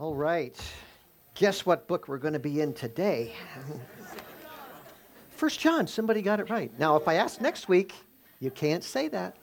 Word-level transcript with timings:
All 0.00 0.14
right. 0.14 0.54
Guess 1.34 1.66
what 1.66 1.88
book 1.88 2.06
we're 2.06 2.18
going 2.18 2.34
to 2.34 2.38
be 2.38 2.60
in 2.60 2.72
today? 2.72 3.32
First 5.30 5.58
John. 5.58 5.88
Somebody 5.88 6.22
got 6.22 6.38
it 6.38 6.48
right. 6.50 6.70
Now, 6.78 6.94
if 6.94 7.08
I 7.08 7.14
ask 7.14 7.40
next 7.40 7.68
week, 7.68 7.94
you 8.38 8.52
can't 8.52 8.84
say 8.84 9.08
that. 9.08 9.36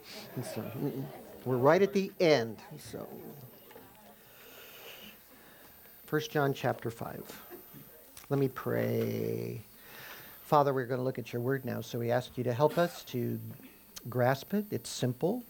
So, 0.55 0.63
we're 1.43 1.57
right 1.57 1.81
at 1.81 1.91
the 1.91 2.09
end. 2.21 2.59
So, 2.77 3.05
First 6.05 6.31
John 6.31 6.53
chapter 6.53 6.89
5. 6.89 7.41
Let 8.29 8.39
me 8.39 8.47
pray. 8.47 9.61
Father, 10.43 10.73
we're 10.73 10.85
going 10.85 10.99
to 10.99 11.03
look 11.03 11.19
at 11.19 11.33
your 11.33 11.41
word 11.41 11.65
now, 11.65 11.81
so 11.81 11.99
we 11.99 12.11
ask 12.11 12.37
you 12.37 12.45
to 12.45 12.53
help 12.53 12.77
us 12.77 13.03
to 13.05 13.37
grasp 14.07 14.53
it. 14.53 14.67
It's 14.71 14.89
simple, 14.89 15.43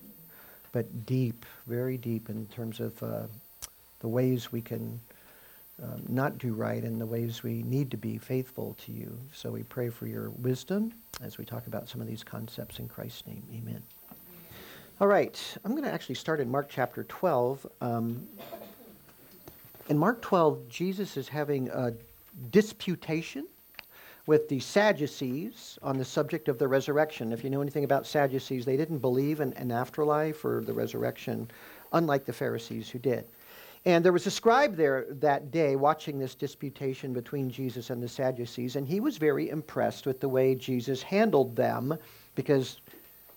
but 0.71 1.05
deep, 1.05 1.45
very 1.67 1.95
deep 1.95 2.31
in 2.31 2.47
terms 2.47 2.79
of 2.79 3.03
uh, 3.03 3.27
the 4.05 4.09
ways 4.09 4.51
we 4.51 4.61
can 4.61 4.99
um, 5.81 6.03
not 6.07 6.37
do 6.37 6.53
right 6.53 6.83
and 6.83 7.01
the 7.01 7.05
ways 7.07 7.41
we 7.41 7.63
need 7.63 7.89
to 7.89 7.97
be 7.97 8.19
faithful 8.19 8.77
to 8.85 8.91
you. 8.91 9.17
So 9.33 9.49
we 9.49 9.63
pray 9.63 9.89
for 9.89 10.05
your 10.05 10.29
wisdom 10.29 10.93
as 11.23 11.39
we 11.39 11.43
talk 11.43 11.65
about 11.65 11.89
some 11.89 12.01
of 12.01 12.05
these 12.05 12.23
concepts 12.23 12.77
in 12.77 12.87
Christ's 12.87 13.25
name. 13.25 13.41
Amen. 13.51 13.81
All 15.01 15.07
right, 15.07 15.41
I'm 15.65 15.71
going 15.71 15.85
to 15.85 15.91
actually 15.91 16.13
start 16.13 16.39
in 16.39 16.51
Mark 16.51 16.67
chapter 16.69 17.03
12. 17.05 17.65
Um, 17.81 18.27
in 19.89 19.97
Mark 19.97 20.21
12, 20.21 20.69
Jesus 20.69 21.17
is 21.17 21.27
having 21.27 21.69
a 21.69 21.91
disputation 22.51 23.47
with 24.27 24.47
the 24.49 24.59
Sadducees 24.59 25.79
on 25.81 25.97
the 25.97 26.05
subject 26.05 26.47
of 26.47 26.59
the 26.59 26.67
resurrection. 26.67 27.33
If 27.33 27.43
you 27.43 27.49
know 27.49 27.61
anything 27.61 27.85
about 27.85 28.05
Sadducees, 28.05 28.65
they 28.65 28.77
didn't 28.77 28.99
believe 28.99 29.39
in 29.39 29.51
an 29.53 29.71
afterlife 29.71 30.45
or 30.45 30.61
the 30.63 30.73
resurrection, 30.73 31.49
unlike 31.91 32.25
the 32.25 32.33
Pharisees 32.33 32.87
who 32.87 32.99
did. 32.99 33.25
And 33.85 34.03
there 34.03 34.11
was 34.11 34.25
a 34.25 34.31
scribe 34.31 34.75
there 34.75 35.05
that 35.09 35.51
day 35.51 35.75
watching 35.75 36.17
this 36.17 36.33
disputation 36.33 37.13
between 37.13 37.51
Jesus 37.51 37.91
and 37.91 38.01
the 38.01 38.07
Sadducees, 38.07 38.75
and 38.75 38.87
he 38.87 38.99
was 38.99 39.17
very 39.17 39.49
impressed 39.49 40.07
with 40.07 40.19
the 40.19 40.29
way 40.29 40.55
Jesus 40.55 41.03
handled 41.03 41.55
them 41.55 41.95
because 42.33 42.81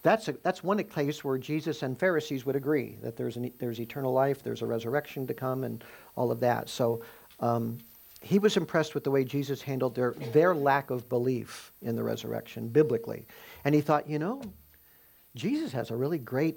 that's, 0.03 0.29
a, 0.29 0.33
that's 0.43 0.65
one 0.65 0.83
place 0.85 1.23
where 1.23 1.37
Jesus 1.37 1.83
and 1.83 1.99
Pharisees 1.99 2.47
would 2.47 2.57
agree 2.57 2.97
that 3.03 3.17
there's, 3.17 3.37
an, 3.37 3.53
there's 3.59 3.79
eternal 3.79 4.13
life, 4.13 4.43
there's 4.43 4.63
a 4.63 4.67
resurrection 4.67 5.27
to 5.27 5.35
come, 5.35 5.65
and 5.65 5.85
all 6.17 6.31
of 6.31 6.41
that. 6.41 6.71
So 6.71 7.03
um, 7.41 7.77
he 8.23 8.39
was 8.39 8.57
impressed 8.57 8.95
with 8.95 9.05
the 9.05 9.11
way 9.11 9.25
Jesus 9.25 9.61
handled 9.61 9.95
their, 9.95 10.13
their 10.33 10.55
lack 10.55 10.91
of 10.91 11.09
belief 11.11 11.73
in 11.83 11.95
the 11.95 12.03
resurrection 12.03 12.69
biblically. 12.69 13.27
And 13.65 13.75
he 13.75 13.83
thought, 13.83 14.09
you 14.09 14.19
know, 14.19 14.41
Jesus 15.35 15.73
has 15.73 15.91
a 15.91 15.97
really 15.97 16.19
great 16.19 16.57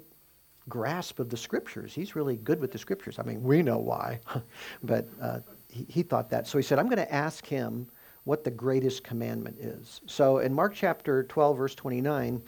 grasp 0.68 1.18
of 1.18 1.28
the 1.28 1.36
scriptures. 1.36 1.94
He's 1.94 2.14
really 2.14 2.36
good 2.36 2.60
with 2.60 2.72
the 2.72 2.78
scriptures. 2.78 3.18
I 3.18 3.22
mean, 3.22 3.42
we 3.42 3.62
know 3.62 3.78
why, 3.78 4.20
but 4.82 5.08
uh, 5.20 5.40
he, 5.68 5.86
he 5.88 6.02
thought 6.02 6.30
that. 6.30 6.46
So 6.46 6.58
he 6.58 6.62
said, 6.62 6.78
I'm 6.78 6.86
going 6.86 6.96
to 6.98 7.12
ask 7.12 7.46
him 7.46 7.88
what 8.24 8.44
the 8.44 8.50
greatest 8.50 9.02
commandment 9.02 9.58
is. 9.58 10.00
So 10.06 10.38
in 10.38 10.54
Mark 10.54 10.74
chapter 10.74 11.24
12, 11.24 11.56
verse 11.56 11.74
29, 11.74 12.40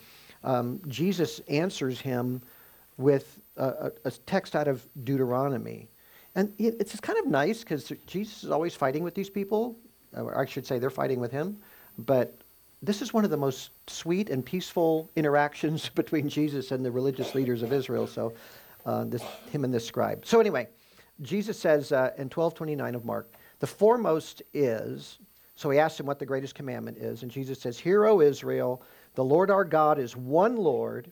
um, 0.44 0.80
Jesus 0.86 1.40
answers 1.48 2.00
him 2.00 2.42
with 2.96 3.38
a, 3.56 3.90
a, 4.04 4.10
text 4.10 4.54
out 4.54 4.68
of 4.68 4.86
Deuteronomy. 5.02 5.88
And 6.36 6.52
it's 6.58 6.98
kind 7.00 7.18
of 7.18 7.26
nice 7.26 7.60
because 7.60 7.92
Jesus 8.06 8.44
is 8.44 8.50
always 8.50 8.74
fighting 8.74 9.02
with 9.02 9.14
these 9.14 9.30
people. 9.30 9.76
I 10.14 10.44
should 10.46 10.66
say, 10.66 10.78
they're 10.78 10.90
fighting 10.90 11.18
with 11.18 11.32
him. 11.32 11.58
But 11.98 12.36
this 12.84 13.02
is 13.02 13.12
one 13.12 13.24
of 13.24 13.30
the 13.30 13.36
most 13.36 13.70
sweet 13.86 14.30
and 14.30 14.44
peaceful 14.44 15.10
interactions 15.16 15.88
between 15.94 16.28
Jesus 16.28 16.70
and 16.70 16.84
the 16.84 16.90
religious 16.90 17.34
leaders 17.34 17.62
of 17.62 17.72
Israel. 17.72 18.06
So, 18.06 18.32
uh, 18.86 19.04
this, 19.04 19.22
him 19.50 19.64
and 19.64 19.72
this 19.72 19.86
scribe. 19.86 20.26
So, 20.26 20.40
anyway, 20.40 20.68
Jesus 21.22 21.58
says 21.58 21.92
uh, 21.92 22.10
in 22.18 22.28
1229 22.28 22.94
of 22.94 23.04
Mark, 23.04 23.32
the 23.60 23.66
foremost 23.66 24.42
is, 24.52 25.18
so 25.56 25.70
he 25.70 25.78
asks 25.78 25.98
him 25.98 26.06
what 26.06 26.18
the 26.18 26.26
greatest 26.26 26.54
commandment 26.54 26.98
is. 26.98 27.22
And 27.22 27.30
Jesus 27.30 27.60
says, 27.60 27.78
Hear, 27.78 28.04
O 28.04 28.20
Israel, 28.20 28.82
the 29.14 29.24
Lord 29.24 29.50
our 29.50 29.64
God 29.64 29.98
is 29.98 30.16
one 30.16 30.56
Lord. 30.56 31.10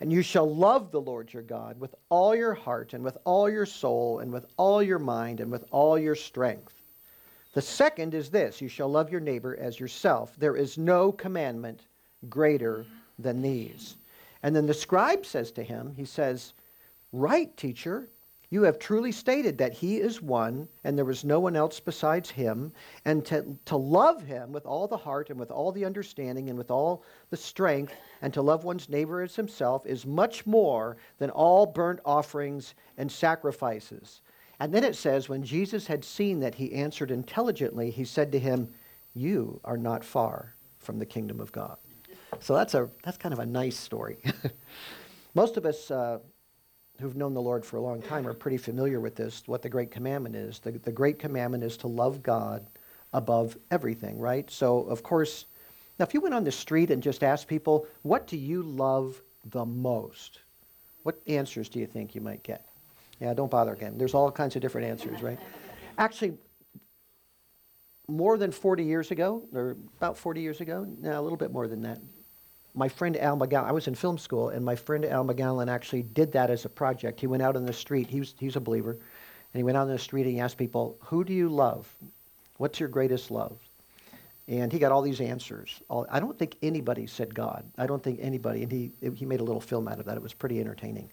And 0.00 0.12
you 0.12 0.22
shall 0.22 0.52
love 0.52 0.90
the 0.90 1.00
Lord 1.00 1.32
your 1.32 1.42
God 1.42 1.80
with 1.80 1.94
all 2.08 2.34
your 2.34 2.54
heart 2.54 2.92
and 2.92 3.02
with 3.02 3.18
all 3.24 3.50
your 3.50 3.66
soul 3.66 4.20
and 4.20 4.32
with 4.32 4.46
all 4.56 4.82
your 4.82 4.98
mind 4.98 5.40
and 5.40 5.50
with 5.50 5.64
all 5.70 5.98
your 5.98 6.14
strength. 6.14 6.77
The 7.58 7.62
second 7.62 8.14
is 8.14 8.30
this 8.30 8.60
you 8.62 8.68
shall 8.68 8.88
love 8.88 9.10
your 9.10 9.20
neighbor 9.20 9.56
as 9.58 9.80
yourself. 9.80 10.32
There 10.38 10.54
is 10.54 10.78
no 10.78 11.10
commandment 11.10 11.88
greater 12.28 12.86
than 13.18 13.42
these. 13.42 13.96
And 14.44 14.54
then 14.54 14.66
the 14.66 14.72
scribe 14.72 15.26
says 15.26 15.50
to 15.50 15.64
him, 15.64 15.92
He 15.96 16.04
says, 16.04 16.52
Right, 17.10 17.56
teacher, 17.56 18.10
you 18.48 18.62
have 18.62 18.78
truly 18.78 19.10
stated 19.10 19.58
that 19.58 19.72
he 19.72 19.96
is 19.96 20.22
one 20.22 20.68
and 20.84 20.96
there 20.96 21.10
is 21.10 21.24
no 21.24 21.40
one 21.40 21.56
else 21.56 21.80
besides 21.80 22.30
him, 22.30 22.70
and 23.04 23.24
to, 23.24 23.58
to 23.64 23.76
love 23.76 24.22
him 24.22 24.52
with 24.52 24.64
all 24.64 24.86
the 24.86 24.96
heart 24.96 25.28
and 25.28 25.40
with 25.40 25.50
all 25.50 25.72
the 25.72 25.84
understanding 25.84 26.50
and 26.50 26.56
with 26.56 26.70
all 26.70 27.02
the 27.30 27.36
strength, 27.36 27.92
and 28.22 28.32
to 28.34 28.40
love 28.40 28.62
one's 28.62 28.88
neighbor 28.88 29.20
as 29.20 29.34
himself 29.34 29.84
is 29.84 30.06
much 30.06 30.46
more 30.46 30.96
than 31.18 31.30
all 31.30 31.66
burnt 31.66 31.98
offerings 32.04 32.76
and 32.98 33.10
sacrifices. 33.10 34.20
And 34.60 34.72
then 34.72 34.84
it 34.84 34.96
says, 34.96 35.28
when 35.28 35.44
Jesus 35.44 35.86
had 35.86 36.04
seen 36.04 36.40
that 36.40 36.54
he 36.54 36.72
answered 36.72 37.10
intelligently, 37.10 37.90
he 37.90 38.04
said 38.04 38.32
to 38.32 38.38
him, 38.38 38.72
You 39.14 39.60
are 39.64 39.76
not 39.76 40.04
far 40.04 40.54
from 40.78 40.98
the 40.98 41.06
kingdom 41.06 41.40
of 41.40 41.52
God. 41.52 41.76
So 42.40 42.54
that's, 42.54 42.74
a, 42.74 42.88
that's 43.04 43.16
kind 43.16 43.32
of 43.32 43.38
a 43.38 43.46
nice 43.46 43.76
story. 43.76 44.18
Most 45.34 45.56
of 45.56 45.64
us 45.64 45.90
uh, 45.90 46.18
who've 47.00 47.16
known 47.16 47.34
the 47.34 47.40
Lord 47.40 47.64
for 47.64 47.76
a 47.76 47.80
long 47.80 48.02
time 48.02 48.26
are 48.26 48.34
pretty 48.34 48.56
familiar 48.56 49.00
with 49.00 49.14
this, 49.14 49.42
what 49.46 49.62
the 49.62 49.68
Great 49.68 49.90
Commandment 49.90 50.34
is. 50.34 50.58
The, 50.58 50.72
the 50.72 50.92
Great 50.92 51.18
Commandment 51.18 51.62
is 51.62 51.76
to 51.78 51.86
love 51.86 52.22
God 52.22 52.66
above 53.12 53.56
everything, 53.70 54.18
right? 54.18 54.50
So, 54.50 54.82
of 54.82 55.02
course, 55.02 55.46
now 55.98 56.04
if 56.04 56.14
you 56.14 56.20
went 56.20 56.34
on 56.34 56.44
the 56.44 56.52
street 56.52 56.90
and 56.90 57.02
just 57.02 57.22
asked 57.22 57.46
people, 57.46 57.86
What 58.02 58.26
do 58.26 58.36
you 58.36 58.62
love 58.62 59.22
the 59.46 59.64
most? 59.64 60.40
What 61.04 61.20
answers 61.26 61.68
do 61.68 61.78
you 61.78 61.86
think 61.86 62.14
you 62.14 62.20
might 62.20 62.42
get? 62.42 62.67
Yeah, 63.20 63.34
don't 63.34 63.50
bother 63.50 63.72
again. 63.72 63.98
There's 63.98 64.14
all 64.14 64.30
kinds 64.30 64.54
of 64.56 64.62
different 64.62 64.86
answers, 64.86 65.22
right? 65.22 65.38
Actually, 65.96 66.38
more 68.06 68.38
than 68.38 68.52
40 68.52 68.84
years 68.84 69.10
ago, 69.10 69.42
or 69.52 69.76
about 69.98 70.16
40 70.16 70.40
years 70.40 70.60
ago, 70.60 70.86
no, 71.00 71.20
a 71.20 71.22
little 71.22 71.36
bit 71.36 71.52
more 71.52 71.68
than 71.68 71.82
that, 71.82 71.98
my 72.74 72.88
friend 72.88 73.16
Al 73.16 73.36
McGowan, 73.36 73.64
I 73.64 73.72
was 73.72 73.88
in 73.88 73.94
film 73.94 74.18
school, 74.18 74.50
and 74.50 74.64
my 74.64 74.76
friend 74.76 75.04
Al 75.04 75.24
McGowan 75.24 75.68
actually 75.68 76.02
did 76.02 76.32
that 76.32 76.48
as 76.48 76.64
a 76.64 76.68
project. 76.68 77.18
He 77.18 77.26
went 77.26 77.42
out 77.42 77.56
in 77.56 77.66
the 77.66 77.72
street, 77.72 78.08
he 78.08 78.20
was, 78.20 78.34
he's 78.38 78.56
a 78.56 78.60
believer, 78.60 78.92
and 78.92 79.58
he 79.58 79.62
went 79.62 79.76
out 79.76 79.86
in 79.88 79.92
the 79.92 79.98
street 79.98 80.22
and 80.22 80.32
he 80.32 80.40
asked 80.40 80.56
people, 80.56 80.96
Who 81.00 81.24
do 81.24 81.32
you 81.32 81.48
love? 81.48 81.92
What's 82.58 82.78
your 82.78 82.88
greatest 82.88 83.30
love? 83.30 83.58
And 84.46 84.72
he 84.72 84.78
got 84.78 84.92
all 84.92 85.02
these 85.02 85.20
answers. 85.20 85.82
All, 85.90 86.06
I 86.10 86.20
don't 86.20 86.38
think 86.38 86.56
anybody 86.62 87.06
said 87.06 87.34
God. 87.34 87.64
I 87.76 87.86
don't 87.86 88.02
think 88.02 88.18
anybody, 88.22 88.62
and 88.62 88.72
he, 88.72 88.92
he 89.14 89.26
made 89.26 89.40
a 89.40 89.44
little 89.44 89.60
film 89.60 89.88
out 89.88 89.98
of 89.98 90.06
that. 90.06 90.16
It 90.16 90.22
was 90.22 90.32
pretty 90.32 90.58
entertaining. 90.60 91.10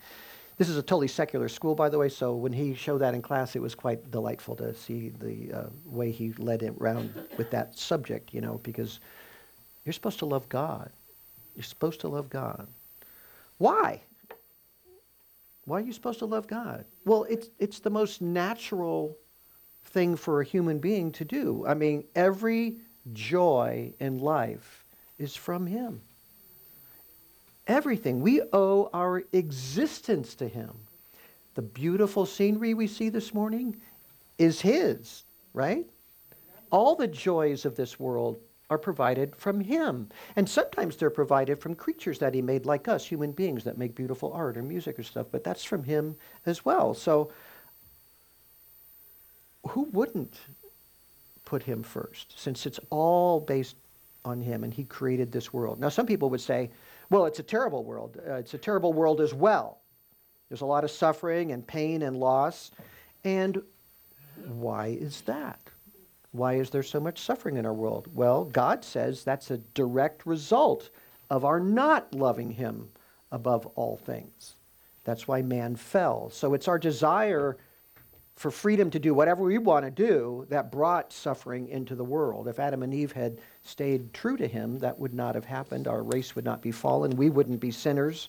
This 0.57 0.69
is 0.69 0.77
a 0.77 0.81
totally 0.81 1.09
secular 1.09 1.49
school, 1.49 1.75
by 1.75 1.89
the 1.89 1.97
way, 1.97 2.07
so 2.07 2.33
when 2.33 2.53
he 2.53 2.73
showed 2.73 2.99
that 2.99 3.13
in 3.13 3.21
class, 3.21 3.55
it 3.55 3.61
was 3.61 3.75
quite 3.75 4.09
delightful 4.09 4.55
to 4.55 4.73
see 4.73 5.09
the 5.09 5.51
uh, 5.51 5.65
way 5.85 6.11
he 6.11 6.31
led 6.33 6.63
it 6.63 6.73
around 6.79 7.13
with 7.37 7.51
that 7.51 7.77
subject, 7.77 8.33
you 8.33 8.39
know, 8.39 8.61
because 8.63 9.01
you're 9.83 9.93
supposed 9.93 10.19
to 10.19 10.25
love 10.25 10.47
God. 10.47 10.89
You're 11.55 11.63
supposed 11.63 11.99
to 12.01 12.07
love 12.07 12.29
God. 12.29 12.67
Why? 13.57 14.01
Why 15.65 15.79
are 15.79 15.83
you 15.83 15.93
supposed 15.93 16.19
to 16.19 16.25
love 16.25 16.47
God? 16.47 16.85
Well, 17.05 17.25
it's, 17.29 17.49
it's 17.59 17.79
the 17.79 17.89
most 17.89 18.21
natural 18.21 19.17
thing 19.83 20.15
for 20.15 20.41
a 20.41 20.45
human 20.45 20.79
being 20.79 21.11
to 21.13 21.25
do. 21.25 21.65
I 21.67 21.73
mean, 21.73 22.05
every 22.15 22.77
joy 23.13 23.93
in 23.99 24.19
life 24.19 24.85
is 25.17 25.35
from 25.35 25.67
Him. 25.67 26.01
Everything. 27.67 28.21
We 28.21 28.41
owe 28.53 28.89
our 28.93 29.23
existence 29.33 30.35
to 30.35 30.47
Him. 30.47 30.71
The 31.55 31.61
beautiful 31.61 32.25
scenery 32.25 32.73
we 32.73 32.87
see 32.87 33.09
this 33.09 33.33
morning 33.33 33.77
is 34.37 34.61
His, 34.61 35.23
right? 35.53 35.85
All 36.71 36.95
the 36.95 37.07
joys 37.07 37.65
of 37.65 37.75
this 37.75 37.99
world 37.99 38.39
are 38.69 38.77
provided 38.77 39.35
from 39.35 39.61
Him. 39.61 40.09
And 40.35 40.49
sometimes 40.49 40.97
they're 40.97 41.09
provided 41.09 41.59
from 41.59 41.75
creatures 41.75 42.19
that 42.19 42.33
He 42.33 42.41
made, 42.41 42.65
like 42.65 42.87
us, 42.87 43.05
human 43.05 43.31
beings 43.31 43.63
that 43.63 43.77
make 43.77 43.95
beautiful 43.95 44.33
art 44.33 44.57
or 44.57 44.63
music 44.63 44.99
or 44.99 45.03
stuff, 45.03 45.27
but 45.31 45.43
that's 45.43 45.63
from 45.63 45.83
Him 45.83 46.15
as 46.45 46.65
well. 46.65 46.93
So, 46.93 47.31
who 49.69 49.83
wouldn't 49.91 50.35
put 51.45 51.63
Him 51.63 51.83
first, 51.83 52.39
since 52.39 52.65
it's 52.65 52.79
all 52.89 53.39
based 53.39 53.75
on 54.23 54.41
Him 54.41 54.63
and 54.63 54.73
He 54.73 54.83
created 54.83 55.31
this 55.31 55.53
world? 55.53 55.79
Now, 55.79 55.89
some 55.89 56.05
people 56.05 56.29
would 56.31 56.41
say, 56.41 56.69
well, 57.09 57.25
it's 57.25 57.39
a 57.39 57.43
terrible 57.43 57.83
world. 57.83 58.19
Uh, 58.27 58.35
it's 58.35 58.53
a 58.53 58.57
terrible 58.57 58.93
world 58.93 59.21
as 59.21 59.33
well. 59.33 59.81
There's 60.49 60.61
a 60.61 60.65
lot 60.65 60.83
of 60.83 60.91
suffering 60.91 61.51
and 61.51 61.65
pain 61.65 62.01
and 62.01 62.17
loss. 62.17 62.71
And 63.23 63.61
why 64.47 64.87
is 64.87 65.21
that? 65.21 65.59
Why 66.31 66.55
is 66.55 66.69
there 66.69 66.83
so 66.83 66.99
much 66.99 67.19
suffering 67.19 67.57
in 67.57 67.65
our 67.65 67.73
world? 67.73 68.09
Well, 68.13 68.45
God 68.45 68.83
says 68.83 69.23
that's 69.23 69.51
a 69.51 69.57
direct 69.57 70.25
result 70.25 70.89
of 71.29 71.45
our 71.45 71.59
not 71.59 72.13
loving 72.13 72.51
Him 72.51 72.89
above 73.31 73.65
all 73.75 73.97
things. 73.97 74.55
That's 75.05 75.27
why 75.27 75.41
man 75.41 75.75
fell. 75.75 76.29
So 76.29 76.53
it's 76.53 76.67
our 76.67 76.79
desire 76.79 77.57
for 78.35 78.51
freedom 78.51 78.89
to 78.91 78.99
do 78.99 79.13
whatever 79.13 79.43
we 79.43 79.57
want 79.57 79.85
to 79.85 79.91
do, 79.91 80.45
that 80.49 80.71
brought 80.71 81.13
suffering 81.13 81.69
into 81.69 81.95
the 81.95 82.03
world. 82.03 82.47
If 82.47 82.59
Adam 82.59 82.83
and 82.83 82.93
Eve 82.93 83.13
had 83.13 83.39
stayed 83.63 84.13
true 84.13 84.35
to 84.37 84.47
him, 84.47 84.77
that 84.79 84.99
would 84.99 85.13
not 85.13 85.35
have 85.35 85.45
happened. 85.45 85.87
Our 85.87 86.03
race 86.03 86.35
would 86.35 86.43
not 86.43 86.61
be 86.61 86.71
fallen. 86.71 87.15
We 87.15 87.29
wouldn't 87.29 87.61
be 87.61 87.71
sinners. 87.71 88.27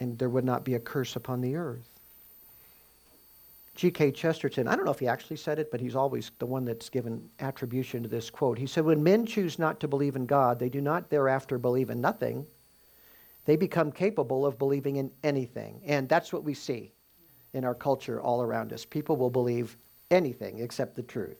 And 0.00 0.18
there 0.18 0.30
would 0.30 0.46
not 0.46 0.64
be 0.64 0.74
a 0.74 0.80
curse 0.80 1.14
upon 1.14 1.42
the 1.42 1.56
earth. 1.56 1.86
G.K. 3.74 4.12
Chesterton, 4.12 4.66
I 4.66 4.76
don't 4.76 4.84
know 4.84 4.90
if 4.90 4.98
he 4.98 5.06
actually 5.06 5.36
said 5.36 5.58
it, 5.58 5.70
but 5.70 5.80
he's 5.80 5.94
always 5.94 6.32
the 6.38 6.46
one 6.46 6.64
that's 6.64 6.88
given 6.88 7.28
attribution 7.38 8.02
to 8.02 8.08
this 8.08 8.30
quote. 8.30 8.58
He 8.58 8.66
said, 8.66 8.84
When 8.84 9.02
men 9.02 9.26
choose 9.26 9.58
not 9.58 9.78
to 9.80 9.88
believe 9.88 10.16
in 10.16 10.26
God, 10.26 10.58
they 10.58 10.68
do 10.70 10.80
not 10.80 11.10
thereafter 11.10 11.58
believe 11.58 11.90
in 11.90 12.00
nothing. 12.00 12.46
They 13.44 13.56
become 13.56 13.92
capable 13.92 14.44
of 14.44 14.58
believing 14.58 14.96
in 14.96 15.10
anything. 15.22 15.80
And 15.84 16.08
that's 16.08 16.32
what 16.32 16.44
we 16.44 16.54
see 16.54 16.92
in 17.54 17.64
our 17.64 17.74
culture 17.74 18.20
all 18.20 18.42
around 18.42 18.72
us. 18.72 18.84
People 18.84 19.16
will 19.16 19.30
believe 19.30 19.76
anything 20.10 20.60
except 20.60 20.94
the 20.96 21.02
truth. 21.02 21.38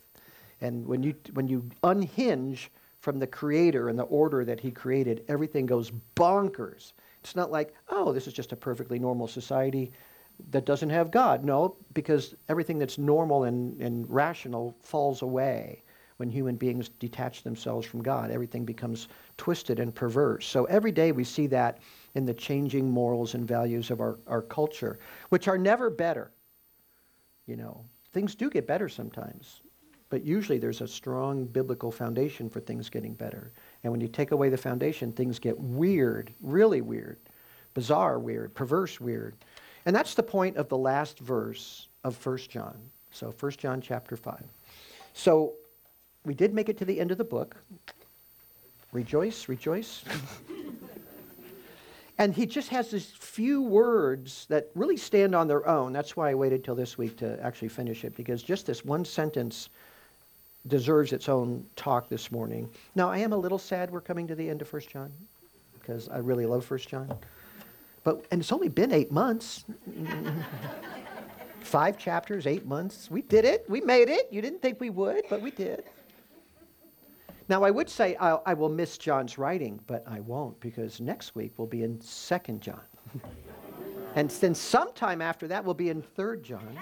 And 0.60 0.86
when 0.86 1.02
you, 1.02 1.14
when 1.32 1.48
you 1.48 1.68
unhinge 1.84 2.70
from 3.00 3.18
the 3.18 3.26
Creator 3.26 3.88
and 3.88 3.98
the 3.98 4.04
order 4.04 4.44
that 4.44 4.60
He 4.60 4.70
created, 4.70 5.24
everything 5.28 5.66
goes 5.66 5.90
bonkers. 6.16 6.92
It's 7.20 7.36
not 7.36 7.50
like, 7.50 7.74
oh, 7.88 8.12
this 8.12 8.26
is 8.26 8.32
just 8.32 8.52
a 8.52 8.56
perfectly 8.56 8.98
normal 8.98 9.26
society 9.26 9.92
that 10.50 10.64
doesn't 10.64 10.90
have 10.90 11.10
God. 11.10 11.44
No, 11.44 11.76
because 11.92 12.34
everything 12.48 12.78
that's 12.78 12.98
normal 12.98 13.44
and, 13.44 13.80
and 13.80 14.08
rational 14.08 14.74
falls 14.80 15.22
away 15.22 15.82
when 16.16 16.28
human 16.28 16.56
beings 16.56 16.90
detach 16.98 17.42
themselves 17.42 17.86
from 17.86 18.02
God. 18.02 18.30
Everything 18.30 18.64
becomes 18.64 19.08
twisted 19.38 19.80
and 19.80 19.94
perverse. 19.94 20.46
So 20.46 20.64
every 20.66 20.92
day 20.92 21.12
we 21.12 21.24
see 21.24 21.46
that 21.48 21.78
in 22.14 22.26
the 22.26 22.34
changing 22.34 22.90
morals 22.90 23.34
and 23.34 23.46
values 23.46 23.90
of 23.90 24.00
our, 24.00 24.18
our 24.26 24.42
culture, 24.42 24.98
which 25.28 25.48
are 25.48 25.58
never 25.58 25.90
better. 25.90 26.30
You 27.46 27.56
know, 27.56 27.84
things 28.12 28.34
do 28.34 28.50
get 28.50 28.66
better 28.66 28.88
sometimes, 28.88 29.62
but 30.08 30.24
usually 30.24 30.58
there's 30.58 30.80
a 30.80 30.88
strong 30.88 31.44
biblical 31.44 31.90
foundation 31.90 32.48
for 32.48 32.60
things 32.60 32.90
getting 32.90 33.14
better. 33.14 33.52
And 33.82 33.92
when 33.92 34.00
you 34.00 34.08
take 34.08 34.32
away 34.32 34.48
the 34.48 34.56
foundation, 34.56 35.12
things 35.12 35.38
get 35.38 35.58
weird, 35.58 36.32
really 36.40 36.80
weird, 36.80 37.18
bizarre 37.74 38.18
weird, 38.18 38.54
perverse 38.54 39.00
weird. 39.00 39.36
And 39.86 39.94
that's 39.94 40.14
the 40.14 40.22
point 40.22 40.56
of 40.56 40.68
the 40.68 40.78
last 40.78 41.18
verse 41.20 41.88
of 42.04 42.24
1 42.24 42.38
John. 42.48 42.76
So 43.10 43.32
1 43.38 43.52
John 43.52 43.80
chapter 43.80 44.16
5. 44.16 44.44
So 45.14 45.54
we 46.24 46.34
did 46.34 46.54
make 46.54 46.68
it 46.68 46.78
to 46.78 46.84
the 46.84 47.00
end 47.00 47.10
of 47.10 47.18
the 47.18 47.24
book. 47.24 47.56
Rejoice, 48.92 49.48
rejoice. 49.48 50.04
And 52.20 52.34
he 52.34 52.44
just 52.44 52.68
has 52.68 52.90
these 52.90 53.12
few 53.18 53.62
words 53.62 54.44
that 54.50 54.68
really 54.74 54.98
stand 54.98 55.34
on 55.34 55.48
their 55.48 55.66
own. 55.66 55.90
That's 55.94 56.18
why 56.18 56.28
I 56.28 56.34
waited 56.34 56.62
till 56.62 56.74
this 56.74 56.98
week 56.98 57.16
to 57.16 57.42
actually 57.42 57.68
finish 57.68 58.04
it, 58.04 58.14
because 58.14 58.42
just 58.42 58.66
this 58.66 58.84
one 58.84 59.06
sentence 59.06 59.70
deserves 60.66 61.14
its 61.14 61.30
own 61.30 61.64
talk 61.76 62.10
this 62.10 62.30
morning. 62.30 62.68
Now, 62.94 63.10
I 63.10 63.16
am 63.16 63.32
a 63.32 63.38
little 63.38 63.58
sad 63.58 63.90
we're 63.90 64.02
coming 64.02 64.26
to 64.26 64.34
the 64.34 64.50
end 64.50 64.60
of 64.60 64.70
1 64.70 64.82
John, 64.92 65.10
because 65.72 66.10
I 66.10 66.18
really 66.18 66.44
love 66.44 66.70
1 66.70 66.80
John. 66.80 67.10
But, 68.04 68.26
and 68.30 68.42
it's 68.42 68.52
only 68.52 68.68
been 68.68 68.92
eight 68.92 69.10
months. 69.10 69.64
Five 71.62 71.96
chapters, 71.96 72.46
eight 72.46 72.66
months. 72.66 73.10
We 73.10 73.22
did 73.22 73.46
it. 73.46 73.64
We 73.66 73.80
made 73.80 74.10
it. 74.10 74.28
You 74.30 74.42
didn't 74.42 74.60
think 74.60 74.78
we 74.78 74.90
would, 74.90 75.24
but 75.30 75.40
we 75.40 75.52
did. 75.52 75.84
Now, 77.50 77.64
I 77.64 77.70
would 77.72 77.90
say 77.90 78.16
I, 78.20 78.38
I 78.46 78.54
will 78.54 78.68
miss 78.68 78.96
John's 78.96 79.36
writing, 79.36 79.80
but 79.88 80.04
I 80.06 80.20
won't 80.20 80.60
because 80.60 81.00
next 81.00 81.34
week 81.34 81.52
we'll 81.56 81.66
be 81.66 81.82
in 81.82 81.98
2nd 81.98 82.60
John. 82.66 82.80
and 84.14 84.30
then 84.30 84.54
sometime 84.54 85.20
after 85.20 85.48
that 85.48 85.64
we'll 85.64 85.74
be 85.74 85.88
in 85.88 86.00
3rd 86.00 86.42
John. 86.42 86.78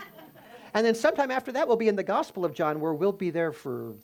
And 0.74 0.84
then 0.84 0.94
sometime 0.94 1.30
after 1.30 1.52
that 1.52 1.66
we'll 1.66 1.78
be 1.78 1.88
in 1.88 1.96
the 1.96 2.02
Gospel 2.02 2.44
of 2.44 2.52
John 2.52 2.80
where 2.80 2.92
we'll 2.92 3.12
be 3.12 3.30
there 3.30 3.50
for, 3.50 3.94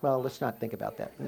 well, 0.00 0.22
let's 0.22 0.40
not 0.40 0.60
think 0.60 0.74
about 0.74 0.96
that. 0.96 1.10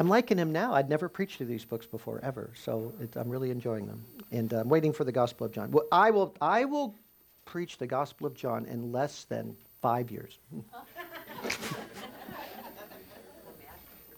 I'm 0.00 0.08
liking 0.08 0.38
him 0.38 0.50
now. 0.50 0.74
I'd 0.74 0.88
never 0.88 1.08
preached 1.08 1.38
to 1.38 1.44
these 1.44 1.64
books 1.64 1.86
before, 1.86 2.18
ever. 2.24 2.50
So 2.56 2.92
it, 3.00 3.14
I'm 3.14 3.28
really 3.28 3.52
enjoying 3.52 3.86
them. 3.86 4.04
And 4.32 4.52
I'm 4.54 4.68
waiting 4.68 4.92
for 4.92 5.04
the 5.04 5.12
Gospel 5.12 5.46
of 5.46 5.52
John. 5.52 5.70
Well, 5.70 5.86
I 5.92 6.10
will, 6.10 6.34
I 6.40 6.64
will 6.64 6.96
preach 7.44 7.78
the 7.78 7.86
Gospel 7.86 8.26
of 8.26 8.34
John 8.34 8.66
in 8.66 8.90
less 8.90 9.22
than 9.24 9.56
Five 9.80 10.10
years. 10.10 10.38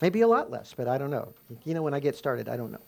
Maybe 0.00 0.22
a 0.22 0.26
lot 0.26 0.50
less, 0.50 0.74
but 0.76 0.88
I 0.88 0.98
don't 0.98 1.10
know. 1.10 1.32
You 1.64 1.74
know, 1.74 1.82
when 1.82 1.94
I 1.94 2.00
get 2.00 2.16
started, 2.16 2.48
I 2.48 2.56
don't 2.56 2.72
know. 2.72 2.80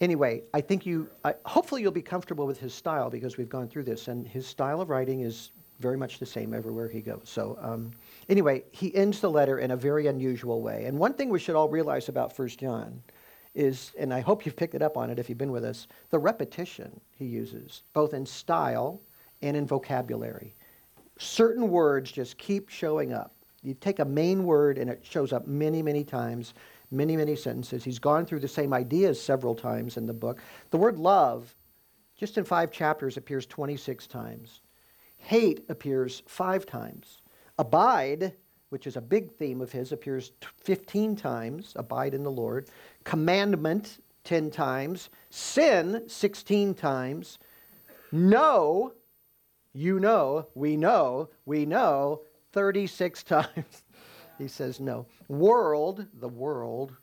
Anyway, 0.00 0.42
I 0.52 0.60
think 0.60 0.84
you, 0.84 1.08
I, 1.24 1.34
hopefully, 1.46 1.80
you'll 1.80 1.92
be 1.92 2.02
comfortable 2.02 2.46
with 2.46 2.60
his 2.60 2.74
style 2.74 3.08
because 3.08 3.38
we've 3.38 3.48
gone 3.48 3.68
through 3.68 3.84
this, 3.84 4.08
and 4.08 4.28
his 4.28 4.46
style 4.46 4.82
of 4.82 4.90
writing 4.90 5.20
is 5.20 5.52
very 5.80 5.96
much 5.96 6.18
the 6.18 6.26
same 6.26 6.52
everywhere 6.52 6.88
he 6.88 7.00
goes. 7.00 7.22
So, 7.24 7.58
um, 7.62 7.92
anyway, 8.28 8.64
he 8.70 8.94
ends 8.94 9.20
the 9.20 9.30
letter 9.30 9.58
in 9.60 9.70
a 9.70 9.76
very 9.76 10.06
unusual 10.06 10.60
way. 10.60 10.84
And 10.84 10.98
one 10.98 11.14
thing 11.14 11.30
we 11.30 11.38
should 11.38 11.56
all 11.56 11.70
realize 11.70 12.10
about 12.10 12.36
First 12.36 12.60
John 12.60 13.02
is, 13.54 13.92
and 13.98 14.12
I 14.12 14.20
hope 14.20 14.44
you've 14.44 14.56
picked 14.56 14.74
it 14.74 14.82
up 14.82 14.98
on 14.98 15.08
it 15.08 15.18
if 15.18 15.30
you've 15.30 15.38
been 15.38 15.52
with 15.52 15.64
us, 15.64 15.86
the 16.10 16.18
repetition 16.18 17.00
he 17.16 17.24
uses, 17.24 17.82
both 17.94 18.12
in 18.12 18.26
style 18.26 19.00
and 19.40 19.56
in 19.56 19.66
vocabulary 19.66 20.54
certain 21.18 21.68
words 21.70 22.10
just 22.10 22.38
keep 22.38 22.68
showing 22.68 23.12
up. 23.12 23.34
You 23.62 23.74
take 23.74 23.98
a 23.98 24.04
main 24.04 24.44
word 24.44 24.78
and 24.78 24.90
it 24.90 25.00
shows 25.02 25.32
up 25.32 25.46
many, 25.46 25.82
many 25.82 26.04
times, 26.04 26.54
many, 26.90 27.16
many 27.16 27.34
sentences. 27.34 27.82
He's 27.82 27.98
gone 27.98 28.26
through 28.26 28.40
the 28.40 28.48
same 28.48 28.74
ideas 28.74 29.20
several 29.20 29.54
times 29.54 29.96
in 29.96 30.06
the 30.06 30.12
book. 30.12 30.42
The 30.70 30.76
word 30.76 30.98
love, 30.98 31.54
just 32.16 32.36
in 32.36 32.44
five 32.44 32.70
chapters, 32.70 33.16
appears 33.16 33.46
26 33.46 34.06
times. 34.06 34.60
Hate 35.16 35.64
appears 35.68 36.22
five 36.26 36.66
times. 36.66 37.22
Abide, 37.58 38.34
which 38.68 38.86
is 38.86 38.96
a 38.96 39.00
big 39.00 39.32
theme 39.32 39.60
of 39.60 39.72
his, 39.72 39.92
appears 39.92 40.32
15 40.62 41.16
times. 41.16 41.72
Abide 41.76 42.12
in 42.12 42.22
the 42.22 42.30
Lord. 42.30 42.68
Commandment, 43.04 43.98
10 44.24 44.50
times. 44.50 45.08
Sin, 45.30 46.02
16 46.06 46.74
times. 46.74 47.38
No, 48.12 48.92
you 49.74 50.00
know, 50.00 50.46
we 50.54 50.76
know, 50.76 51.28
we 51.44 51.66
know 51.66 52.22
36 52.52 53.22
times. 53.24 53.82
he 54.38 54.48
says 54.48 54.80
no. 54.80 55.06
World, 55.28 56.06
the 56.20 56.28
world, 56.28 56.96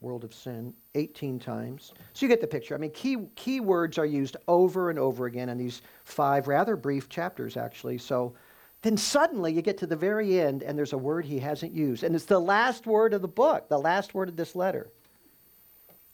world 0.00 0.22
of 0.22 0.34
sin, 0.34 0.72
18 0.94 1.38
times. 1.38 1.92
So 2.12 2.24
you 2.24 2.28
get 2.28 2.40
the 2.40 2.46
picture. 2.46 2.74
I 2.74 2.78
mean, 2.78 2.90
key, 2.90 3.16
key 3.34 3.60
words 3.60 3.98
are 3.98 4.06
used 4.06 4.36
over 4.46 4.90
and 4.90 4.98
over 4.98 5.26
again 5.26 5.48
in 5.48 5.58
these 5.58 5.82
five 6.04 6.46
rather 6.46 6.76
brief 6.76 7.08
chapters, 7.08 7.56
actually. 7.56 7.98
So 7.98 8.34
then 8.82 8.96
suddenly 8.98 9.52
you 9.52 9.62
get 9.62 9.78
to 9.78 9.86
the 9.86 9.96
very 9.96 10.38
end 10.38 10.62
and 10.62 10.76
there's 10.76 10.92
a 10.92 10.98
word 10.98 11.24
he 11.24 11.38
hasn't 11.38 11.72
used. 11.72 12.04
And 12.04 12.14
it's 12.14 12.26
the 12.26 12.38
last 12.38 12.86
word 12.86 13.14
of 13.14 13.22
the 13.22 13.28
book, 13.28 13.68
the 13.68 13.78
last 13.78 14.14
word 14.14 14.28
of 14.28 14.36
this 14.36 14.54
letter 14.54 14.88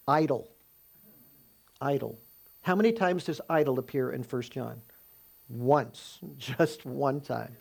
idol. 0.06 0.48
Idol. 1.80 2.18
How 2.62 2.76
many 2.76 2.92
times 2.92 3.24
does 3.24 3.40
idol 3.48 3.78
appear 3.78 4.12
in 4.12 4.22
1 4.22 4.42
John? 4.42 4.80
Once, 5.50 6.20
just 6.38 6.86
one 6.86 7.20
time. 7.20 7.56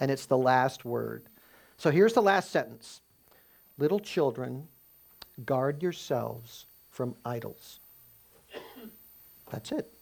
And 0.00 0.10
it's 0.10 0.26
the 0.26 0.38
last 0.38 0.84
word. 0.84 1.24
So 1.76 1.90
here's 1.90 2.14
the 2.14 2.22
last 2.22 2.50
sentence 2.50 3.00
Little 3.76 3.98
children, 3.98 4.68
guard 5.44 5.82
yourselves 5.82 6.66
from 6.90 7.16
idols. 7.24 7.80
That's 9.50 9.72
it. 9.72 9.92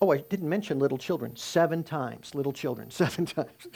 Oh, 0.00 0.12
I 0.12 0.18
didn't 0.18 0.48
mention 0.48 0.78
little 0.78 0.98
children. 0.98 1.34
Seven 1.34 1.82
times. 1.82 2.34
Little 2.34 2.52
children, 2.52 2.90
seven 2.92 3.26
times. 3.26 3.66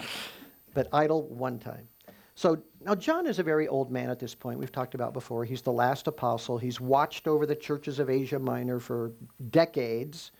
but 0.73 0.89
idol, 0.93 1.23
one 1.25 1.59
time. 1.59 1.89
So 2.35 2.63
now 2.85 2.95
John 2.95 3.27
is 3.27 3.39
a 3.39 3.43
very 3.43 3.69
old 3.69 3.91
man 3.91 4.09
at 4.09 4.19
this 4.19 4.35
point. 4.35 4.59
We've 4.59 4.73
talked 4.73 4.95
about 4.95 5.13
before. 5.13 5.45
He's 5.45 5.63
the 5.63 5.73
last 5.73 6.07
apostle. 6.07 6.59
He's 6.59 6.81
watched 6.81 7.29
over 7.29 7.45
the 7.45 7.55
churches 7.55 7.99
of 7.99 8.09
Asia 8.09 8.39
Minor 8.39 8.81
for 8.81 9.13
decades 9.51 10.33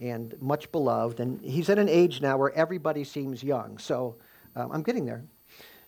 and 0.00 0.34
much 0.40 0.70
beloved. 0.72 1.20
And 1.20 1.40
he's 1.42 1.68
at 1.70 1.78
an 1.78 1.88
age 1.88 2.20
now 2.20 2.36
where 2.36 2.52
everybody 2.52 3.04
seems 3.04 3.42
young. 3.42 3.78
So 3.78 4.16
um, 4.54 4.70
I'm 4.72 4.82
getting 4.82 5.04
there. 5.04 5.22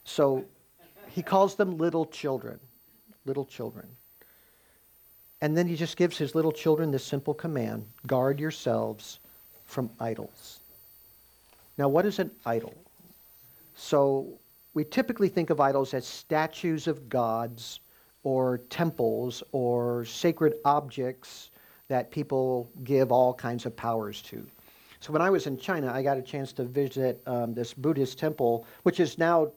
So 0.04 0.44
he 1.08 1.22
calls 1.22 1.54
them 1.54 1.76
little 1.78 2.06
children. 2.06 2.58
Little 3.26 3.44
children. 3.44 3.86
And 5.40 5.56
then 5.56 5.66
he 5.68 5.76
just 5.76 5.96
gives 5.96 6.18
his 6.18 6.34
little 6.34 6.52
children 6.52 6.90
this 6.90 7.04
simple 7.04 7.34
command 7.34 7.86
guard 8.06 8.40
yourselves 8.40 9.20
from 9.66 9.90
idols. 10.00 10.60
Now, 11.76 11.88
what 11.88 12.06
is 12.06 12.18
an 12.18 12.30
idol? 12.44 12.74
So 13.76 14.26
we 14.74 14.84
typically 14.84 15.28
think 15.28 15.50
of 15.50 15.60
idols 15.60 15.94
as 15.94 16.06
statues 16.06 16.88
of 16.88 17.08
gods 17.08 17.80
or 18.24 18.58
temples 18.70 19.42
or 19.52 20.04
sacred 20.04 20.54
objects 20.64 21.47
that 21.88 22.10
people 22.10 22.70
give 22.84 23.10
all 23.10 23.34
kinds 23.34 23.66
of 23.66 23.74
powers 23.74 24.22
to. 24.22 24.46
So 25.00 25.12
when 25.12 25.22
I 25.22 25.30
was 25.30 25.46
in 25.46 25.56
China, 25.56 25.92
I 25.92 26.02
got 26.02 26.18
a 26.18 26.22
chance 26.22 26.52
to 26.54 26.64
visit 26.64 27.22
um, 27.26 27.54
this 27.54 27.72
Buddhist 27.72 28.18
temple, 28.18 28.66
which 28.82 29.00
is 29.00 29.16
now, 29.16 29.52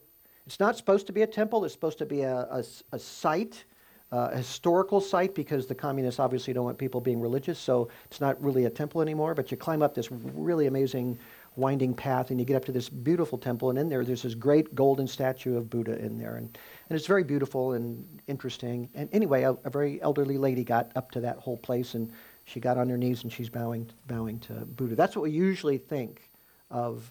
it's 0.46 0.60
not 0.60 0.76
supposed 0.76 1.06
to 1.08 1.12
be 1.12 1.22
a 1.22 1.26
temple, 1.26 1.64
it's 1.64 1.74
supposed 1.74 1.98
to 1.98 2.06
be 2.06 2.22
a, 2.22 2.42
a, 2.50 2.64
a 2.92 2.98
site 2.98 3.64
uh, 4.12 4.28
a 4.32 4.36
historical 4.36 5.00
site 5.00 5.34
because 5.34 5.66
the 5.66 5.74
communists 5.74 6.20
obviously 6.20 6.52
don't 6.52 6.66
want 6.66 6.76
people 6.76 7.00
being 7.00 7.20
religious, 7.20 7.58
so 7.58 7.88
it's 8.04 8.20
not 8.20 8.40
really 8.42 8.66
a 8.66 8.70
temple 8.70 9.00
anymore. 9.00 9.34
But 9.34 9.50
you 9.50 9.56
climb 9.56 9.82
up 9.82 9.94
this 9.94 10.12
really 10.12 10.66
amazing 10.66 11.18
winding 11.56 11.94
path 11.94 12.30
and 12.30 12.38
you 12.38 12.44
get 12.44 12.56
up 12.56 12.64
to 12.66 12.72
this 12.72 12.88
beautiful 12.90 13.38
temple, 13.38 13.70
and 13.70 13.78
in 13.78 13.88
there, 13.88 14.04
there's 14.04 14.22
this 14.22 14.34
great 14.34 14.74
golden 14.74 15.06
statue 15.06 15.56
of 15.56 15.70
Buddha 15.70 15.98
in 15.98 16.18
there. 16.18 16.36
And, 16.36 16.58
and 16.92 16.98
it's 16.98 17.06
very 17.06 17.24
beautiful 17.24 17.72
and 17.72 18.06
interesting. 18.26 18.86
And 18.92 19.08
anyway, 19.14 19.44
a, 19.44 19.52
a 19.64 19.70
very 19.70 19.98
elderly 20.02 20.36
lady 20.36 20.62
got 20.62 20.92
up 20.94 21.10
to 21.12 21.20
that 21.20 21.38
whole 21.38 21.56
place 21.56 21.94
and 21.94 22.12
she 22.44 22.60
got 22.60 22.76
on 22.76 22.86
her 22.90 22.98
knees 22.98 23.22
and 23.22 23.32
she's 23.32 23.48
bowing, 23.48 23.88
bowing 24.08 24.38
to 24.40 24.52
Buddha. 24.52 24.94
That's 24.94 25.16
what 25.16 25.22
we 25.22 25.30
usually 25.30 25.78
think 25.78 26.28
of 26.70 27.10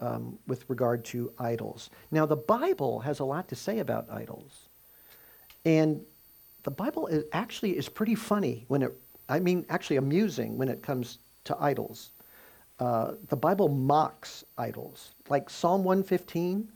um, 0.00 0.38
with 0.46 0.64
regard 0.70 1.04
to 1.06 1.32
idols. 1.40 1.90
Now, 2.12 2.24
the 2.24 2.36
Bible 2.36 3.00
has 3.00 3.18
a 3.18 3.24
lot 3.24 3.48
to 3.48 3.56
say 3.56 3.80
about 3.80 4.08
idols. 4.12 4.68
And 5.64 6.02
the 6.62 6.70
Bible 6.70 7.08
is, 7.08 7.24
actually 7.32 7.76
is 7.76 7.88
pretty 7.88 8.14
funny 8.14 8.64
when 8.68 8.82
it, 8.82 8.96
I 9.28 9.40
mean, 9.40 9.66
actually 9.68 9.96
amusing 9.96 10.56
when 10.56 10.68
it 10.68 10.84
comes 10.84 11.18
to 11.46 11.56
idols. 11.58 12.12
Uh, 12.78 13.14
the 13.26 13.36
Bible 13.36 13.66
mocks 13.66 14.44
idols. 14.56 15.14
Like 15.28 15.50
Psalm 15.50 15.82
115, 15.82 16.70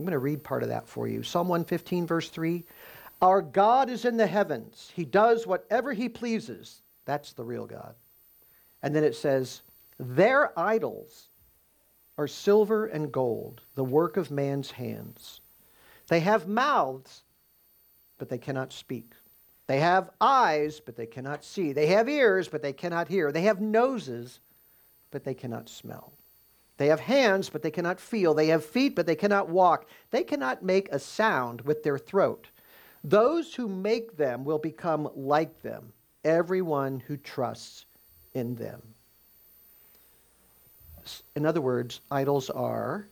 I'm 0.00 0.06
going 0.06 0.12
to 0.12 0.18
read 0.18 0.42
part 0.42 0.62
of 0.62 0.70
that 0.70 0.88
for 0.88 1.08
you. 1.08 1.22
Psalm 1.22 1.46
115, 1.46 2.06
verse 2.06 2.30
3 2.30 2.64
Our 3.20 3.42
God 3.42 3.90
is 3.90 4.06
in 4.06 4.16
the 4.16 4.26
heavens, 4.26 4.90
He 4.96 5.04
does 5.04 5.46
whatever 5.46 5.92
He 5.92 6.08
pleases. 6.08 6.80
That's 7.04 7.34
the 7.34 7.44
real 7.44 7.66
God. 7.66 7.94
And 8.82 8.96
then 8.96 9.04
it 9.04 9.14
says, 9.14 9.60
Their 9.98 10.58
idols 10.58 11.28
are 12.16 12.26
silver 12.26 12.86
and 12.86 13.12
gold, 13.12 13.60
the 13.74 13.84
work 13.84 14.16
of 14.16 14.30
man's 14.30 14.70
hands. 14.70 15.42
They 16.08 16.20
have 16.20 16.48
mouths, 16.48 17.24
but 18.16 18.30
they 18.30 18.38
cannot 18.38 18.72
speak. 18.72 19.12
They 19.66 19.80
have 19.80 20.08
eyes, 20.18 20.80
but 20.80 20.96
they 20.96 21.06
cannot 21.06 21.44
see. 21.44 21.74
They 21.74 21.88
have 21.88 22.08
ears, 22.08 22.48
but 22.48 22.62
they 22.62 22.72
cannot 22.72 23.08
hear. 23.08 23.32
They 23.32 23.42
have 23.42 23.60
noses, 23.60 24.40
but 25.10 25.24
they 25.24 25.34
cannot 25.34 25.68
smell. 25.68 26.14
They 26.80 26.86
have 26.86 27.00
hands, 27.00 27.50
but 27.50 27.60
they 27.60 27.70
cannot 27.70 28.00
feel. 28.00 28.32
They 28.32 28.46
have 28.46 28.64
feet, 28.64 28.96
but 28.96 29.04
they 29.04 29.14
cannot 29.14 29.50
walk. 29.50 29.84
They 30.12 30.24
cannot 30.24 30.62
make 30.62 30.88
a 30.90 30.98
sound 30.98 31.60
with 31.60 31.82
their 31.82 31.98
throat. 31.98 32.46
Those 33.04 33.52
who 33.52 33.68
make 33.68 34.16
them 34.16 34.46
will 34.46 34.56
become 34.56 35.10
like 35.14 35.60
them, 35.60 35.92
everyone 36.24 37.00
who 37.00 37.18
trusts 37.18 37.84
in 38.32 38.54
them. 38.54 38.80
In 41.36 41.44
other 41.44 41.60
words, 41.60 42.00
idols 42.10 42.48
are 42.48 43.06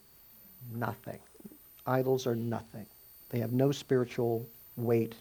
nothing. 0.73 1.21
Idols 1.87 2.27
are 2.27 2.37
nothing. 2.37 2.87
They 3.29 3.41
have 3.41 3.53
no 3.53 3.71
spiritual 3.71 4.47
weight 4.79 5.15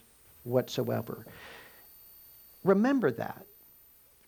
whatsoever. 0.45 1.25
Remember 2.63 3.11
that. 3.11 3.45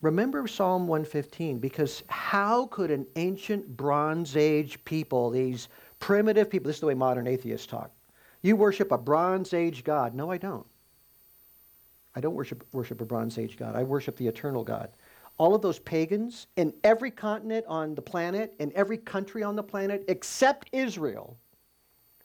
Remember 0.02 0.48
Psalm 0.48 0.88
115 0.88 1.60
because 1.60 2.04
how 2.08 2.68
could 2.68 2.90
an 2.90 3.06
ancient 3.16 3.76
Bronze 3.76 4.38
Age 4.38 4.84
people, 4.86 5.30
these 5.30 5.68
primitive 6.00 6.50
people, 6.50 6.68
this 6.68 6.78
is 6.78 6.82
the 6.82 6.88
way 6.88 6.94
modern 6.94 7.28
atheists 7.28 7.68
talk. 7.68 7.92
You 8.42 8.56
worship 8.56 8.92
a 8.92 8.98
Bronze 8.98 9.54
Age 9.54 9.84
God. 9.84 10.16
No, 10.16 10.32
I 10.32 10.38
don't. 10.38 10.66
I 12.16 12.22
don't 12.22 12.34
worship, 12.34 12.66
worship 12.72 13.02
a 13.02 13.06
Bronze 13.06 13.38
Age 13.38 13.58
God. 13.58 13.76
I 13.76 13.84
worship 13.84 14.16
the 14.16 14.28
eternal 14.28 14.64
God 14.64 14.90
all 15.40 15.56
of 15.56 15.62
those 15.62 15.80
pagans 15.80 16.48
in 16.58 16.74
every 16.84 17.10
continent 17.10 17.66
on 17.68 17.96
the 17.96 18.02
planet, 18.02 18.54
in 18.60 18.72
every 18.76 18.98
country 18.98 19.42
on 19.42 19.56
the 19.56 19.64
planet, 19.64 20.04
except 20.10 20.70
Israel, 20.74 21.38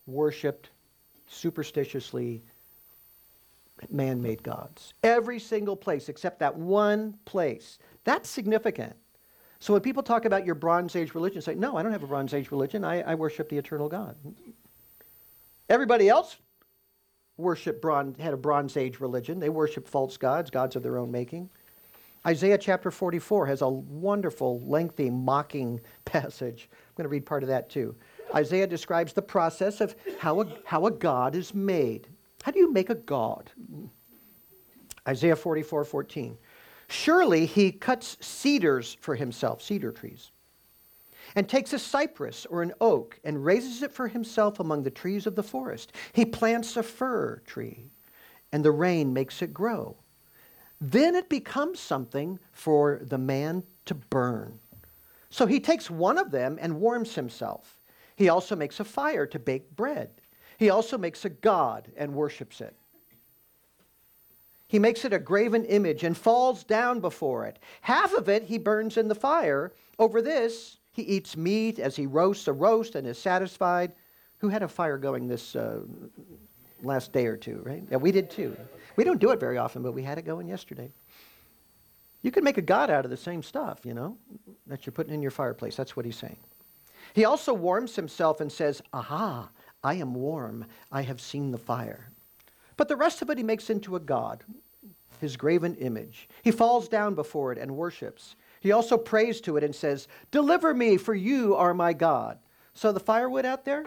worshiped 0.07 0.71
superstitiously 1.27 2.43
man 3.91 4.23
made 4.23 4.43
gods. 4.43 4.95
Every 5.03 5.39
single 5.39 5.77
place 5.77 6.09
except 6.09 6.39
that 6.41 6.57
one 6.57 7.19
place. 7.25 7.79
That's 8.05 8.29
significant. 8.29 8.95
So 9.61 9.73
when 9.73 9.83
people 9.83 10.03
talk 10.03 10.25
about 10.25 10.45
your 10.45 10.55
Bronze 10.55 10.95
Age 10.95 11.15
religion, 11.15 11.41
say, 11.41 11.55
no, 11.55 11.77
I 11.77 11.83
don't 11.83 11.93
have 11.93 12.03
a 12.03 12.07
Bronze 12.07 12.35
Age 12.35 12.51
religion. 12.51 12.85
I, 12.85 13.01
I 13.01 13.15
worship 13.15 13.49
the 13.49 13.57
eternal 13.57 13.89
God. 13.89 14.17
Everybody 15.69 16.09
else 16.09 16.37
worship 17.37 17.81
bronze, 17.81 18.19
had 18.19 18.35
a 18.35 18.37
Bronze 18.37 18.77
Age 18.77 19.01
religion. 19.01 19.41
They 19.41 19.49
worship 19.49 19.89
false 19.89 20.17
gods, 20.17 20.51
gods 20.51 20.77
of 20.77 20.83
their 20.83 20.99
own 20.99 21.11
making. 21.11 21.51
Isaiah 22.27 22.57
chapter 22.57 22.91
44 22.91 23.47
has 23.47 23.61
a 23.63 23.69
wonderful, 23.69 24.61
lengthy, 24.61 25.11
mocking 25.11 25.81
passage. 26.05 26.69
I'm 26.73 26.95
going 26.97 27.05
to 27.05 27.09
read 27.09 27.27
part 27.27 27.43
of 27.43 27.49
that 27.49 27.69
too. 27.69 27.95
Isaiah 28.35 28.67
describes 28.67 29.13
the 29.13 29.23
process 29.23 29.81
of 29.81 29.95
how 30.19 30.41
a, 30.41 30.47
how 30.65 30.87
a 30.87 30.91
God 30.91 31.35
is 31.35 31.55
made. 31.55 32.09
How 32.45 32.53
do 32.53 32.59
you 32.59 32.71
make 32.73 32.91
a 32.91 32.95
God? 32.95 33.51
Isaiah 35.09 35.37
44 35.37 35.85
14. 35.85 36.39
Surely 36.89 37.47
he 37.47 37.73
cuts 37.73 38.17
cedars 38.21 38.97
for 39.01 39.15
himself, 39.15 39.63
cedar 39.63 39.91
trees, 39.91 40.31
and 41.35 41.49
takes 41.49 41.73
a 41.73 41.79
cypress 41.79 42.47
or 42.47 42.63
an 42.63 42.73
oak 42.81 43.19
and 43.25 43.45
raises 43.45 43.83
it 43.83 43.93
for 43.93 44.09
himself 44.09 44.61
among 44.61 44.83
the 44.83 44.91
trees 44.91 45.27
of 45.27 45.35
the 45.35 45.43
forest. 45.43 45.93
He 46.13 46.25
plants 46.25 46.77
a 46.77 46.83
fir 46.83 47.43
tree, 47.47 47.87
and 48.53 48.65
the 48.65 48.71
rain 48.71 49.13
makes 49.13 49.43
it 49.43 49.53
grow 49.53 49.97
then 50.81 51.15
it 51.15 51.29
becomes 51.31 51.81
something 51.81 52.39
for 52.53 53.01
the 53.03 53.17
man 53.17 53.63
to 53.87 53.95
burn. 53.95 54.59
So 55.31 55.47
he 55.47 55.59
takes 55.59 55.91
one 55.91 56.19
of 56.19 56.31
them 56.31 56.59
and 56.61 56.81
warms 56.81 57.15
himself. 57.15 57.81
He 58.17 58.29
also 58.29 58.55
makes 58.55 58.81
a 58.81 58.85
fire 58.85 59.27
to 59.27 59.39
bake 59.39 59.75
bread. 59.75 60.11
He 60.59 60.71
also 60.71 60.97
makes 60.99 61.25
a 61.25 61.31
god 61.31 61.91
and 61.97 62.15
worships 62.15 62.61
it. 62.61 62.75
He 64.67 64.79
makes 64.79 65.05
it 65.05 65.13
a 65.13 65.19
graven 65.19 65.65
image 65.67 66.05
and 66.05 66.17
falls 66.17 66.65
down 66.65 67.01
before 67.01 67.47
it. 67.47 67.59
Half 67.81 68.15
of 68.15 68.29
it 68.29 68.45
he 68.45 68.59
burns 68.59 68.97
in 68.97 69.09
the 69.09 69.15
fire. 69.15 69.73
Over 69.99 70.21
this, 70.21 70.79
he 70.91 71.03
eats 71.03 71.37
meat 71.37 71.79
as 71.79 71.95
he 71.95 72.07
roasts 72.07 72.49
a 72.49 72.53
roast 72.53 72.95
and 72.95 73.07
is 73.07 73.19
satisfied. 73.19 73.93
Who 74.39 74.49
had 74.49 74.63
a 74.63 74.69
fire 74.69 74.99
going 74.99 75.27
this 75.27 75.55
uh, 75.55 75.81
last 76.83 77.13
day 77.13 77.27
or 77.27 77.37
two, 77.37 77.63
right? 77.65 77.83
Yeah, 77.91 77.99
we 77.99 78.13
did 78.13 78.31
too. 78.31 78.57
We 78.97 79.05
don't 79.05 79.21
do 79.21 79.31
it 79.31 79.41
very 79.41 79.59
often, 79.59 79.83
but 79.83 79.93
we 79.93 80.03
had 80.03 80.19
it 80.19 80.25
going 80.25 80.49
yesterday. 80.49 80.91
You 82.23 82.31
can 82.31 82.43
make 82.43 82.59
a 82.59 82.63
god 82.63 82.91
out 82.91 83.05
of 83.05 83.11
the 83.11 83.17
same 83.17 83.43
stuff, 83.43 83.81
you 83.85 83.95
know, 83.95 84.17
that 84.67 84.87
you're 84.87 84.93
putting 84.93 85.13
in 85.13 85.23
your 85.23 85.31
fireplace. 85.31 85.77
That's 85.77 85.95
what 85.95 86.07
he's 86.07 86.17
saying. 86.17 86.39
He 87.13 87.25
also 87.27 87.53
warms 87.53 87.95
himself 87.95 88.41
and 88.41 88.51
says, 88.51 88.83
Aha, 88.93 89.49
I 89.85 89.95
am 89.95 90.15
warm. 90.15 90.65
I 90.91 91.03
have 91.03 91.21
seen 91.21 91.53
the 91.53 91.59
fire. 91.59 92.11
But 92.77 92.89
the 92.89 92.97
rest 92.97 93.23
of 93.23 93.31
it 93.31 93.39
he 93.39 93.45
makes 93.45 93.71
into 93.71 93.95
a 93.95 94.01
god, 94.01 94.43
his 95.21 95.37
graven 95.37 95.77
image. 95.77 96.29
He 96.43 96.51
falls 96.51 96.89
down 96.89 97.15
before 97.15 97.53
it 97.53 97.59
and 97.59 97.77
worships. 97.77 98.35
He 98.61 98.73
also 98.73 98.97
prays 98.97 99.41
to 99.43 99.57
it 99.59 99.63
and 99.63 99.75
says, 99.75 100.09
Deliver 100.31 100.75
me, 100.75 100.97
for 100.97 101.15
you 101.15 101.55
are 101.55 101.75
my 101.75 101.93
God. 101.93 102.39
So 102.73 102.91
the 102.91 102.99
firewood 102.99 103.45
out 103.45 103.65
there, 103.65 103.85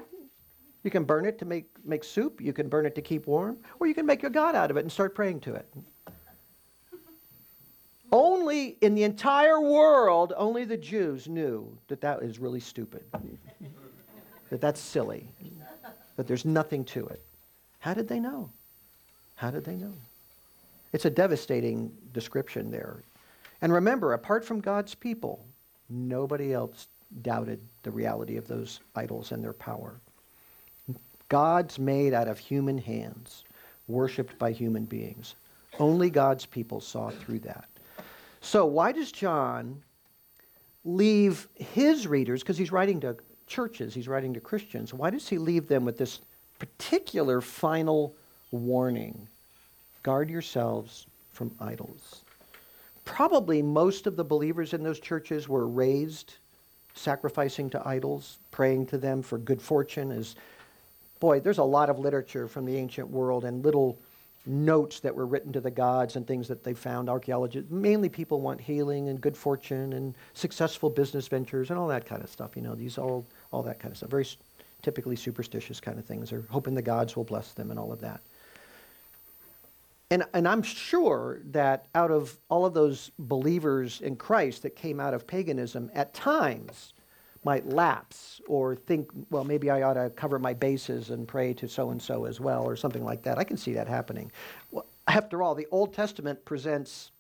you 0.84 0.92
can 0.92 1.04
burn 1.04 1.26
it 1.26 1.38
to 1.40 1.46
make, 1.46 1.66
make 1.84 2.04
soup, 2.04 2.40
you 2.40 2.54
can 2.54 2.70
burn 2.70 2.86
it 2.86 2.96
to 2.96 3.02
keep 3.02 3.28
warm, 3.28 3.58
or 3.80 3.88
you 3.88 3.94
can 3.94 4.06
make 4.06 4.24
a 4.24 4.30
God 4.30 4.56
out 4.56 4.72
of 4.72 4.78
it 4.78 4.82
and 4.82 4.92
start 4.92 5.16
praying 5.16 5.42
to 5.42 5.56
it. 5.56 5.68
only 8.12 8.78
in 8.82 8.96
the 8.96 9.04
entire 9.04 9.60
world, 9.60 10.32
only 10.38 10.64
the 10.64 10.78
Jews 10.78 11.28
knew 11.28 11.78
that 11.88 12.00
that 12.02 12.22
is 12.22 12.40
really 12.40 12.62
stupid, 12.62 13.04
that 14.50 14.62
that's 14.62 14.80
silly, 14.80 15.30
that 16.18 16.28
there's 16.28 16.46
nothing 16.46 16.84
to 16.84 17.08
it. 17.08 17.22
How 17.80 17.94
did 17.94 18.08
they 18.08 18.20
know? 18.20 18.50
How 19.36 19.52
did 19.52 19.64
they 19.64 19.76
know? 19.76 19.94
It's 20.92 21.06
a 21.06 21.10
devastating 21.10 21.92
description 22.14 22.70
there. 22.72 22.98
And 23.62 23.72
remember, 23.72 24.14
apart 24.14 24.44
from 24.44 24.60
God's 24.60 24.94
people, 24.94 25.46
nobody 25.90 26.54
else 26.54 26.88
doubted 27.22 27.60
the 27.84 27.92
reality 27.92 28.36
of 28.36 28.48
those 28.48 28.82
idols 28.96 29.32
and 29.32 29.44
their 29.44 29.54
power. 29.54 29.96
Gods 31.30 31.80
made 31.80 32.14
out 32.14 32.28
of 32.28 32.38
human 32.38 32.78
hands, 32.78 33.46
worshiped 33.88 34.38
by 34.38 34.52
human 34.52 34.86
beings. 34.86 35.36
Only 35.80 36.10
God's 36.10 36.46
people 36.46 36.82
saw 36.82 37.10
through 37.10 37.40
that. 37.40 37.66
So, 38.42 38.66
why 38.66 38.92
does 38.92 39.12
John 39.12 39.82
leave 40.88 41.48
his 41.56 42.08
readers, 42.08 42.42
because 42.42 42.58
he's 42.58 42.72
writing 42.72 43.02
to 43.02 43.18
churches, 43.48 43.94
he's 43.94 44.08
writing 44.08 44.34
to 44.34 44.40
Christians, 44.40 44.94
why 44.94 45.10
does 45.10 45.28
he 45.28 45.38
leave 45.38 45.68
them 45.68 45.86
with 45.86 45.98
this 45.98 46.20
particular 46.60 47.42
final 47.42 48.14
warning? 48.52 49.28
Guard 50.04 50.30
yourselves 50.30 51.08
from 51.32 51.52
idols. 51.60 52.22
Probably 53.06 53.62
most 53.62 54.06
of 54.06 54.16
the 54.16 54.24
believers 54.24 54.74
in 54.74 54.84
those 54.84 55.00
churches 55.00 55.48
were 55.48 55.68
raised 55.68 56.36
sacrificing 56.94 57.70
to 57.70 57.88
idols, 57.88 58.40
praying 58.52 58.88
to 58.88 58.98
them 58.98 59.22
for 59.22 59.38
good 59.38 59.62
fortune 59.62 60.12
as 60.12 60.36
boy, 61.20 61.40
there's 61.40 61.58
a 61.58 61.64
lot 61.64 61.90
of 61.90 62.00
literature 62.00 62.48
from 62.48 62.66
the 62.66 62.76
ancient 62.76 63.10
world 63.10 63.46
and 63.46 63.64
little 63.64 63.98
notes 64.46 65.00
that 65.02 65.14
were 65.14 65.26
written 65.26 65.52
to 65.52 65.60
the 65.60 65.72
gods 65.72 66.16
and 66.16 66.26
things 66.26 66.48
that 66.48 66.64
they 66.64 66.74
found 66.74 67.10
archaeologists 67.10 67.70
mainly 67.70 68.08
people 68.08 68.40
want 68.40 68.62
healing 68.62 69.10
and 69.10 69.20
good 69.20 69.36
fortune 69.36 69.92
and 69.94 70.16
successful 70.34 70.90
business 70.90 71.28
ventures 71.28 71.70
and 71.70 71.78
all 71.78 71.88
that 71.88 72.06
kind 72.06 72.24
of 72.24 72.30
stuff 72.30 72.56
you 72.56 72.62
know 72.62 72.74
these 72.74 72.98
all 72.98 73.26
all 73.52 73.64
that 73.64 73.80
kind 73.80 73.92
of 73.92 73.98
stuff 73.98 74.10
very 74.10 74.28
typically 74.82 75.16
superstitious 75.16 75.80
kind 75.80 75.98
of 76.00 76.06
things 76.06 76.32
or 76.32 76.46
hoping 76.50 76.76
the 76.76 76.82
gods 76.82 77.16
will 77.16 77.24
bless 77.24 77.54
them 77.54 77.72
and 77.72 77.80
all 77.80 77.92
of 77.92 78.00
that 78.00 78.22
And, 80.10 80.24
and 80.34 80.48
I'm 80.48 80.64
sure 80.64 81.42
that 81.52 81.88
out 81.94 82.12
of 82.12 82.38
all 82.50 82.66
of 82.66 82.74
those 82.74 83.12
believers 83.20 84.00
in 84.02 84.16
Christ 84.16 84.62
that 84.64 84.76
came 84.76 85.00
out 85.00 85.14
of 85.14 85.28
paganism, 85.28 85.92
at 85.94 86.14
times 86.14 86.94
might 87.44 87.68
lapse 87.68 88.40
or 88.48 88.76
think, 88.76 89.10
well, 89.30 89.44
maybe 89.44 89.70
I 89.70 89.82
ought 89.82 89.96
to 89.96 90.10
cover 90.10 90.40
my 90.40 90.54
bases 90.54 91.10
and 91.10 91.28
pray 91.28 91.54
to 91.56 91.68
so 91.68 91.90
and 91.92 92.02
so 92.02 92.26
as 92.26 92.40
well, 92.40 92.64
or 92.66 92.76
something 92.76 93.04
like 93.04 93.24
that. 93.24 93.38
I 93.38 93.44
can 93.44 93.58
see 93.58 93.74
that 93.74 93.88
happening. 93.88 94.32
Well, 94.72 94.86
after 95.08 95.42
all, 95.44 95.56
the 95.56 95.68
Old 95.72 95.94
Testament 95.94 96.44
presents 96.46 97.12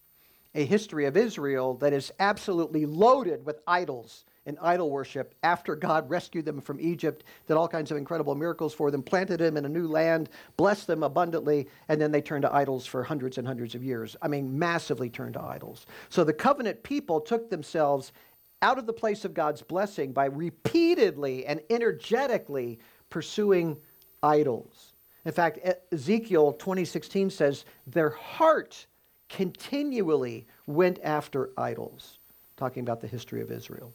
a 0.55 0.65
history 0.65 1.05
of 1.05 1.17
Israel 1.17 1.75
that 1.75 1.93
is 1.93 2.11
absolutely 2.19 2.85
loaded 2.85 3.45
with 3.45 3.59
idols 3.67 4.25
and 4.47 4.57
idol 4.61 4.89
worship 4.89 5.35
after 5.43 5.75
God 5.75 6.09
rescued 6.09 6.45
them 6.45 6.61
from 6.61 6.79
Egypt, 6.79 7.25
did 7.45 7.55
all 7.55 7.67
kinds 7.67 7.91
of 7.91 7.97
incredible 7.97 8.33
miracles 8.33 8.73
for 8.73 8.89
them, 8.89 9.03
planted 9.03 9.39
them 9.39 9.57
in 9.57 9.65
a 9.65 9.69
new 9.69 9.87
land, 9.87 10.29
blessed 10.55 10.87
them 10.87 11.03
abundantly, 11.03 11.67
and 11.89 12.01
then 12.01 12.11
they 12.11 12.21
turned 12.21 12.43
to 12.43 12.55
idols 12.55 12.85
for 12.85 13.03
hundreds 13.03 13.37
and 13.37 13.45
hundreds 13.45 13.75
of 13.75 13.83
years. 13.83 14.15
I 14.21 14.27
mean, 14.27 14.57
massively 14.57 15.09
turned 15.09 15.33
to 15.33 15.43
idols. 15.43 15.85
So 16.09 16.23
the 16.23 16.33
covenant 16.33 16.81
people 16.81 17.19
took 17.19 17.49
themselves 17.49 18.13
out 18.61 18.79
of 18.79 18.87
the 18.87 18.93
place 18.93 19.25
of 19.25 19.33
God's 19.33 19.61
blessing 19.61 20.13
by 20.13 20.25
repeatedly 20.25 21.45
and 21.45 21.61
energetically 21.69 22.79
pursuing 23.09 23.77
idols. 24.23 24.93
In 25.25 25.31
fact, 25.33 25.59
Ezekiel 25.91 26.53
2016 26.53 27.29
says 27.29 27.65
their 27.85 28.09
heart 28.09 28.87
continually 29.29 30.47
went 30.67 30.99
after 31.03 31.49
idols, 31.57 32.17
talking 32.55 32.81
about 32.81 33.01
the 33.01 33.07
history 33.07 33.41
of 33.41 33.51
Israel. 33.51 33.93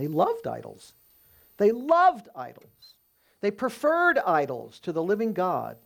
They 0.00 0.08
loved 0.08 0.46
idols. 0.46 0.94
They 1.58 1.72
loved 1.72 2.30
idols. 2.34 2.94
They 3.42 3.50
preferred 3.50 4.16
idols 4.18 4.78
to 4.80 4.92
the 4.92 5.02
living 5.02 5.34
God 5.34 5.76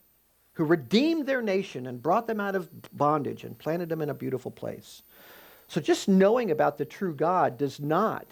who 0.53 0.65
redeemed 0.65 1.27
their 1.27 1.43
nation 1.43 1.89
and 1.89 2.01
brought 2.01 2.29
them 2.29 2.39
out 2.39 2.55
of 2.55 2.71
bondage 2.97 3.43
and 3.43 3.59
planted 3.59 3.89
them 3.89 4.01
in 4.01 4.11
a 4.11 4.15
beautiful 4.15 4.53
place. 4.53 5.03
So 5.67 5.81
just 5.81 6.07
knowing 6.07 6.53
about 6.53 6.79
the 6.79 6.85
true 6.85 7.13
God 7.13 7.59
does 7.59 7.81
not 7.81 8.25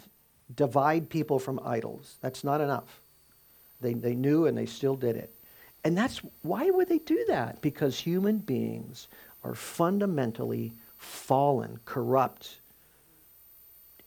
divide 0.55 1.09
people 1.09 1.37
from 1.37 1.59
idols. 1.65 2.17
That's 2.21 2.45
not 2.45 2.61
enough. 2.61 3.01
They, 3.81 3.93
they 3.93 4.15
knew 4.15 4.45
and 4.45 4.57
they 4.57 4.65
still 4.65 4.95
did 4.95 5.17
it. 5.17 5.33
And 5.83 5.97
that's 5.97 6.21
why 6.43 6.69
would 6.69 6.87
they 6.87 6.99
do 6.99 7.25
that? 7.27 7.59
Because 7.59 7.99
human 7.99 8.37
beings 8.37 9.09
are 9.43 9.53
fundamentally 9.53 10.75
fallen, 10.95 11.77
corrupt, 11.83 12.61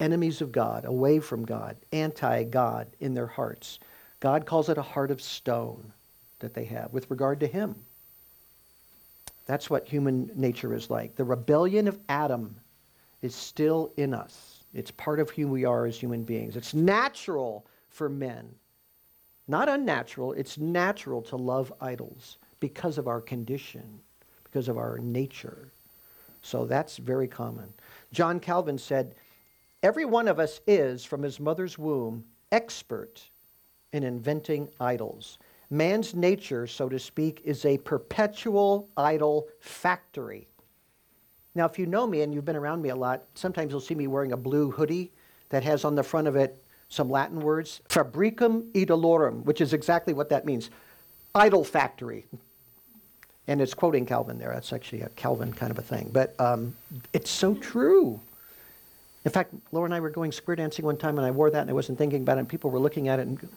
enemies 0.01 0.41
of 0.41 0.53
God, 0.53 0.85
away 0.85 1.21
from 1.21 1.45
God, 1.45 1.77
anti 1.93 2.45
God 2.45 2.89
in 3.01 3.15
their 3.15 3.27
hearts. 3.27 3.79
God 4.21 4.47
calls 4.47 4.69
it 4.69 4.79
a 4.79 4.83
heart 4.83 5.11
of 5.11 5.21
stone 5.21 5.93
that 6.39 6.55
they 6.55 6.65
have 6.65 6.93
with 6.93 7.11
regard 7.11 7.41
to 7.41 7.47
Him. 7.47 7.77
That's 9.47 9.71
what 9.71 9.87
human 9.87 10.31
nature 10.35 10.75
is 10.75 10.91
like. 10.91 11.15
The 11.15 11.25
rebellion 11.25 11.87
of 11.89 11.99
Adam 12.09 12.57
is 13.23 13.35
still 13.35 13.93
in 13.97 14.13
us, 14.13 14.65
it's 14.75 14.91
part 14.91 15.21
of 15.21 15.31
who 15.31 15.49
we 15.49 15.65
are 15.65 15.87
as 15.87 15.99
human 15.99 16.23
beings. 16.23 16.57
It's 16.57 16.75
natural 16.75 17.67
for 17.89 18.09
men, 18.09 18.55
not 19.49 19.69
unnatural, 19.69 20.33
it's 20.33 20.59
natural 20.59 21.23
to 21.23 21.37
love 21.37 21.73
idols 21.81 22.39
because 22.61 22.99
of 22.99 23.09
our 23.09 23.21
condition, 23.21 24.01
because 24.45 24.69
of 24.69 24.77
our 24.77 24.99
nature. 24.99 25.73
So 26.43 26.65
that's 26.67 26.99
very 26.99 27.27
common. 27.27 27.73
John 28.13 28.39
Calvin 28.39 28.79
said, 28.79 29.15
Every 29.83 30.05
one 30.05 30.29
of 30.29 30.39
us 30.39 30.61
is, 30.67 31.05
from 31.05 31.23
his 31.23 31.39
mother's 31.39 31.79
womb, 31.79 32.25
expert 32.53 33.23
in 33.93 34.03
inventing 34.03 34.69
idols. 34.81 35.39
Man's 35.71 36.15
nature, 36.15 36.67
so 36.67 36.89
to 36.89 36.99
speak, 36.99 37.41
is 37.45 37.65
a 37.65 37.79
perpetual 37.79 38.89
idol 38.97 39.49
factory. 39.61 40.47
Now, 41.55 41.67
if 41.67 41.79
you 41.79 41.87
know 41.87 42.07
me 42.07 42.23
and 42.23 42.35
you've 42.35 42.45
been 42.45 42.57
around 42.57 42.83
me 42.83 42.91
a 42.91 42.97
lot, 42.97 43.25
sometimes 43.35 43.71
you'll 43.71 43.81
see 43.81 43.95
me 43.95 44.07
wearing 44.07 44.33
a 44.33 44.37
blue 44.37 44.71
hoodie 44.71 45.11
that 45.49 45.63
has 45.65 45.85
on 45.85 45.95
the 45.95 46.03
front 46.03 46.29
of 46.29 46.37
it 46.37 46.63
some 46.89 47.11
Latin 47.11 47.41
words, 47.41 47.81
fabricum 47.89 48.71
idolorum, 48.75 49.45
which 49.45 49.61
is 49.61 49.73
exactly 49.73 50.15
what 50.15 50.29
that 50.29 50.45
means 50.45 50.71
idol 51.35 51.65
factory. 51.65 52.27
And 53.49 53.61
it's 53.61 53.75
quoting 53.75 54.07
Calvin 54.07 54.39
there. 54.39 54.53
That's 54.53 54.73
actually 54.73 55.03
a 55.03 55.09
Calvin 55.11 55.53
kind 55.53 55.71
of 55.71 55.79
a 55.79 55.83
thing. 55.83 56.11
But 56.13 56.39
um, 56.41 56.75
it's 57.13 57.31
so 57.31 57.55
true. 57.55 58.21
In 59.27 59.33
fact, 59.33 59.53
Laura 59.73 59.87
and 59.87 59.93
I 59.93 59.99
were 59.99 60.09
going 60.09 60.31
square 60.31 60.55
dancing 60.55 60.85
one 60.85 60.97
time, 60.97 61.19
and 61.19 61.27
I 61.27 61.33
wore 61.33 61.51
that, 61.51 61.63
and 61.63 61.69
I 61.69 61.73
wasn't 61.73 61.99
thinking 61.99 62.23
about 62.23 62.39
it, 62.39 62.41
and 62.43 62.49
people 62.49 62.71
were 62.71 62.79
looking 62.79 63.09
at 63.09 63.19
it, 63.19 63.27
and, 63.27 63.37
and 63.41 63.51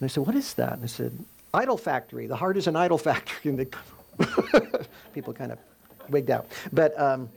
I 0.00 0.06
said, 0.06 0.24
"What 0.24 0.36
is 0.36 0.54
that?" 0.54 0.74
And 0.74 0.84
I 0.84 0.86
said, 0.86 1.12
"Idol 1.52 1.76
factory. 1.76 2.28
The 2.28 2.36
heart 2.36 2.56
is 2.56 2.68
an 2.68 2.76
idol 2.76 2.96
factory." 2.96 3.34
And 3.50 3.58
they, 3.58 3.66
people 5.12 5.32
kind 5.32 5.50
of 5.50 5.58
wigged 6.08 6.30
out. 6.30 6.46
But 6.72 6.96
um, 7.00 7.28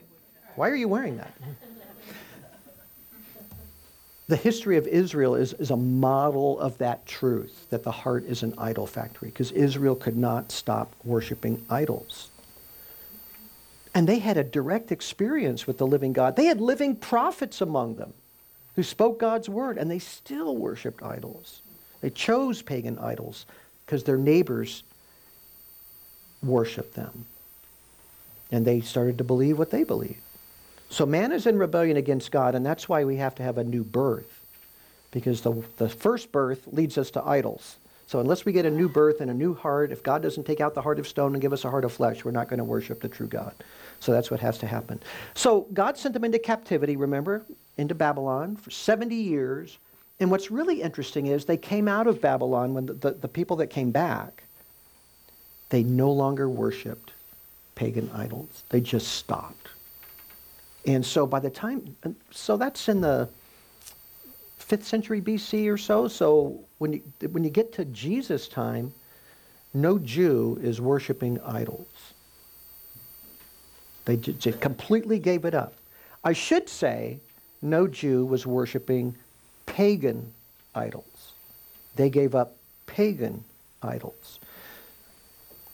why 0.54 0.68
are 0.68 0.76
you 0.76 0.86
wearing 0.86 1.16
that? 1.16 1.34
The 4.28 4.36
history 4.36 4.76
of 4.76 4.86
Israel 4.86 5.34
is, 5.34 5.54
is 5.54 5.72
a 5.72 5.76
model 5.76 6.60
of 6.60 6.78
that 6.78 7.04
truth 7.04 7.66
that 7.70 7.82
the 7.82 7.90
heart 7.90 8.26
is 8.26 8.44
an 8.44 8.54
idol 8.58 8.86
factory 8.86 9.30
because 9.30 9.50
Israel 9.50 9.96
could 9.96 10.16
not 10.16 10.52
stop 10.52 10.94
worshiping 11.02 11.66
idols. 11.68 12.28
And 13.98 14.08
they 14.08 14.20
had 14.20 14.36
a 14.36 14.44
direct 14.44 14.92
experience 14.92 15.66
with 15.66 15.78
the 15.78 15.86
living 15.86 16.12
God. 16.12 16.36
They 16.36 16.44
had 16.44 16.60
living 16.60 16.94
prophets 16.94 17.60
among 17.60 17.96
them 17.96 18.12
who 18.76 18.84
spoke 18.84 19.18
God's 19.18 19.48
word, 19.48 19.76
and 19.76 19.90
they 19.90 19.98
still 19.98 20.56
worshiped 20.56 21.02
idols. 21.02 21.62
They 22.00 22.10
chose 22.10 22.62
pagan 22.62 22.96
idols 23.00 23.44
because 23.84 24.04
their 24.04 24.16
neighbors 24.16 24.84
worshiped 26.44 26.94
them. 26.94 27.24
And 28.52 28.64
they 28.64 28.82
started 28.82 29.18
to 29.18 29.24
believe 29.24 29.58
what 29.58 29.72
they 29.72 29.82
believed. 29.82 30.22
So 30.90 31.04
man 31.04 31.32
is 31.32 31.44
in 31.44 31.58
rebellion 31.58 31.96
against 31.96 32.30
God, 32.30 32.54
and 32.54 32.64
that's 32.64 32.88
why 32.88 33.02
we 33.02 33.16
have 33.16 33.34
to 33.34 33.42
have 33.42 33.58
a 33.58 33.64
new 33.64 33.82
birth. 33.82 34.46
Because 35.10 35.40
the, 35.40 35.64
the 35.76 35.88
first 35.88 36.30
birth 36.30 36.68
leads 36.68 36.98
us 36.98 37.10
to 37.10 37.24
idols. 37.26 37.78
So 38.08 38.20
unless 38.20 38.46
we 38.46 38.52
get 38.52 38.64
a 38.64 38.70
new 38.70 38.88
birth 38.88 39.20
and 39.20 39.30
a 39.30 39.34
new 39.34 39.52
heart, 39.52 39.92
if 39.92 40.02
God 40.02 40.22
doesn't 40.22 40.44
take 40.44 40.62
out 40.62 40.74
the 40.74 40.80
heart 40.80 40.98
of 40.98 41.06
stone 41.06 41.34
and 41.34 41.42
give 41.42 41.52
us 41.52 41.66
a 41.66 41.70
heart 41.70 41.84
of 41.84 41.92
flesh, 41.92 42.24
we're 42.24 42.30
not 42.30 42.48
going 42.48 42.56
to 42.56 42.64
worship 42.64 43.02
the 43.02 43.08
true 43.08 43.26
God. 43.26 43.52
So 44.00 44.12
that's 44.12 44.30
what 44.30 44.40
has 44.40 44.56
to 44.58 44.66
happen. 44.66 44.98
So 45.34 45.66
God 45.74 45.98
sent 45.98 46.14
them 46.14 46.24
into 46.24 46.38
captivity, 46.38 46.96
remember, 46.96 47.44
into 47.76 47.94
Babylon 47.94 48.56
for 48.56 48.70
70 48.70 49.14
years. 49.14 49.76
And 50.20 50.30
what's 50.30 50.50
really 50.50 50.80
interesting 50.80 51.26
is 51.26 51.44
they 51.44 51.58
came 51.58 51.86
out 51.86 52.06
of 52.06 52.22
Babylon 52.22 52.72
when 52.72 52.86
the, 52.86 52.94
the, 52.94 53.10
the 53.10 53.28
people 53.28 53.56
that 53.56 53.66
came 53.66 53.90
back, 53.90 54.44
they 55.68 55.82
no 55.82 56.10
longer 56.10 56.48
worshiped 56.48 57.12
pagan 57.74 58.10
idols. 58.14 58.64
They 58.70 58.80
just 58.80 59.08
stopped. 59.08 59.68
And 60.86 61.04
so 61.04 61.26
by 61.26 61.40
the 61.40 61.50
time, 61.50 61.94
so 62.30 62.56
that's 62.56 62.88
in 62.88 63.02
the 63.02 63.28
5th 64.68 64.84
century 64.84 65.20
BC 65.20 65.72
or 65.72 65.78
so. 65.78 66.08
So 66.08 66.60
when 66.78 66.92
you, 66.92 67.02
when 67.30 67.44
you 67.44 67.50
get 67.50 67.72
to 67.74 67.84
Jesus' 67.86 68.48
time, 68.48 68.92
no 69.74 69.98
Jew 69.98 70.58
is 70.62 70.80
worshiping 70.80 71.40
idols. 71.44 72.14
They 74.04 74.16
just 74.16 74.60
completely 74.60 75.18
gave 75.18 75.44
it 75.44 75.54
up. 75.54 75.74
I 76.24 76.32
should 76.32 76.68
say, 76.68 77.20
no 77.60 77.86
Jew 77.86 78.24
was 78.24 78.46
worshiping 78.46 79.14
pagan 79.66 80.32
idols. 80.74 81.32
They 81.96 82.08
gave 82.08 82.34
up 82.34 82.56
pagan 82.86 83.44
idols. 83.82 84.40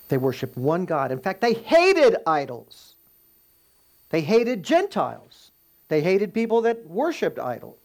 They 0.09 0.17
worshiped 0.17 0.57
one 0.57 0.85
God. 0.85 1.13
In 1.13 1.19
fact, 1.19 1.41
they 1.41 1.55
hated 1.55 2.17
idols. 2.27 2.95
They 4.11 4.21
hated 4.21 4.63
Gentiles. 4.63 5.51
They 5.89 6.01
hated 6.01 6.35
people 6.35 6.63
that 6.63 6.87
worshiped 6.87 7.39
idols. 7.39 7.79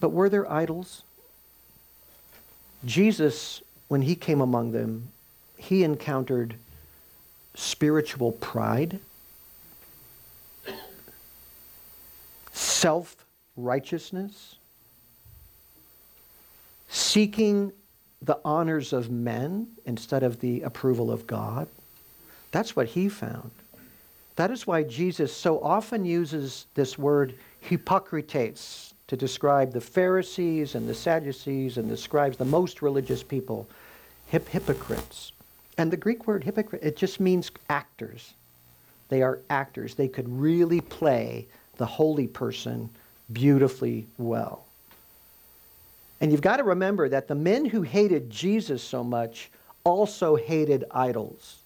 But 0.00 0.10
were 0.10 0.28
there 0.28 0.50
idols? 0.50 1.02
Jesus, 2.84 3.62
when 3.88 4.02
he 4.02 4.14
came 4.14 4.40
among 4.40 4.72
them, 4.72 5.08
he 5.56 5.82
encountered 5.82 6.56
spiritual 7.54 8.32
pride, 8.32 9.00
self 12.52 13.16
righteousness, 13.56 14.56
seeking 16.88 17.72
the 18.22 18.38
honors 18.44 18.92
of 18.92 19.10
men 19.10 19.68
instead 19.86 20.22
of 20.22 20.40
the 20.40 20.62
approval 20.62 21.10
of 21.10 21.26
God. 21.26 21.68
That's 22.50 22.76
what 22.76 22.88
he 22.88 23.08
found. 23.08 23.50
That 24.36 24.50
is 24.50 24.66
why 24.66 24.82
Jesus 24.82 25.34
so 25.34 25.60
often 25.60 26.04
uses 26.04 26.66
this 26.74 26.98
word 26.98 27.34
hypocrites 27.60 28.94
to 29.08 29.16
describe 29.16 29.72
the 29.72 29.80
Pharisees 29.80 30.74
and 30.74 30.88
the 30.88 30.94
Sadducees 30.94 31.78
and 31.78 31.88
the 31.88 31.96
scribes, 31.96 32.36
the 32.36 32.44
most 32.44 32.82
religious 32.82 33.22
people, 33.22 33.68
hip- 34.26 34.48
hypocrites. 34.48 35.32
And 35.78 35.90
the 35.90 35.96
Greek 35.96 36.26
word 36.26 36.44
hypocrite, 36.44 36.82
it 36.82 36.96
just 36.96 37.20
means 37.20 37.50
actors. 37.68 38.34
They 39.08 39.22
are 39.22 39.40
actors. 39.48 39.94
They 39.94 40.08
could 40.08 40.28
really 40.28 40.80
play 40.80 41.46
the 41.76 41.86
holy 41.86 42.26
person 42.26 42.90
beautifully 43.32 44.06
well. 44.18 44.64
And 46.20 46.32
you've 46.32 46.40
got 46.40 46.56
to 46.56 46.64
remember 46.64 47.08
that 47.08 47.28
the 47.28 47.34
men 47.34 47.66
who 47.66 47.82
hated 47.82 48.30
Jesus 48.30 48.82
so 48.82 49.04
much 49.04 49.50
also 49.84 50.34
hated 50.34 50.84
idols, 50.90 51.58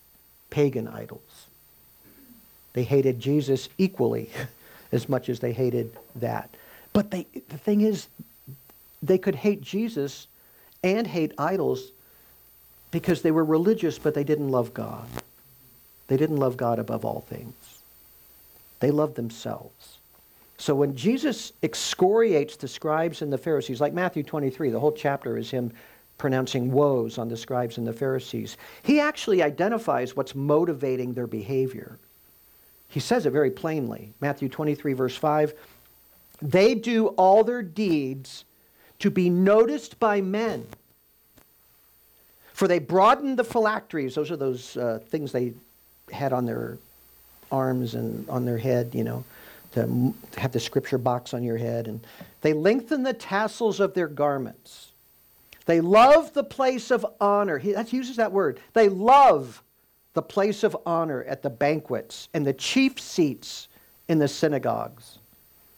pagan 0.51 0.89
idols. 0.89 1.47
They 2.73 2.83
hated 2.83 3.21
Jesus 3.21 3.69
equally 3.79 4.31
as 4.93 5.09
much 5.09 5.29
as 5.29 5.41
they 5.41 5.53
hated 5.53 5.97
that. 6.17 6.55
But 6.93 7.11
they, 7.11 7.27
the 7.49 7.59
thing 7.59 7.83
is, 7.83 8.09
they 9.03 9.19
could 9.19 9.35
hate 9.35 9.61
Jesus 9.61 10.27
and 10.83 11.07
hate 11.07 11.33
idols 11.39 11.93
because 12.91 13.23
they 13.23 13.31
were 13.31 13.45
religious, 13.45 13.99
but 13.99 14.15
they 14.15 14.25
didn't 14.25 14.49
love 14.49 14.75
God. 14.75 15.07
They 16.09 16.17
didn't 16.17 16.39
love 16.39 16.57
God 16.57 16.79
above 16.79 17.05
all 17.05 17.21
things. 17.21 17.55
They 18.81 18.91
loved 18.91 19.15
themselves. 19.15 19.99
So 20.59 20.75
when 20.75 20.97
Jesus 20.97 21.53
excoriates 21.63 22.57
the 22.57 22.69
scribes 22.69 23.23
and 23.23 23.33
the 23.33 23.39
Pharisees, 23.39 23.81
like 23.81 23.95
Matthew 23.95 24.23
23, 24.23 24.71
the 24.71 24.81
whole 24.81 24.93
chapter 24.93 25.39
is 25.39 25.51
him 25.51 25.73
pronouncing 26.19 26.71
woes 26.71 27.17
on 27.17 27.29
the 27.29 27.37
scribes 27.37 27.79
and 27.79 27.87
the 27.87 27.93
Pharisees, 27.93 28.59
he 28.83 29.01
actually 29.01 29.43
identifies 29.43 30.15
what's 30.15 30.35
motivating 30.35 31.15
their 31.15 31.27
behavior. 31.27 31.99
He 32.89 33.01
says 33.01 33.25
it 33.25 33.31
very 33.31 33.51
plainly. 33.51 34.13
Matthew 34.21 34.49
23, 34.49 34.93
verse 34.93 35.17
5 35.17 35.55
They 36.43 36.75
do 36.75 37.09
all 37.09 37.45
their 37.45 37.63
deeds 37.63 38.45
to 39.01 39.11
be 39.11 39.29
noticed 39.31 39.99
by 39.99 40.21
men. 40.21 40.67
For 42.53 42.69
they 42.69 42.79
broaden 42.79 43.37
the 43.37 43.45
phylacteries, 43.45 44.15
those 44.15 44.31
are 44.31 44.37
those 44.37 44.77
uh, 44.77 45.01
things 45.09 45.33
they 45.33 45.55
had 46.13 46.33
on 46.33 46.45
their 46.45 46.79
arms 47.51 47.95
and 47.95 48.29
on 48.29 48.45
their 48.45 48.59
head, 48.59 48.95
you 48.95 49.05
know, 49.05 49.25
to 49.73 50.15
have 50.37 50.53
the 50.53 50.61
scripture 50.61 50.99
box 50.99 51.33
on 51.33 51.43
your 51.43 51.57
head. 51.57 51.89
And 51.89 52.01
they 52.43 52.53
lengthen 52.53 53.03
the 53.03 53.15
tassels 53.15 53.81
of 53.81 53.95
their 53.95 54.09
garments. 54.09 54.93
They 55.65 55.81
love 55.81 56.33
the 56.33 56.45
place 56.45 56.91
of 56.91 57.07
honor. 57.21 57.59
He 57.59 57.73
that 57.73 57.93
uses 57.93 58.17
that 58.17 58.33
word. 58.33 58.61
They 58.73 58.89
love 58.89 59.63
the 60.15 60.23
place 60.23 60.63
of 60.65 60.77
honor 60.85 61.25
at 61.25 61.43
the 61.43 61.51
banquets 61.51 62.29
and 62.35 62.47
the 62.47 62.53
chief 62.53 63.01
seats 63.01 63.69
in 64.09 64.19
the 64.19 64.29
synagogues 64.29 65.20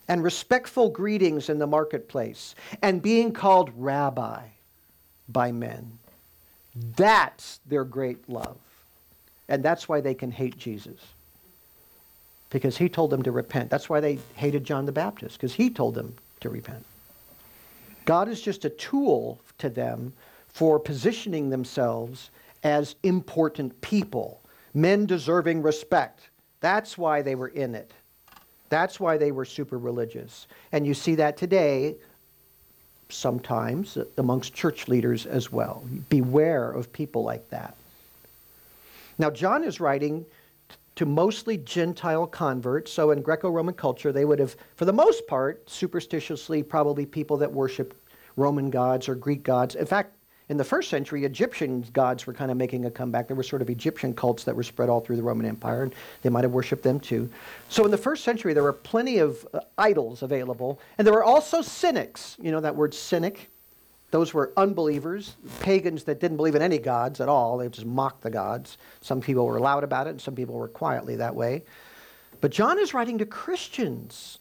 and 0.08 0.22
respectful 0.22 0.88
greetings 0.88 1.48
in 1.48 1.58
the 1.58 1.66
marketplace 1.66 2.54
and 2.82 3.02
being 3.02 3.32
called 3.32 3.70
rabbi 3.76 4.42
by 5.28 5.52
men. 5.52 5.98
That's 6.96 7.60
their 7.66 7.84
great 7.84 8.28
love. 8.28 8.56
And 9.48 9.62
that's 9.62 9.88
why 9.88 10.00
they 10.00 10.14
can 10.14 10.30
hate 10.30 10.56
Jesus. 10.56 11.00
Because 12.50 12.76
he 12.76 12.88
told 12.88 13.10
them 13.10 13.22
to 13.22 13.32
repent. 13.32 13.70
That's 13.70 13.88
why 13.88 14.00
they 14.00 14.18
hated 14.34 14.64
John 14.64 14.86
the 14.86 14.92
Baptist, 14.92 15.36
because 15.36 15.54
he 15.54 15.70
told 15.70 15.94
them 15.94 16.14
to 16.40 16.48
repent. 16.48 16.84
God 18.04 18.28
is 18.28 18.40
just 18.42 18.64
a 18.64 18.70
tool 18.70 19.40
to 19.58 19.68
them 19.68 20.12
for 20.48 20.78
positioning 20.78 21.50
themselves 21.50 22.30
as 22.62 22.94
important 23.02 23.80
people, 23.80 24.40
men 24.74 25.06
deserving 25.06 25.62
respect. 25.62 26.28
That's 26.60 26.98
why 26.98 27.22
they 27.22 27.34
were 27.34 27.48
in 27.48 27.74
it. 27.74 27.92
That's 28.72 28.98
why 28.98 29.18
they 29.18 29.32
were 29.32 29.44
super 29.44 29.76
religious. 29.76 30.46
And 30.72 30.86
you 30.86 30.94
see 30.94 31.14
that 31.16 31.36
today 31.36 31.96
sometimes 33.10 33.98
amongst 34.16 34.54
church 34.54 34.88
leaders 34.88 35.26
as 35.26 35.52
well. 35.52 35.84
Beware 36.08 36.72
of 36.72 36.90
people 36.90 37.22
like 37.22 37.50
that. 37.50 37.76
Now, 39.18 39.28
John 39.28 39.62
is 39.62 39.78
writing 39.78 40.24
to 40.96 41.04
mostly 41.04 41.58
Gentile 41.58 42.26
converts. 42.26 42.90
So, 42.90 43.10
in 43.10 43.20
Greco 43.20 43.50
Roman 43.50 43.74
culture, 43.74 44.10
they 44.10 44.24
would 44.24 44.38
have, 44.38 44.56
for 44.76 44.86
the 44.86 44.92
most 44.94 45.26
part, 45.26 45.68
superstitiously, 45.68 46.66
probably 46.66 47.04
people 47.04 47.36
that 47.36 47.52
worship 47.52 47.94
Roman 48.36 48.70
gods 48.70 49.06
or 49.06 49.14
Greek 49.14 49.42
gods. 49.42 49.74
In 49.74 49.84
fact, 49.84 50.14
in 50.48 50.56
the 50.56 50.64
first 50.64 50.90
century, 50.90 51.24
Egyptian 51.24 51.82
gods 51.92 52.26
were 52.26 52.32
kind 52.32 52.50
of 52.50 52.56
making 52.56 52.84
a 52.84 52.90
comeback. 52.90 53.28
There 53.28 53.36
were 53.36 53.42
sort 53.42 53.62
of 53.62 53.70
Egyptian 53.70 54.12
cults 54.12 54.44
that 54.44 54.54
were 54.54 54.62
spread 54.62 54.88
all 54.88 55.00
through 55.00 55.16
the 55.16 55.22
Roman 55.22 55.46
Empire, 55.46 55.84
and 55.84 55.94
they 56.22 56.30
might 56.30 56.44
have 56.44 56.52
worshipped 56.52 56.82
them 56.82 56.98
too. 56.98 57.30
So 57.68 57.84
in 57.84 57.90
the 57.90 57.98
first 57.98 58.24
century, 58.24 58.52
there 58.52 58.62
were 58.62 58.72
plenty 58.72 59.18
of 59.18 59.46
uh, 59.54 59.60
idols 59.78 60.22
available, 60.22 60.80
and 60.98 61.06
there 61.06 61.14
were 61.14 61.24
also 61.24 61.62
cynics. 61.62 62.36
You 62.40 62.50
know 62.50 62.60
that 62.60 62.74
word 62.74 62.92
cynic? 62.92 63.50
Those 64.10 64.34
were 64.34 64.52
unbelievers, 64.58 65.36
pagans 65.60 66.04
that 66.04 66.20
didn't 66.20 66.36
believe 66.36 66.54
in 66.54 66.60
any 66.60 66.78
gods 66.78 67.20
at 67.20 67.30
all. 67.30 67.56
They 67.56 67.68
just 67.70 67.86
mocked 67.86 68.20
the 68.22 68.30
gods. 68.30 68.76
Some 69.00 69.22
people 69.22 69.46
were 69.46 69.58
loud 69.58 69.84
about 69.84 70.06
it, 70.06 70.10
and 70.10 70.20
some 70.20 70.34
people 70.34 70.56
were 70.56 70.68
quietly 70.68 71.16
that 71.16 71.34
way. 71.34 71.62
But 72.42 72.50
John 72.50 72.78
is 72.78 72.92
writing 72.92 73.18
to 73.18 73.26
Christians. 73.26 74.38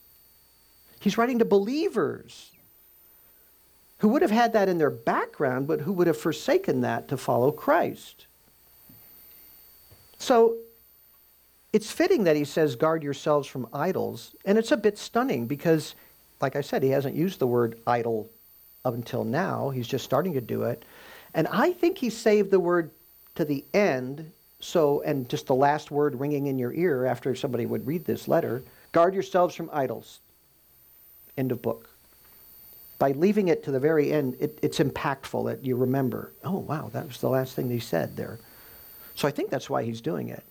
He's 1.00 1.18
writing 1.18 1.40
to 1.40 1.46
believers 1.46 2.51
who 4.02 4.08
would 4.08 4.24
have 4.24 4.32
had 4.32 4.54
that 4.54 4.68
in 4.68 4.80
their 4.80 4.90
background, 4.90 5.68
but 5.68 5.80
who 5.80 5.94
would 5.94 6.08
have 6.08 6.18
forsaken 6.18 6.82
that 6.82 7.08
to 7.08 7.16
follow 7.16 7.52
Christ. 7.52 8.26
So 10.18 10.58
it's 11.72 11.92
fitting 11.92 12.24
that 12.24 12.36
he 12.36 12.44
says, 12.44 12.76
guard 12.76 13.04
yourselves 13.04 13.48
from 13.48 13.68
idols. 13.72 14.36
And 14.44 14.58
it's 14.58 14.72
a 14.72 14.78
bit 14.78 14.98
stunning 14.98 15.46
because, 15.46 15.94
like 16.42 16.56
I 16.56 16.62
said, 16.62 16.82
he 16.82 16.90
hasn't 16.90 17.16
used 17.16 17.38
the 17.38 17.46
word 17.46 17.78
idol 17.86 18.28
up 18.84 18.96
until 18.96 19.24
now. 19.24 19.70
He's 19.70 19.88
just 19.88 20.04
starting 20.04 20.34
to 20.34 20.42
do 20.42 20.64
it. 20.64 20.84
And 21.36 21.48
I 21.50 21.72
think 21.72 22.00
he 22.00 22.10
saved 22.10 22.50
the 22.50 22.60
word 22.60 22.90
to 23.36 23.46
the 23.46 23.64
end. 23.72 24.32
So, 24.62 25.04
and 25.04 25.30
just 25.30 25.46
the 25.46 25.54
last 25.54 25.92
word 25.92 26.20
ringing 26.20 26.48
in 26.48 26.58
your 26.58 26.74
ear 26.74 27.06
after 27.06 27.36
somebody 27.36 27.68
would 27.68 27.86
read 27.86 28.06
this 28.06 28.28
letter 28.28 28.64
guard 28.94 29.14
yourselves 29.14 29.54
from 29.54 29.70
idols. 29.72 30.22
End 31.38 31.52
of 31.52 31.62
book 31.62 31.91
by 33.02 33.14
leaving 33.14 33.48
it 33.48 33.64
to 33.64 33.72
the 33.72 33.80
very 33.80 34.12
end, 34.12 34.38
it, 34.40 34.60
it's 34.62 34.78
impactful 34.78 35.44
that 35.48 35.66
you 35.66 35.76
remember, 35.76 36.32
oh, 36.44 36.60
wow, 36.60 36.88
that 36.94 37.08
was 37.08 37.18
the 37.18 37.28
last 37.28 37.56
thing 37.56 37.68
he 37.68 37.80
said 37.80 38.16
there. 38.16 38.38
So 39.16 39.28
I 39.28 39.32
think 39.32 39.50
that's 39.50 39.72
why 39.72 39.82
he's 39.82 40.02
doing 40.02 40.30
it. 40.30 40.44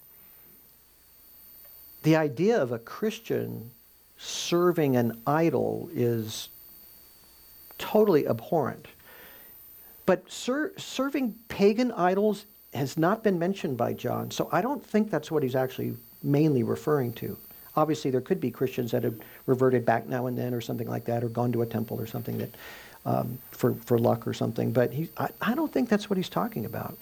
The 2.02 2.16
idea 2.16 2.60
of 2.60 2.72
a 2.72 2.80
Christian 2.80 3.70
serving 4.18 4.96
an 4.96 5.22
idol 5.28 5.90
is 5.94 6.48
totally 7.78 8.26
abhorrent. 8.26 8.86
But 10.04 10.28
ser- 10.28 10.72
serving 10.76 11.36
pagan 11.46 11.92
idols 11.92 12.46
has 12.74 12.98
not 12.98 13.22
been 13.22 13.38
mentioned 13.38 13.76
by 13.76 13.92
John, 13.92 14.28
so 14.32 14.48
I 14.50 14.60
don't 14.60 14.84
think 14.84 15.08
that's 15.08 15.30
what 15.30 15.44
he's 15.44 15.54
actually 15.54 15.94
mainly 16.20 16.64
referring 16.64 17.12
to. 17.12 17.36
Obviously, 17.80 18.10
there 18.10 18.20
could 18.20 18.40
be 18.40 18.50
Christians 18.50 18.90
that 18.90 19.02
have 19.04 19.18
reverted 19.46 19.86
back 19.86 20.06
now 20.06 20.26
and 20.26 20.36
then 20.36 20.52
or 20.52 20.60
something 20.60 20.86
like 20.86 21.06
that, 21.06 21.24
or 21.24 21.28
gone 21.30 21.50
to 21.52 21.62
a 21.62 21.66
temple 21.66 21.98
or 21.98 22.06
something 22.06 22.36
that 22.38 22.50
um, 23.06 23.38
for, 23.52 23.74
for 23.86 23.98
luck 23.98 24.26
or 24.26 24.34
something. 24.34 24.70
But 24.70 24.92
he, 24.92 25.08
I, 25.16 25.28
I 25.40 25.54
don't 25.54 25.72
think 25.72 25.88
that's 25.88 26.10
what 26.10 26.18
he's 26.18 26.28
talking 26.28 26.66
about. 26.66 26.98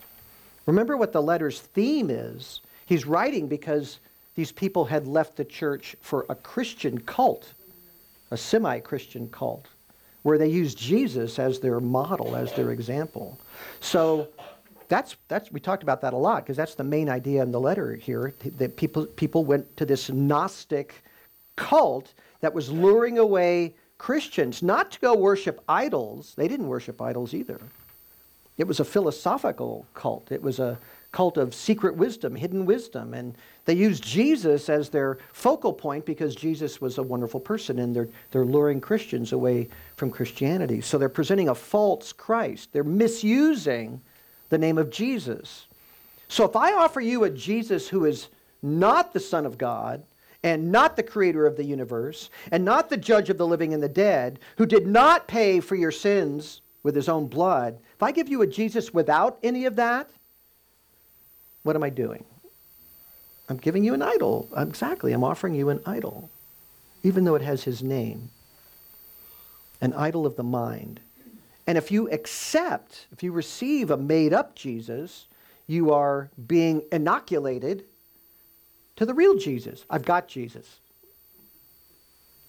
Remember 0.66 0.96
what 0.96 1.12
the 1.12 1.20
letter's 1.20 1.60
theme 1.60 2.10
is. 2.10 2.60
He's 2.86 3.04
writing 3.04 3.48
because 3.48 3.98
these 4.36 4.52
people 4.52 4.84
had 4.84 5.08
left 5.08 5.36
the 5.36 5.44
church 5.44 5.96
for 6.00 6.24
a 6.28 6.36
Christian 6.36 7.00
cult, 7.00 7.52
a 8.30 8.36
semi 8.36 8.78
Christian 8.78 9.28
cult, 9.30 9.66
where 10.22 10.38
they 10.38 10.48
used 10.48 10.78
Jesus 10.78 11.38
as 11.40 11.58
their 11.58 11.80
model, 11.80 12.36
as 12.36 12.52
their 12.52 12.70
example. 12.70 13.38
So 13.80 14.28
that's, 14.88 15.16
that's, 15.28 15.52
we 15.52 15.60
talked 15.60 15.82
about 15.82 16.00
that 16.00 16.14
a 16.14 16.16
lot 16.16 16.44
because 16.44 16.56
that's 16.56 16.74
the 16.74 16.84
main 16.84 17.08
idea 17.08 17.42
in 17.42 17.52
the 17.52 17.60
letter 17.60 17.94
here 17.94 18.34
that 18.56 18.76
people, 18.76 19.06
people 19.06 19.44
went 19.44 19.76
to 19.76 19.84
this 19.84 20.10
Gnostic 20.10 21.02
cult 21.56 22.14
that 22.40 22.54
was 22.54 22.70
luring 22.70 23.18
away 23.18 23.74
Christians 23.98 24.62
not 24.62 24.92
to 24.92 25.00
go 25.00 25.14
worship 25.14 25.62
idols. 25.68 26.34
They 26.36 26.48
didn't 26.48 26.68
worship 26.68 27.02
idols 27.02 27.34
either. 27.34 27.60
It 28.56 28.66
was 28.66 28.80
a 28.80 28.84
philosophical 28.84 29.86
cult. 29.94 30.32
It 30.32 30.42
was 30.42 30.58
a 30.58 30.78
cult 31.12 31.36
of 31.36 31.54
secret 31.54 31.96
wisdom, 31.96 32.36
hidden 32.36 32.66
wisdom. 32.66 33.14
And 33.14 33.34
they 33.64 33.74
used 33.74 34.04
Jesus 34.04 34.68
as 34.68 34.88
their 34.88 35.18
focal 35.32 35.72
point 35.72 36.04
because 36.04 36.34
Jesus 36.34 36.80
was 36.80 36.98
a 36.98 37.02
wonderful 37.02 37.40
person 37.40 37.78
and 37.78 37.94
they're, 37.94 38.08
they're 38.30 38.44
luring 38.44 38.80
Christians 38.80 39.32
away 39.32 39.68
from 39.96 40.10
Christianity. 40.10 40.80
So 40.80 40.98
they're 40.98 41.08
presenting 41.08 41.48
a 41.48 41.54
false 41.54 42.12
Christ. 42.12 42.72
They're 42.72 42.84
misusing 42.84 44.00
the 44.48 44.58
name 44.58 44.78
of 44.78 44.90
Jesus. 44.90 45.66
So 46.28 46.44
if 46.44 46.56
I 46.56 46.72
offer 46.72 47.00
you 47.00 47.24
a 47.24 47.30
Jesus 47.30 47.88
who 47.88 48.04
is 48.04 48.28
not 48.62 49.12
the 49.12 49.20
Son 49.20 49.46
of 49.46 49.58
God, 49.58 50.02
and 50.42 50.70
not 50.70 50.96
the 50.96 51.02
creator 51.02 51.46
of 51.46 51.56
the 51.56 51.64
universe, 51.64 52.30
and 52.52 52.64
not 52.64 52.90
the 52.90 52.96
judge 52.96 53.28
of 53.28 53.38
the 53.38 53.46
living 53.46 53.74
and 53.74 53.82
the 53.82 53.88
dead, 53.88 54.38
who 54.56 54.66
did 54.66 54.86
not 54.86 55.26
pay 55.26 55.60
for 55.60 55.74
your 55.74 55.90
sins 55.90 56.60
with 56.82 56.94
his 56.94 57.08
own 57.08 57.26
blood, 57.26 57.78
if 57.94 58.02
I 58.02 58.12
give 58.12 58.28
you 58.28 58.42
a 58.42 58.46
Jesus 58.46 58.94
without 58.94 59.38
any 59.42 59.64
of 59.64 59.76
that, 59.76 60.08
what 61.64 61.76
am 61.76 61.82
I 61.82 61.90
doing? 61.90 62.24
I'm 63.48 63.56
giving 63.56 63.82
you 63.82 63.94
an 63.94 64.02
idol. 64.02 64.48
Exactly, 64.56 65.12
I'm 65.12 65.24
offering 65.24 65.54
you 65.54 65.70
an 65.70 65.80
idol, 65.84 66.30
even 67.02 67.24
though 67.24 67.34
it 67.34 67.42
has 67.42 67.64
his 67.64 67.82
name. 67.82 68.30
An 69.80 69.92
idol 69.92 70.24
of 70.26 70.36
the 70.36 70.44
mind. 70.44 71.00
And 71.68 71.76
if 71.76 71.92
you 71.92 72.08
accept, 72.08 73.06
if 73.12 73.22
you 73.22 73.30
receive 73.30 73.90
a 73.90 73.96
made 73.98 74.32
up 74.32 74.56
Jesus, 74.56 75.26
you 75.66 75.92
are 75.92 76.30
being 76.46 76.82
inoculated 76.90 77.84
to 78.96 79.04
the 79.04 79.12
real 79.12 79.36
Jesus. 79.36 79.84
I've 79.90 80.06
got 80.06 80.28
Jesus. 80.28 80.80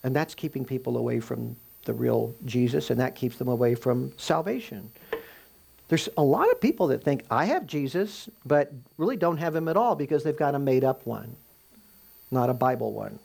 And 0.03 0.15
that's 0.15 0.33
keeping 0.33 0.63
people 0.63 0.95
away 0.97 1.19
from 1.19 1.57
the 1.83 1.93
real 1.93 2.33
Jesus, 2.45 2.91
and 2.91 2.99
that 3.01 3.15
keeps 3.15 3.35
them 3.35 3.49
away 3.49 3.75
from 3.75 4.13
salvation. 4.15 4.89
There's 5.89 6.07
a 6.17 6.23
lot 6.23 6.49
of 6.49 6.61
people 6.61 6.87
that 6.87 7.03
think, 7.03 7.25
I 7.29 7.43
have 7.43 7.67
Jesus, 7.67 8.29
but 8.45 8.71
really 8.97 9.17
don't 9.17 9.37
have 9.37 9.53
him 9.53 9.67
at 9.67 9.75
all 9.75 9.95
because 9.95 10.23
they've 10.23 10.37
got 10.37 10.55
a 10.55 10.59
made 10.59 10.85
up 10.85 11.05
one, 11.05 11.35
not 12.31 12.49
a 12.49 12.53
Bible 12.53 12.93
one. 12.93 13.19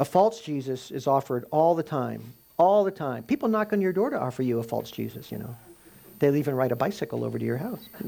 A 0.00 0.04
false 0.04 0.40
Jesus 0.40 0.90
is 0.90 1.06
offered 1.06 1.44
all 1.52 1.76
the 1.76 1.84
time, 1.84 2.32
all 2.60 2.84
the 2.84 2.90
time. 2.90 3.22
People 3.22 3.48
knock 3.48 3.72
on 3.72 3.80
your 3.80 3.94
door 3.94 4.10
to 4.10 4.20
offer 4.20 4.42
you 4.42 4.58
a 4.58 4.62
false 4.62 4.90
Jesus, 4.90 5.32
you 5.32 5.38
know. 5.38 5.56
They'll 6.18 6.36
even 6.36 6.54
ride 6.54 6.72
a 6.72 6.76
bicycle 6.76 7.24
over 7.24 7.38
to 7.38 7.44
your 7.44 7.56
house. 7.56 7.88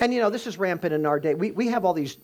and, 0.00 0.12
you 0.12 0.20
know, 0.20 0.30
this 0.30 0.48
is 0.48 0.58
rampant 0.58 0.92
in 0.92 1.06
our 1.06 1.20
day. 1.20 1.34
We, 1.34 1.52
we 1.52 1.68
have 1.68 1.84
all 1.84 1.94
these, 1.94 2.16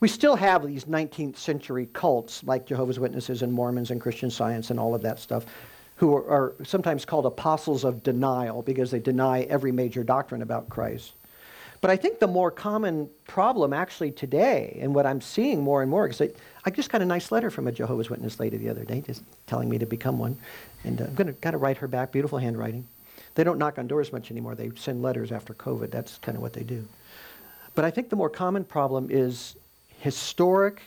we 0.00 0.08
still 0.08 0.34
have 0.34 0.66
these 0.66 0.86
19th 0.86 1.36
century 1.36 1.88
cults 1.92 2.42
like 2.42 2.66
Jehovah's 2.66 2.98
Witnesses 2.98 3.42
and 3.42 3.52
Mormons 3.52 3.92
and 3.92 4.00
Christian 4.00 4.28
Science 4.28 4.70
and 4.70 4.80
all 4.80 4.92
of 4.92 5.02
that 5.02 5.20
stuff 5.20 5.46
who 5.94 6.16
are, 6.16 6.28
are 6.28 6.54
sometimes 6.64 7.04
called 7.04 7.24
apostles 7.24 7.84
of 7.84 8.02
denial 8.02 8.60
because 8.62 8.90
they 8.90 8.98
deny 8.98 9.42
every 9.42 9.70
major 9.70 10.02
doctrine 10.02 10.42
about 10.42 10.68
Christ. 10.68 11.12
But 11.82 11.90
I 11.90 11.96
think 11.96 12.20
the 12.20 12.28
more 12.28 12.52
common 12.52 13.10
problem 13.26 13.72
actually 13.72 14.12
today, 14.12 14.78
and 14.80 14.94
what 14.94 15.04
I'm 15.04 15.20
seeing 15.20 15.62
more 15.62 15.82
and 15.82 15.90
more, 15.90 16.06
because 16.06 16.22
I, 16.22 16.30
I, 16.64 16.70
just 16.70 16.90
got 16.90 17.02
a 17.02 17.04
nice 17.04 17.32
letter 17.32 17.50
from 17.50 17.66
a 17.66 17.72
Jehovah's 17.72 18.08
Witness 18.08 18.38
lady 18.38 18.56
the 18.56 18.68
other 18.68 18.84
day, 18.84 19.02
just 19.04 19.24
telling 19.48 19.68
me 19.68 19.78
to 19.78 19.86
become 19.86 20.16
one, 20.16 20.38
and 20.84 21.02
uh, 21.02 21.06
I'm 21.18 21.34
kind 21.34 21.56
of 21.56 21.60
write 21.60 21.78
her 21.78 21.88
back. 21.88 22.12
Beautiful 22.12 22.38
handwriting. 22.38 22.86
They 23.34 23.42
don't 23.42 23.58
knock 23.58 23.78
on 23.78 23.88
doors 23.88 24.12
much 24.12 24.30
anymore. 24.30 24.54
They 24.54 24.70
send 24.76 25.02
letters 25.02 25.32
after 25.32 25.54
COVID. 25.54 25.90
That's 25.90 26.18
kind 26.18 26.36
of 26.36 26.42
what 26.42 26.52
they 26.52 26.62
do. 26.62 26.86
But 27.74 27.84
I 27.84 27.90
think 27.90 28.10
the 28.10 28.16
more 28.16 28.30
common 28.30 28.62
problem 28.64 29.08
is 29.10 29.56
historic 29.98 30.82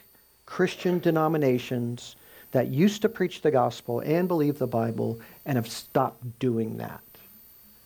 Christian 0.45 0.99
denominations 0.99 2.15
that 2.51 2.67
used 2.67 3.01
to 3.01 3.09
preach 3.09 3.41
the 3.41 3.51
gospel 3.51 3.99
and 3.99 4.29
believe 4.29 4.59
the 4.59 4.67
Bible 4.67 5.19
and 5.45 5.57
have 5.57 5.67
stopped 5.67 6.39
doing 6.39 6.77
that. 6.77 7.01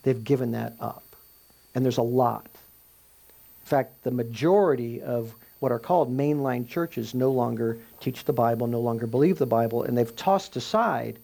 They've 0.04 0.22
given 0.22 0.52
that 0.52 0.74
up. 0.78 1.02
And 1.74 1.84
there's 1.84 1.98
a 1.98 2.02
lot. 2.02 2.46
Fact, 3.70 4.02
the 4.02 4.10
majority 4.10 5.00
of 5.00 5.32
what 5.60 5.70
are 5.70 5.78
called 5.78 6.14
mainline 6.14 6.66
churches 6.66 7.14
no 7.14 7.30
longer 7.30 7.78
teach 8.00 8.24
the 8.24 8.32
Bible, 8.32 8.66
no 8.66 8.80
longer 8.80 9.06
believe 9.06 9.38
the 9.38 9.46
Bible, 9.46 9.84
and 9.84 9.96
they've 9.96 10.16
tossed 10.16 10.56
aside 10.56 11.20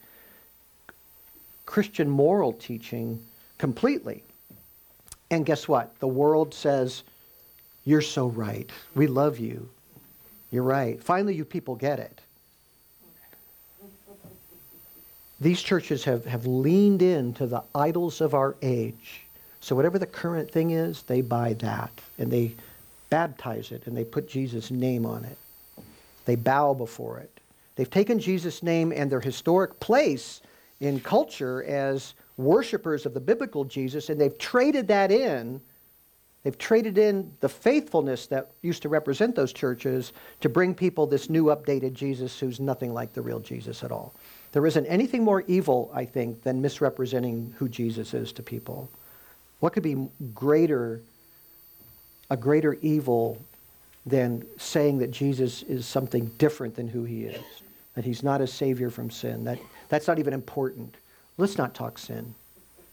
Christian 1.64 2.08
moral 2.08 2.52
teaching 2.52 3.20
completely. 3.58 4.22
And 5.32 5.44
guess 5.44 5.66
what? 5.66 5.98
The 5.98 6.06
world 6.06 6.54
says, 6.54 7.02
You're 7.84 8.00
so 8.00 8.28
right. 8.28 8.70
We 8.94 9.08
love 9.08 9.40
you. 9.40 9.68
You're 10.52 10.62
right. 10.62 11.02
Finally, 11.02 11.34
you 11.34 11.44
people 11.44 11.74
get 11.74 11.98
it. 11.98 12.20
These 15.40 15.60
churches 15.62 16.04
have, 16.04 16.24
have 16.26 16.46
leaned 16.46 17.02
into 17.02 17.48
the 17.48 17.64
idols 17.74 18.20
of 18.20 18.34
our 18.34 18.54
age. 18.62 19.25
So 19.60 19.74
whatever 19.74 19.98
the 19.98 20.06
current 20.06 20.50
thing 20.50 20.70
is, 20.70 21.02
they 21.02 21.20
buy 21.20 21.54
that 21.54 21.90
and 22.18 22.30
they 22.30 22.54
baptize 23.10 23.72
it 23.72 23.86
and 23.86 23.96
they 23.96 24.04
put 24.04 24.28
Jesus' 24.28 24.70
name 24.70 25.06
on 25.06 25.24
it. 25.24 25.38
They 26.24 26.36
bow 26.36 26.74
before 26.74 27.18
it. 27.18 27.40
They've 27.76 27.90
taken 27.90 28.18
Jesus' 28.18 28.62
name 28.62 28.92
and 28.92 29.10
their 29.10 29.20
historic 29.20 29.78
place 29.80 30.40
in 30.80 31.00
culture 31.00 31.62
as 31.64 32.14
worshipers 32.36 33.06
of 33.06 33.14
the 33.14 33.20
biblical 33.20 33.64
Jesus 33.64 34.08
and 34.08 34.20
they've 34.20 34.36
traded 34.38 34.88
that 34.88 35.10
in. 35.10 35.60
They've 36.42 36.56
traded 36.56 36.96
in 36.96 37.32
the 37.40 37.48
faithfulness 37.48 38.28
that 38.28 38.52
used 38.62 38.82
to 38.82 38.88
represent 38.88 39.34
those 39.34 39.52
churches 39.52 40.12
to 40.40 40.48
bring 40.48 40.74
people 40.74 41.06
this 41.06 41.28
new 41.28 41.46
updated 41.46 41.92
Jesus 41.92 42.38
who's 42.38 42.60
nothing 42.60 42.94
like 42.94 43.12
the 43.12 43.22
real 43.22 43.40
Jesus 43.40 43.82
at 43.82 43.90
all. 43.90 44.14
There 44.52 44.66
isn't 44.66 44.86
anything 44.86 45.24
more 45.24 45.42
evil, 45.48 45.90
I 45.92 46.04
think, 46.04 46.42
than 46.42 46.62
misrepresenting 46.62 47.52
who 47.58 47.68
Jesus 47.68 48.14
is 48.14 48.32
to 48.32 48.42
people. 48.42 48.88
What 49.60 49.72
could 49.72 49.82
be 49.82 50.08
greater, 50.34 51.00
a 52.30 52.36
greater 52.36 52.74
evil 52.82 53.40
than 54.04 54.46
saying 54.58 54.98
that 54.98 55.10
Jesus 55.10 55.62
is 55.62 55.86
something 55.86 56.26
different 56.38 56.76
than 56.76 56.88
who 56.88 57.04
he 57.04 57.24
is? 57.24 57.44
That 57.94 58.04
he's 58.04 58.22
not 58.22 58.40
a 58.40 58.46
savior 58.46 58.90
from 58.90 59.10
sin. 59.10 59.44
That, 59.44 59.58
that's 59.88 60.06
not 60.06 60.18
even 60.18 60.34
important. 60.34 60.94
Let's 61.38 61.58
not 61.58 61.74
talk 61.74 61.98
sin. 61.98 62.34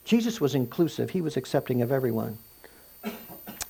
Jesus 0.05 0.41
was 0.41 0.55
inclusive, 0.55 1.09
he 1.09 1.21
was 1.21 1.37
accepting 1.37 1.81
of 1.81 1.91
everyone. 1.91 2.37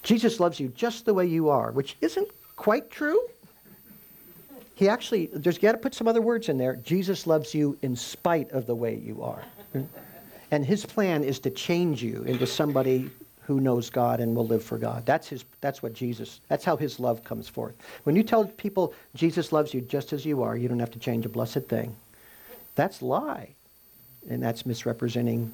Jesus 0.01 0.39
loves 0.39 0.59
you 0.59 0.67
just 0.69 1.05
the 1.05 1.13
way 1.13 1.25
you 1.25 1.49
are, 1.49 1.71
which 1.71 1.95
isn't 2.01 2.27
quite 2.55 2.89
true. 2.89 3.19
He 4.75 4.89
actually, 4.89 5.27
there's 5.27 5.57
got 5.57 5.73
to 5.73 5.77
put 5.77 5.93
some 5.93 6.07
other 6.07 6.21
words 6.21 6.49
in 6.49 6.57
there. 6.57 6.75
Jesus 6.77 7.27
loves 7.27 7.53
you 7.53 7.77
in 7.81 7.95
spite 7.95 8.51
of 8.51 8.65
the 8.65 8.75
way 8.75 8.95
you 8.95 9.21
are. 9.21 9.43
And 10.51 10.65
his 10.65 10.85
plan 10.85 11.23
is 11.23 11.39
to 11.39 11.49
change 11.49 12.03
you 12.03 12.23
into 12.23 12.45
somebody 12.45 13.09
who 13.45 13.59
knows 13.59 13.89
God 13.89 14.19
and 14.19 14.35
will 14.35 14.47
live 14.47 14.63
for 14.63 14.77
God. 14.77 15.05
That's 15.05 15.27
his 15.27 15.43
that's 15.61 15.83
what 15.83 15.93
Jesus 15.93 16.39
that's 16.47 16.63
how 16.63 16.77
his 16.77 16.99
love 16.99 17.23
comes 17.23 17.47
forth. 17.47 17.75
When 18.03 18.15
you 18.15 18.23
tell 18.23 18.45
people 18.45 18.93
Jesus 19.15 19.51
loves 19.51 19.73
you 19.73 19.81
just 19.81 20.13
as 20.13 20.25
you 20.25 20.41
are, 20.43 20.55
you 20.55 20.67
don't 20.67 20.79
have 20.79 20.91
to 20.91 20.99
change 20.99 21.25
a 21.25 21.29
blessed 21.29 21.63
thing. 21.63 21.95
That's 22.75 23.01
lie. 23.01 23.49
And 24.29 24.41
that's 24.41 24.65
misrepresenting 24.65 25.53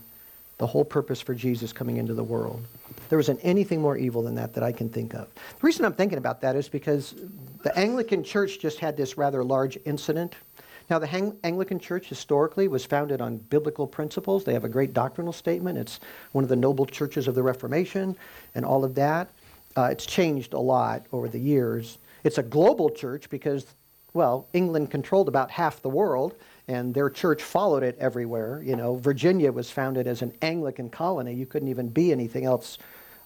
the 0.59 0.67
whole 0.67 0.85
purpose 0.85 1.21
for 1.21 1.33
Jesus 1.33 1.73
coming 1.73 1.97
into 1.97 2.13
the 2.13 2.23
world. 2.23 2.63
There 3.07 3.19
isn't 3.19 3.39
anything 3.41 3.81
more 3.81 3.97
evil 3.97 4.21
than 4.21 4.35
that 4.35 4.53
that 4.53 4.63
I 4.63 4.71
can 4.71 4.89
think 4.89 5.13
of. 5.15 5.33
The 5.33 5.65
reason 5.65 5.85
I'm 5.85 5.93
thinking 5.93 6.17
about 6.17 6.41
that 6.41 6.55
is 6.55 6.69
because 6.69 7.15
the 7.63 7.75
Anglican 7.79 8.23
Church 8.23 8.59
just 8.59 8.77
had 8.77 8.95
this 8.95 9.17
rather 9.17 9.43
large 9.43 9.79
incident. 9.85 10.35
Now, 10.89 10.97
the 10.97 11.07
Hang- 11.07 11.37
Anglican 11.43 11.79
Church 11.79 12.07
historically 12.07 12.67
was 12.67 12.85
founded 12.85 13.21
on 13.21 13.37
biblical 13.37 13.85
principles. 13.85 14.43
They 14.43 14.53
have 14.53 14.63
a 14.63 14.69
great 14.69 14.93
doctrinal 14.93 15.33
statement. 15.33 15.77
It's 15.77 15.99
one 16.31 16.43
of 16.43 16.49
the 16.49 16.55
noble 16.55 16.85
churches 16.85 17.27
of 17.27 17.35
the 17.35 17.43
Reformation 17.43 18.17
and 18.55 18.65
all 18.65 18.83
of 18.83 18.95
that. 18.95 19.29
Uh, 19.77 19.89
it's 19.91 20.05
changed 20.05 20.53
a 20.53 20.59
lot 20.59 21.05
over 21.11 21.27
the 21.27 21.39
years. 21.39 21.99
It's 22.23 22.39
a 22.39 22.43
global 22.43 22.89
church 22.89 23.29
because, 23.29 23.65
well, 24.13 24.47
England 24.53 24.89
controlled 24.89 25.27
about 25.27 25.51
half 25.51 25.81
the 25.81 25.89
world, 25.89 26.35
and 26.67 26.93
their 26.93 27.09
church 27.09 27.43
followed 27.43 27.83
it 27.83 27.95
everywhere. 27.99 28.61
You 28.63 28.75
know, 28.75 28.95
Virginia 28.95 29.51
was 29.51 29.69
founded 29.69 30.07
as 30.07 30.23
an 30.23 30.33
Anglican 30.41 30.89
colony. 30.89 31.33
You 31.33 31.45
couldn't 31.45 31.69
even 31.69 31.89
be 31.89 32.11
anything 32.11 32.45
else. 32.45 32.79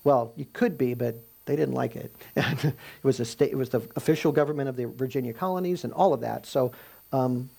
Well, 0.03 0.33
you 0.35 0.45
could 0.51 0.77
be, 0.77 0.93
but 0.93 1.15
they 1.45 1.55
didn't 1.55 1.75
like 1.75 1.95
it. 1.95 2.13
it 2.35 2.75
was 3.03 3.19
a 3.19 3.25
state. 3.25 3.51
It 3.51 3.57
was 3.57 3.69
the 3.69 3.81
official 3.95 4.31
government 4.31 4.69
of 4.69 4.75
the 4.75 4.85
Virginia 4.87 5.33
colonies 5.33 5.83
and 5.85 5.93
all 5.93 6.13
of 6.13 6.21
that. 6.21 6.45
So, 6.45 6.71
um, 7.13 7.49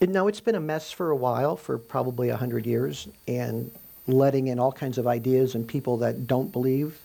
it's 0.00 0.40
been 0.40 0.54
a 0.56 0.60
mess 0.60 0.90
for 0.90 1.10
a 1.10 1.16
while, 1.16 1.56
for 1.56 1.78
probably 1.78 2.30
a 2.30 2.36
hundred 2.36 2.66
years, 2.66 3.08
and 3.28 3.70
letting 4.06 4.48
in 4.48 4.58
all 4.58 4.72
kinds 4.72 4.98
of 4.98 5.06
ideas 5.06 5.54
and 5.54 5.66
people 5.66 5.98
that 5.98 6.26
don't 6.26 6.50
believe 6.50 6.98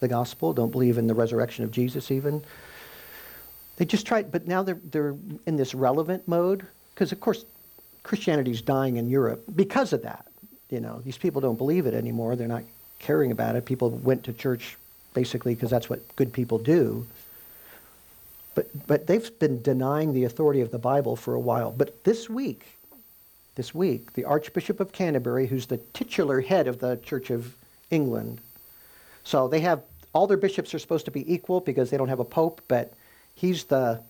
the 0.00 0.08
gospel, 0.08 0.52
don't 0.52 0.72
believe 0.72 0.98
in 0.98 1.06
the 1.06 1.14
resurrection 1.14 1.64
of 1.64 1.70
Jesus, 1.70 2.10
even. 2.10 2.42
They 3.76 3.84
just 3.84 4.06
tried, 4.06 4.32
but 4.32 4.48
now 4.48 4.62
they're, 4.62 4.80
they're 4.90 5.14
in 5.46 5.56
this 5.56 5.74
relevant 5.74 6.26
mode 6.26 6.66
because, 6.94 7.12
of 7.12 7.20
course, 7.20 7.44
Christianity 8.02 8.50
is 8.50 8.62
dying 8.62 8.96
in 8.96 9.08
Europe 9.08 9.44
because 9.54 9.92
of 9.92 10.02
that. 10.02 10.26
You 10.70 10.80
know, 10.80 11.00
these 11.04 11.18
people 11.18 11.40
don't 11.40 11.56
believe 11.56 11.86
it 11.86 11.94
anymore. 11.94 12.34
They're 12.36 12.48
not 12.48 12.64
caring 12.98 13.30
about 13.30 13.56
it. 13.56 13.64
People 13.64 13.90
went 13.90 14.24
to 14.24 14.32
church 14.32 14.76
basically 15.14 15.54
because 15.54 15.70
that's 15.70 15.90
what 15.90 16.00
good 16.16 16.32
people 16.32 16.58
do. 16.58 17.06
But, 18.54 18.86
but 18.86 19.06
they've 19.06 19.38
been 19.38 19.62
denying 19.62 20.12
the 20.12 20.24
authority 20.24 20.60
of 20.60 20.70
the 20.70 20.78
Bible 20.78 21.16
for 21.16 21.34
a 21.34 21.40
while. 21.40 21.70
But 21.70 22.04
this 22.04 22.28
week, 22.28 22.66
this 23.54 23.74
week, 23.74 24.12
the 24.14 24.24
Archbishop 24.24 24.80
of 24.80 24.92
Canterbury, 24.92 25.46
who's 25.46 25.66
the 25.66 25.78
titular 25.92 26.40
head 26.40 26.66
of 26.66 26.78
the 26.78 26.96
Church 26.96 27.30
of 27.30 27.54
England, 27.90 28.40
so 29.24 29.48
they 29.48 29.60
have 29.60 29.82
all 30.12 30.26
their 30.26 30.36
bishops 30.36 30.74
are 30.74 30.78
supposed 30.78 31.04
to 31.04 31.10
be 31.10 31.32
equal 31.32 31.60
because 31.60 31.90
they 31.90 31.96
don't 31.96 32.08
have 32.08 32.20
a 32.20 32.24
pope, 32.24 32.60
but 32.68 32.92
he's 33.34 33.64
the 33.64 34.00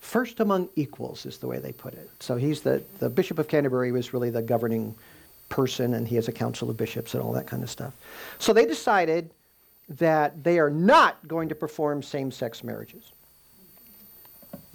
first 0.00 0.40
among 0.40 0.68
equals, 0.76 1.24
is 1.24 1.38
the 1.38 1.46
way 1.46 1.58
they 1.58 1.72
put 1.72 1.94
it. 1.94 2.10
So 2.20 2.36
he's 2.36 2.62
the, 2.62 2.82
the 2.98 3.08
Bishop 3.08 3.38
of 3.38 3.48
Canterbury 3.48 3.92
was 3.92 4.12
really 4.12 4.30
the 4.30 4.42
governing 4.42 4.94
person, 5.48 5.94
and 5.94 6.08
he 6.08 6.16
has 6.16 6.26
a 6.26 6.32
council 6.32 6.68
of 6.68 6.76
bishops 6.76 7.14
and 7.14 7.22
all 7.22 7.32
that 7.32 7.46
kind 7.46 7.62
of 7.62 7.70
stuff. 7.70 7.94
So 8.38 8.52
they 8.52 8.66
decided 8.66 9.30
that 9.88 10.42
they 10.42 10.58
are 10.58 10.70
not 10.70 11.26
going 11.28 11.48
to 11.50 11.54
perform 11.54 12.02
same 12.02 12.30
sex 12.30 12.64
marriages. 12.64 13.12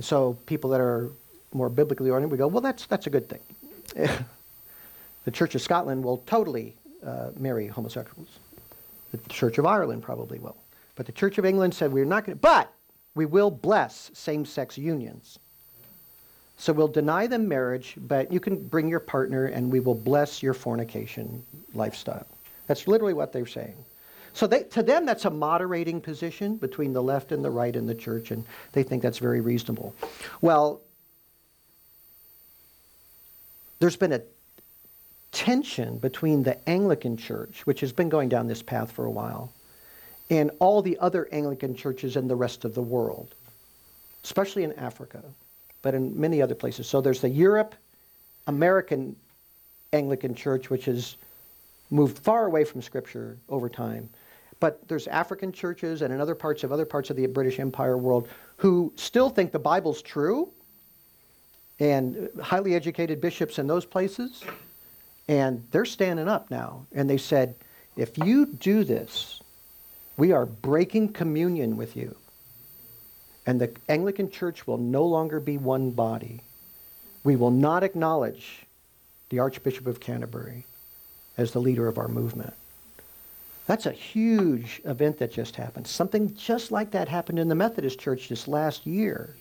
So 0.02 0.38
people 0.46 0.70
that 0.72 0.82
are 0.82 1.10
more 1.54 1.70
biblically 1.70 2.10
oriented, 2.10 2.32
we 2.32 2.38
go, 2.38 2.48
well, 2.48 2.62
that's, 2.62 2.86
that's 2.86 3.08
a 3.08 3.10
good 3.10 3.28
thing. 3.28 3.42
the 5.26 5.32
Church 5.32 5.56
of 5.56 5.62
Scotland 5.62 6.04
will 6.04 6.20
totally 6.26 6.76
uh, 7.06 7.30
marry 7.38 7.68
homosexuals. 7.68 8.30
The 9.12 9.18
Church 9.30 9.58
of 9.58 9.66
Ireland 9.66 10.04
probably 10.04 10.40
will. 10.40 10.58
But 10.96 11.06
the 11.06 11.12
Church 11.12 11.38
of 11.38 11.46
England 11.46 11.74
said 11.74 11.92
we're 11.92 12.06
not 12.06 12.26
going 12.26 12.38
to. 12.38 12.42
But 12.42 12.72
we 13.16 13.26
will 13.26 13.52
bless 13.52 14.12
same 14.14 14.46
sex 14.46 14.78
unions. 14.78 15.40
So 16.58 16.74
we'll 16.74 16.90
deny 16.90 17.26
them 17.26 17.48
marriage, 17.48 17.96
but 17.98 18.32
you 18.32 18.40
can 18.42 18.68
bring 18.68 18.90
your 18.90 19.00
partner 19.00 19.46
and 19.46 19.72
we 19.72 19.80
will 19.80 19.96
bless 19.96 20.44
your 20.44 20.54
fornication 20.54 21.42
lifestyle. 21.74 22.28
That's 22.68 22.88
literally 22.88 23.14
what 23.14 23.32
they're 23.32 23.48
saying. 23.48 23.76
So 24.34 24.48
they, 24.48 24.64
to 24.64 24.84
them, 24.84 25.06
that's 25.06 25.26
a 25.26 25.30
moderating 25.30 26.02
position 26.02 26.58
between 26.58 26.94
the 26.94 27.04
left 27.04 27.32
and 27.32 27.44
the 27.44 27.52
right 27.52 27.76
in 27.76 27.86
the 27.86 27.96
church, 27.96 28.32
and 28.32 28.46
they 28.72 28.84
think 28.84 29.02
that's 29.02 29.18
very 29.18 29.42
reasonable. 29.42 29.96
Well, 30.42 30.82
there's 33.80 33.96
been 33.96 34.14
a 34.14 34.22
tension 35.32 35.98
between 35.98 36.44
the 36.44 36.70
Anglican 36.70 37.18
Church, 37.18 37.66
which 37.66 37.80
has 37.82 37.94
been 37.94 38.10
going 38.10 38.30
down 38.30 38.48
this 38.48 38.62
path 38.62 38.92
for 38.92 39.06
a 39.06 39.12
while, 39.12 39.54
and 40.30 40.52
all 40.60 40.82
the 40.82 40.98
other 41.00 41.28
Anglican 41.32 41.76
churches 41.76 42.16
in 42.16 42.28
the 42.28 42.36
rest 42.36 42.66
of 42.66 42.76
the 42.76 42.82
world, 42.82 43.36
especially 44.24 44.64
in 44.64 44.74
Africa, 44.74 45.24
but 45.82 45.94
in 45.94 46.20
many 46.20 46.42
other 46.42 46.56
places. 46.56 46.88
So 46.88 47.02
there's 47.02 47.22
the 47.22 47.30
Europe 47.30 47.76
American 48.48 49.16
Anglican 49.94 50.36
Church, 50.36 50.70
which 50.70 50.86
has 50.86 51.18
moved 51.90 52.20
far 52.20 52.46
away 52.46 52.64
from 52.64 52.82
Scripture 52.82 53.38
over 53.50 53.70
time. 53.70 54.10
But 54.60 54.88
there's 54.88 55.08
African 55.08 55.52
churches 55.52 56.02
and 56.02 56.14
in 56.14 56.20
other 56.20 56.36
parts 56.36 56.64
of 56.64 56.72
other 56.72 56.86
parts 56.86 57.10
of 57.10 57.16
the 57.16 57.26
British 57.28 57.60
Empire 57.60 57.98
world 57.98 58.28
who 58.58 58.92
still 58.96 59.30
think 59.30 59.52
the 59.52 59.60
Bible's 59.60 60.02
true, 60.02 60.52
and 61.80 62.30
highly 62.42 62.76
educated 62.76 63.22
bishops 63.22 63.58
in 63.58 63.66
those 63.68 63.86
places, 63.86 64.44
and 65.30 65.66
they're 65.72 65.86
standing 65.86 66.28
up 66.28 66.52
now. 66.52 66.86
And 66.92 67.10
they 67.10 67.18
said, 67.18 67.56
if 67.96 68.18
you 68.18 68.48
do 68.48 68.84
this, 68.84 69.42
we 70.18 70.34
are 70.34 70.46
breaking 70.46 71.14
communion 71.14 71.78
with 71.78 71.96
you. 71.96 72.16
And 73.46 73.62
the 73.62 73.74
Anglican 73.88 74.30
Church 74.30 74.68
will 74.68 74.78
no 74.78 75.06
longer 75.06 75.40
be 75.40 75.58
one 75.58 75.92
body. 75.92 76.42
We 77.24 77.38
will 77.38 77.52
not 77.52 77.84
acknowledge 77.84 78.66
the 79.30 79.40
Archbishop 79.40 79.88
of 79.88 80.02
Canterbury 80.02 80.66
as 81.38 81.52
the 81.52 81.62
leader 81.62 81.88
of 81.88 81.98
our 81.98 82.10
movement. 82.10 82.54
That's 83.70 83.86
a 83.86 83.92
huge 83.92 84.82
event 84.86 85.20
that 85.20 85.32
just 85.32 85.56
happened. 85.56 85.86
Something 85.86 86.34
just 86.34 86.72
like 86.72 86.90
that 86.90 87.08
happened 87.08 87.38
in 87.38 87.48
the 87.48 87.54
Methodist 87.54 88.00
Church 88.00 88.28
this 88.28 88.48
last 88.48 88.88
year. 88.88 89.36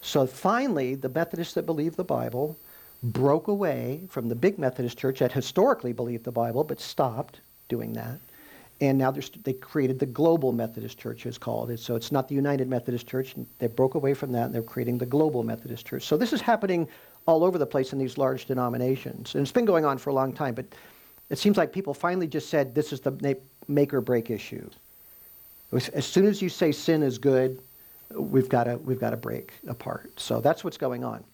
So 0.00 0.26
finally, 0.26 0.94
the 0.94 1.10
Methodists 1.10 1.52
that 1.52 1.66
believe 1.66 1.96
the 1.96 2.02
Bible 2.02 2.56
broke 3.02 3.48
away 3.48 4.00
from 4.08 4.30
the 4.30 4.34
big 4.34 4.58
Methodist 4.58 4.96
Church 4.96 5.18
that 5.18 5.32
historically 5.32 5.92
believed 5.92 6.24
the 6.24 6.32
Bible 6.32 6.64
but 6.64 6.80
stopped 6.80 7.40
doing 7.68 7.92
that. 7.92 8.20
And 8.80 8.96
now 8.96 9.12
they 9.44 9.52
created 9.52 9.98
the 9.98 10.06
Global 10.06 10.52
Methodist 10.52 10.96
Church, 10.96 11.26
it's 11.26 11.36
called. 11.36 11.70
It. 11.70 11.78
So 11.78 11.94
it's 11.94 12.10
not 12.10 12.28
the 12.28 12.34
United 12.34 12.70
Methodist 12.70 13.06
Church. 13.06 13.34
They 13.58 13.66
broke 13.66 13.96
away 13.96 14.14
from 14.14 14.32
that 14.32 14.46
and 14.46 14.54
they're 14.54 14.62
creating 14.62 14.96
the 14.96 15.04
Global 15.04 15.42
Methodist 15.42 15.84
Church. 15.84 16.04
So 16.04 16.16
this 16.16 16.32
is 16.32 16.40
happening 16.40 16.88
all 17.26 17.44
over 17.44 17.58
the 17.58 17.66
place 17.66 17.92
in 17.92 17.98
these 17.98 18.16
large 18.16 18.46
denominations. 18.46 19.34
And 19.34 19.42
it's 19.42 19.52
been 19.52 19.66
going 19.66 19.84
on 19.84 19.98
for 19.98 20.08
a 20.08 20.14
long 20.14 20.32
time, 20.32 20.54
but 20.54 20.64
it 21.30 21.38
seems 21.38 21.56
like 21.56 21.72
people 21.72 21.94
finally 21.94 22.26
just 22.26 22.48
said 22.48 22.74
this 22.74 22.92
is 22.92 23.00
the 23.00 23.38
make 23.68 23.92
or 23.92 24.00
break 24.00 24.30
issue. 24.30 24.68
As 25.72 26.06
soon 26.06 26.26
as 26.26 26.40
you 26.40 26.48
say 26.48 26.70
sin 26.70 27.02
is 27.02 27.18
good, 27.18 27.60
we've 28.10 28.48
got 28.48 28.64
to 28.64 28.76
we've 28.76 29.00
got 29.00 29.10
to 29.10 29.16
break 29.16 29.52
apart. 29.66 30.18
So 30.20 30.40
that's 30.40 30.62
what's 30.62 30.78
going 30.78 31.04
on. 31.04 31.24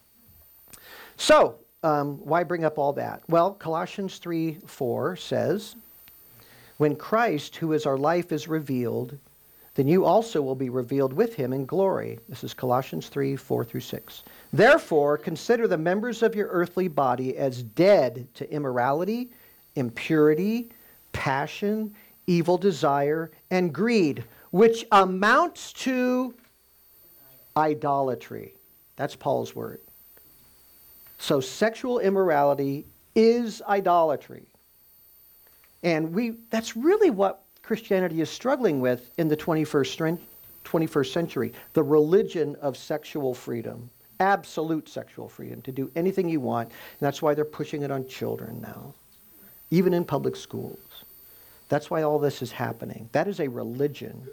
So 1.17 1.59
um, 1.83 2.17
why 2.23 2.43
bring 2.43 2.65
up 2.65 2.79
all 2.79 2.93
that? 2.93 3.21
Well, 3.27 3.53
Colossians 3.53 4.17
3 4.17 4.57
4 4.65 5.15
says, 5.15 5.75
When 6.77 6.95
Christ, 6.95 7.57
who 7.57 7.73
is 7.73 7.85
our 7.85 7.97
life, 7.97 8.31
is 8.31 8.47
revealed, 8.47 9.17
then 9.75 9.87
you 9.87 10.05
also 10.05 10.41
will 10.41 10.55
be 10.55 10.69
revealed 10.69 11.13
with 11.13 11.33
him 11.35 11.51
in 11.51 11.65
glory. 11.65 12.19
This 12.29 12.43
is 12.43 12.53
Colossians 12.53 13.09
3 13.09 13.35
4 13.35 13.65
through 13.65 13.81
6. 13.81 14.23
Therefore, 14.51 15.17
consider 15.17 15.67
the 15.67 15.77
members 15.77 16.23
of 16.23 16.35
your 16.35 16.47
earthly 16.47 16.87
body 16.87 17.37
as 17.37 17.63
dead 17.63 18.27
to 18.35 18.51
immorality 18.51 19.29
impurity, 19.75 20.69
passion, 21.11 21.93
evil 22.27 22.57
desire, 22.57 23.31
and 23.51 23.73
greed, 23.73 24.23
which 24.51 24.85
amounts 24.91 25.73
to 25.73 26.33
idolatry. 27.57 28.55
That's 28.95 29.15
Paul's 29.15 29.55
word. 29.55 29.81
So 31.17 31.39
sexual 31.39 31.99
immorality 31.99 32.85
is 33.15 33.61
idolatry. 33.67 34.45
And 35.83 36.13
we 36.13 36.35
that's 36.49 36.75
really 36.75 37.09
what 37.09 37.43
Christianity 37.61 38.21
is 38.21 38.29
struggling 38.29 38.79
with 38.79 39.11
in 39.17 39.27
the 39.27 39.37
21st, 39.37 40.19
21st 40.63 41.11
century, 41.11 41.53
the 41.73 41.83
religion 41.83 42.55
of 42.61 42.77
sexual 42.77 43.33
freedom, 43.33 43.89
absolute 44.19 44.87
sexual 44.89 45.27
freedom 45.27 45.61
to 45.61 45.71
do 45.71 45.91
anything 45.95 46.29
you 46.29 46.39
want. 46.39 46.69
And 46.69 46.99
that's 46.99 47.21
why 47.21 47.33
they're 47.33 47.45
pushing 47.45 47.83
it 47.83 47.91
on 47.91 48.07
children 48.07 48.61
now 48.61 48.93
even 49.73 49.91
in 49.91 50.05
public 50.05 50.35
schools. 50.35 50.77
That's 51.67 51.89
why 51.89 52.03
all 52.03 52.19
this 52.19 52.43
is 52.43 52.51
happening. 52.51 53.09
That 53.11 53.27
is 53.27 53.39
a 53.39 53.47
religion, 53.47 54.27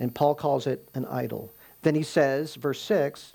and 0.00 0.14
Paul 0.14 0.34
calls 0.34 0.66
it 0.66 0.88
an 0.94 1.04
idol. 1.04 1.52
Then 1.82 1.94
he 1.94 2.02
says, 2.02 2.54
verse 2.54 2.80
6, 2.80 3.34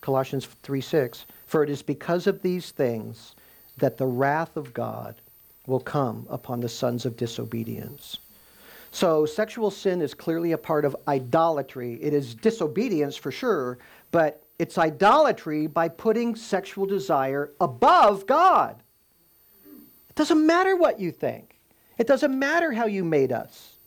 Colossians 0.00 0.46
3 0.62 0.80
6, 0.80 1.26
for 1.46 1.64
it 1.64 1.70
is 1.70 1.82
because 1.82 2.28
of 2.28 2.40
these 2.40 2.70
things 2.70 3.34
that 3.78 3.98
the 3.98 4.06
wrath 4.06 4.56
of 4.56 4.72
God 4.72 5.16
will 5.66 5.80
come 5.80 6.24
upon 6.30 6.60
the 6.60 6.68
sons 6.68 7.04
of 7.04 7.16
disobedience. 7.16 8.18
So, 8.92 9.26
sexual 9.26 9.72
sin 9.72 10.00
is 10.00 10.14
clearly 10.14 10.52
a 10.52 10.58
part 10.58 10.84
of 10.84 10.96
idolatry. 11.08 11.98
It 12.00 12.14
is 12.14 12.36
disobedience 12.36 13.16
for 13.16 13.32
sure, 13.32 13.78
but 14.12 14.44
it's 14.60 14.78
idolatry 14.78 15.66
by 15.66 15.88
putting 15.88 16.36
sexual 16.36 16.86
desire 16.86 17.50
above 17.60 18.28
God. 18.28 18.80
It 20.20 20.28
doesn't 20.28 20.46
matter 20.46 20.76
what 20.76 21.00
you 21.00 21.12
think. 21.12 21.56
It 21.96 22.06
doesn't 22.06 22.38
matter 22.38 22.72
how 22.72 22.84
you 22.84 23.04
made 23.04 23.32
us. 23.32 23.78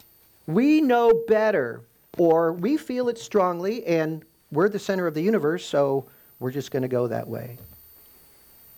We 0.47 0.81
know 0.81 1.21
better, 1.27 1.83
or 2.17 2.53
we 2.53 2.75
feel 2.75 3.07
it 3.07 3.19
strongly, 3.19 3.85
and 3.85 4.25
we're 4.51 4.67
the 4.67 4.79
center 4.79 5.05
of 5.05 5.13
the 5.13 5.21
universe, 5.21 5.63
so 5.63 6.07
we're 6.39 6.49
just 6.49 6.71
going 6.71 6.81
to 6.81 6.87
go 6.87 7.05
that 7.05 7.27
way. 7.27 7.59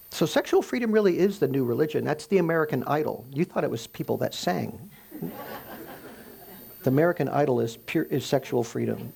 So 0.09 0.25
sexual 0.25 0.61
freedom 0.61 0.91
really 0.91 1.17
is 1.17 1.39
the 1.39 1.47
new 1.47 1.63
religion. 1.63 2.03
That's 2.03 2.27
the 2.27 2.39
American 2.39 2.83
Idol. 2.87 3.25
You 3.31 3.45
thought 3.45 3.63
it 3.63 3.71
was 3.71 3.87
people 3.87 4.17
that 4.17 4.33
sang. 4.33 4.91
the 5.21 6.89
American 6.89 7.29
Idol 7.29 7.61
is 7.61 7.77
pure 7.77 8.03
is 8.03 8.25
sexual 8.25 8.65
freedom. 8.65 9.13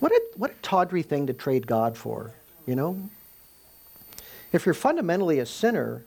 What 0.00 0.12
a 0.12 0.20
what 0.36 0.50
a 0.50 0.54
tawdry 0.60 1.02
thing 1.02 1.26
to 1.28 1.32
trade 1.32 1.66
God 1.66 1.96
for, 1.96 2.34
you 2.66 2.76
know? 2.76 3.00
If 4.52 4.66
you're 4.66 4.74
fundamentally 4.74 5.38
a 5.38 5.46
sinner, 5.46 6.04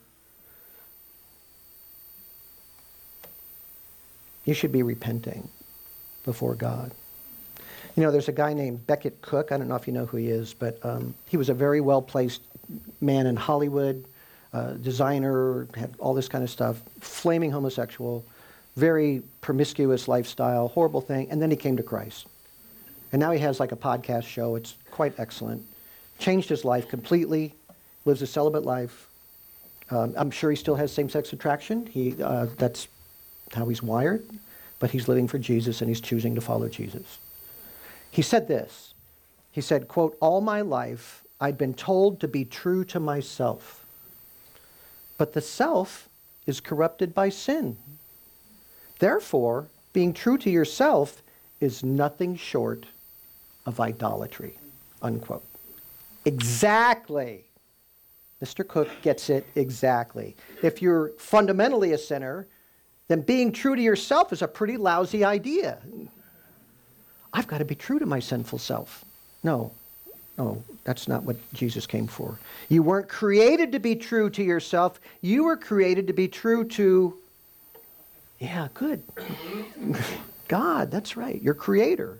You 4.45 4.53
should 4.53 4.71
be 4.71 4.83
repenting 4.83 5.47
before 6.25 6.55
God. 6.55 6.91
You 7.95 8.03
know, 8.03 8.11
there's 8.11 8.29
a 8.29 8.33
guy 8.33 8.53
named 8.53 8.87
Becket 8.87 9.21
Cook. 9.21 9.51
I 9.51 9.57
don't 9.57 9.67
know 9.67 9.75
if 9.75 9.85
you 9.85 9.93
know 9.93 10.05
who 10.05 10.17
he 10.17 10.27
is, 10.27 10.53
but 10.53 10.83
um, 10.85 11.13
he 11.27 11.37
was 11.37 11.49
a 11.49 11.53
very 11.53 11.81
well 11.81 12.01
placed 12.01 12.41
man 13.01 13.27
in 13.27 13.35
Hollywood, 13.35 14.05
uh, 14.53 14.73
designer, 14.73 15.67
had 15.75 15.93
all 15.99 16.13
this 16.13 16.29
kind 16.29 16.43
of 16.43 16.49
stuff, 16.49 16.81
flaming 16.99 17.51
homosexual, 17.51 18.23
very 18.75 19.21
promiscuous 19.41 20.07
lifestyle, 20.07 20.69
horrible 20.69 21.01
thing. 21.01 21.29
And 21.29 21.41
then 21.41 21.51
he 21.51 21.57
came 21.57 21.77
to 21.77 21.83
Christ. 21.83 22.27
And 23.11 23.19
now 23.19 23.31
he 23.31 23.39
has 23.39 23.59
like 23.59 23.71
a 23.73 23.75
podcast 23.75 24.23
show. 24.23 24.55
It's 24.55 24.75
quite 24.89 25.13
excellent. 25.17 25.65
Changed 26.17 26.47
his 26.47 26.63
life 26.63 26.87
completely, 26.87 27.53
lives 28.05 28.21
a 28.21 28.27
celibate 28.27 28.63
life. 28.63 29.07
Um, 29.89 30.13
I'm 30.15 30.31
sure 30.31 30.49
he 30.49 30.55
still 30.55 30.75
has 30.75 30.93
same 30.93 31.09
sex 31.09 31.33
attraction. 31.33 31.85
He, 31.85 32.15
uh, 32.23 32.47
that's 32.57 32.87
how 33.53 33.67
he's 33.67 33.83
wired, 33.83 34.23
but 34.79 34.91
he's 34.91 35.07
living 35.07 35.27
for 35.27 35.37
Jesus 35.37 35.81
and 35.81 35.89
he's 35.89 36.01
choosing 36.01 36.35
to 36.35 36.41
follow 36.41 36.69
Jesus. 36.69 37.19
He 38.09 38.21
said 38.21 38.47
this. 38.47 38.93
He 39.51 39.61
said, 39.61 39.87
quote, 39.87 40.17
all 40.19 40.41
my 40.41 40.61
life 40.61 41.23
I'd 41.39 41.57
been 41.57 41.73
told 41.73 42.19
to 42.19 42.27
be 42.27 42.45
true 42.45 42.85
to 42.85 42.99
myself. 42.99 43.83
But 45.17 45.33
the 45.33 45.41
self 45.41 46.07
is 46.45 46.59
corrupted 46.59 47.13
by 47.15 47.29
sin. 47.29 47.77
Therefore, 48.99 49.67
being 49.91 50.13
true 50.13 50.37
to 50.37 50.49
yourself 50.49 51.23
is 51.59 51.83
nothing 51.83 52.35
short 52.35 52.85
of 53.65 53.79
idolatry. 53.79 54.57
Unquote. 55.01 55.43
Exactly. 56.25 57.45
Mr. 58.43 58.67
Cook 58.67 58.89
gets 59.01 59.29
it 59.29 59.45
exactly. 59.55 60.35
If 60.61 60.81
you're 60.81 61.11
fundamentally 61.17 61.93
a 61.93 61.97
sinner, 61.97 62.47
then 63.11 63.21
being 63.21 63.51
true 63.51 63.75
to 63.75 63.81
yourself 63.81 64.31
is 64.31 64.41
a 64.41 64.47
pretty 64.47 64.77
lousy 64.77 65.25
idea. 65.25 65.79
I've 67.33 67.47
got 67.47 67.57
to 67.57 67.65
be 67.65 67.75
true 67.75 67.99
to 67.99 68.05
my 68.05 68.19
sinful 68.19 68.59
self. 68.59 69.03
No, 69.43 69.71
no, 70.37 70.63
that's 70.85 71.07
not 71.07 71.23
what 71.23 71.35
Jesus 71.53 71.85
came 71.85 72.07
for. 72.07 72.39
You 72.69 72.83
weren't 72.83 73.09
created 73.09 73.73
to 73.73 73.79
be 73.79 73.95
true 73.95 74.29
to 74.31 74.43
yourself, 74.43 74.99
you 75.21 75.43
were 75.43 75.57
created 75.57 76.07
to 76.07 76.13
be 76.13 76.27
true 76.27 76.63
to, 76.69 77.17
yeah, 78.39 78.69
good. 78.73 79.03
God, 80.47 80.89
that's 80.89 81.17
right, 81.17 81.41
your 81.41 81.53
creator. 81.53 82.17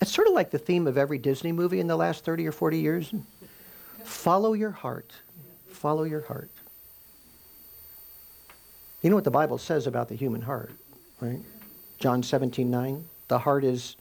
It's 0.00 0.12
sort 0.12 0.26
of 0.26 0.34
like 0.34 0.50
the 0.50 0.58
theme 0.58 0.86
of 0.86 0.98
every 0.98 1.18
Disney 1.18 1.52
movie 1.52 1.78
in 1.78 1.86
the 1.86 1.96
last 1.96 2.24
30 2.24 2.46
or 2.48 2.52
40 2.52 2.78
years. 2.78 3.12
Follow 4.04 4.54
your 4.54 4.70
heart. 4.70 5.12
Follow 5.68 6.04
your 6.04 6.22
heart. 6.22 6.50
You 9.02 9.10
know 9.10 9.16
what 9.16 9.24
the 9.24 9.30
Bible 9.30 9.58
says 9.58 9.86
about 9.86 10.08
the 10.08 10.14
human 10.14 10.42
heart, 10.42 10.72
right? 11.20 11.40
John 11.98 12.22
17, 12.22 12.70
9. 12.70 13.04
The 13.28 13.38
heart 13.38 13.64
is 13.64 13.96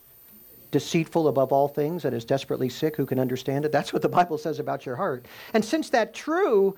deceitful 0.72 1.28
above 1.28 1.52
all 1.52 1.68
things 1.68 2.06
and 2.06 2.14
is 2.14 2.26
desperately 2.26 2.70
sick. 2.70 2.95
Who 2.95 3.06
can 3.06 3.20
understand 3.20 3.66
it? 3.66 3.72
That's 3.72 3.93
what 3.93 4.02
the 4.02 4.10
Bible 4.10 4.38
says 4.38 4.60
about 4.60 4.86
your 4.86 4.95
heart. 4.95 5.26
And 5.54 5.64
since 5.64 5.89
that's 5.89 6.18
true, 6.18 6.78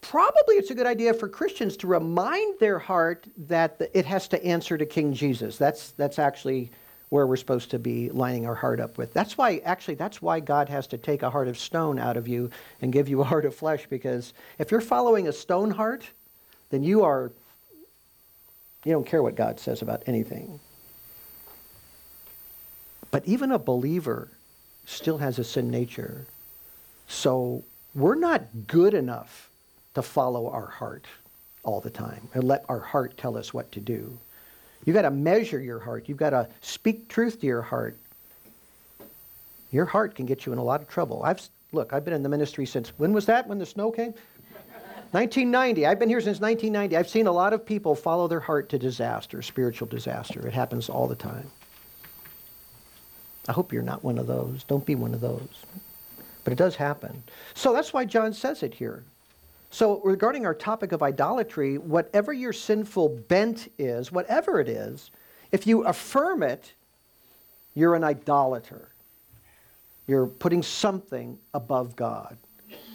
probably 0.00 0.56
it's 0.56 0.70
a 0.70 0.74
good 0.74 0.86
idea 0.86 1.14
for 1.14 1.28
Christians 1.28 1.76
to 1.78 1.86
remind 1.86 2.58
their 2.58 2.78
heart 2.78 3.26
that 3.48 3.80
it 3.94 4.04
has 4.04 4.28
to 4.28 4.44
answer 4.44 4.76
to 4.76 4.86
King 4.86 5.12
Jesus. 5.12 5.56
That's, 5.56 5.92
that's 5.92 6.18
actually 6.18 6.70
where 7.08 7.26
we're 7.26 7.36
supposed 7.36 7.70
to 7.70 7.78
be 7.78 8.10
lining 8.10 8.46
our 8.46 8.54
heart 8.54 8.80
up 8.80 8.96
with. 8.96 9.12
That's 9.12 9.36
why, 9.36 9.60
actually, 9.64 9.96
that's 9.96 10.22
why 10.22 10.40
God 10.40 10.68
has 10.68 10.86
to 10.88 10.98
take 10.98 11.22
a 11.22 11.30
heart 11.30 11.48
of 11.48 11.58
stone 11.58 11.98
out 11.98 12.16
of 12.16 12.28
you 12.28 12.50
and 12.80 12.92
give 12.92 13.08
you 13.08 13.20
a 13.20 13.24
heart 13.24 13.44
of 13.44 13.54
flesh, 13.54 13.86
because 13.90 14.32
if 14.58 14.70
you're 14.70 14.80
following 14.80 15.26
a 15.26 15.32
stone 15.32 15.70
heart, 15.70 16.04
then 16.70 16.82
you 16.82 17.04
are, 17.04 17.32
you 18.84 18.92
don't 18.92 19.06
care 19.06 19.22
what 19.22 19.34
God 19.34 19.60
says 19.60 19.82
about 19.82 20.02
anything. 20.06 20.58
But 23.10 23.26
even 23.26 23.50
a 23.50 23.58
believer 23.58 24.30
still 24.86 25.18
has 25.18 25.38
a 25.38 25.44
sin 25.44 25.70
nature. 25.70 26.26
So 27.08 27.64
we're 27.94 28.14
not 28.14 28.42
good 28.66 28.94
enough 28.94 29.50
to 29.94 30.02
follow 30.02 30.48
our 30.48 30.66
heart 30.66 31.06
all 31.64 31.80
the 31.80 31.90
time 31.90 32.28
and 32.34 32.44
let 32.44 32.64
our 32.68 32.78
heart 32.78 33.16
tell 33.16 33.36
us 33.36 33.52
what 33.52 33.70
to 33.72 33.80
do. 33.80 34.16
You've 34.84 34.94
got 34.94 35.02
to 35.02 35.10
measure 35.10 35.60
your 35.60 35.80
heart. 35.80 36.08
You've 36.08 36.18
got 36.18 36.30
to 36.30 36.48
speak 36.60 37.08
truth 37.08 37.40
to 37.40 37.46
your 37.46 37.62
heart. 37.62 37.96
Your 39.72 39.84
heart 39.84 40.14
can 40.14 40.26
get 40.26 40.46
you 40.46 40.52
in 40.52 40.58
a 40.58 40.64
lot 40.64 40.80
of 40.80 40.88
trouble. 40.88 41.22
I've 41.22 41.40
look, 41.72 41.92
I've 41.92 42.04
been 42.04 42.14
in 42.14 42.22
the 42.22 42.28
ministry 42.28 42.66
since 42.66 42.88
when 42.96 43.12
was 43.12 43.26
that 43.26 43.46
when 43.46 43.58
the 43.58 43.66
snow 43.66 43.90
came? 43.90 44.14
1990. 45.12 45.86
I've 45.86 45.98
been 45.98 46.08
here 46.08 46.20
since 46.20 46.40
1990. 46.40 46.96
I've 46.96 47.08
seen 47.08 47.26
a 47.26 47.32
lot 47.32 47.52
of 47.52 47.66
people 47.66 47.94
follow 47.94 48.28
their 48.28 48.40
heart 48.40 48.68
to 48.70 48.78
disaster, 48.78 49.42
spiritual 49.42 49.88
disaster. 49.88 50.46
It 50.46 50.54
happens 50.54 50.88
all 50.88 51.08
the 51.08 51.16
time. 51.16 51.50
I 53.48 53.52
hope 53.52 53.72
you're 53.72 53.82
not 53.82 54.04
one 54.04 54.18
of 54.18 54.26
those. 54.26 54.64
Don't 54.64 54.86
be 54.86 54.94
one 54.94 55.14
of 55.14 55.20
those. 55.20 55.64
But 56.44 56.52
it 56.52 56.56
does 56.56 56.76
happen. 56.76 57.22
So 57.54 57.72
that's 57.72 57.92
why 57.92 58.04
John 58.04 58.32
says 58.32 58.62
it 58.62 58.74
here. 58.74 59.02
So, 59.72 60.00
regarding 60.00 60.46
our 60.46 60.54
topic 60.54 60.90
of 60.90 61.00
idolatry, 61.00 61.78
whatever 61.78 62.32
your 62.32 62.52
sinful 62.52 63.08
bent 63.28 63.70
is, 63.78 64.10
whatever 64.10 64.60
it 64.60 64.68
is, 64.68 65.12
if 65.52 65.64
you 65.64 65.84
affirm 65.84 66.42
it, 66.42 66.72
you're 67.74 67.94
an 67.94 68.02
idolater. 68.02 68.88
You're 70.08 70.26
putting 70.26 70.64
something 70.64 71.38
above 71.54 71.94
God. 71.94 72.36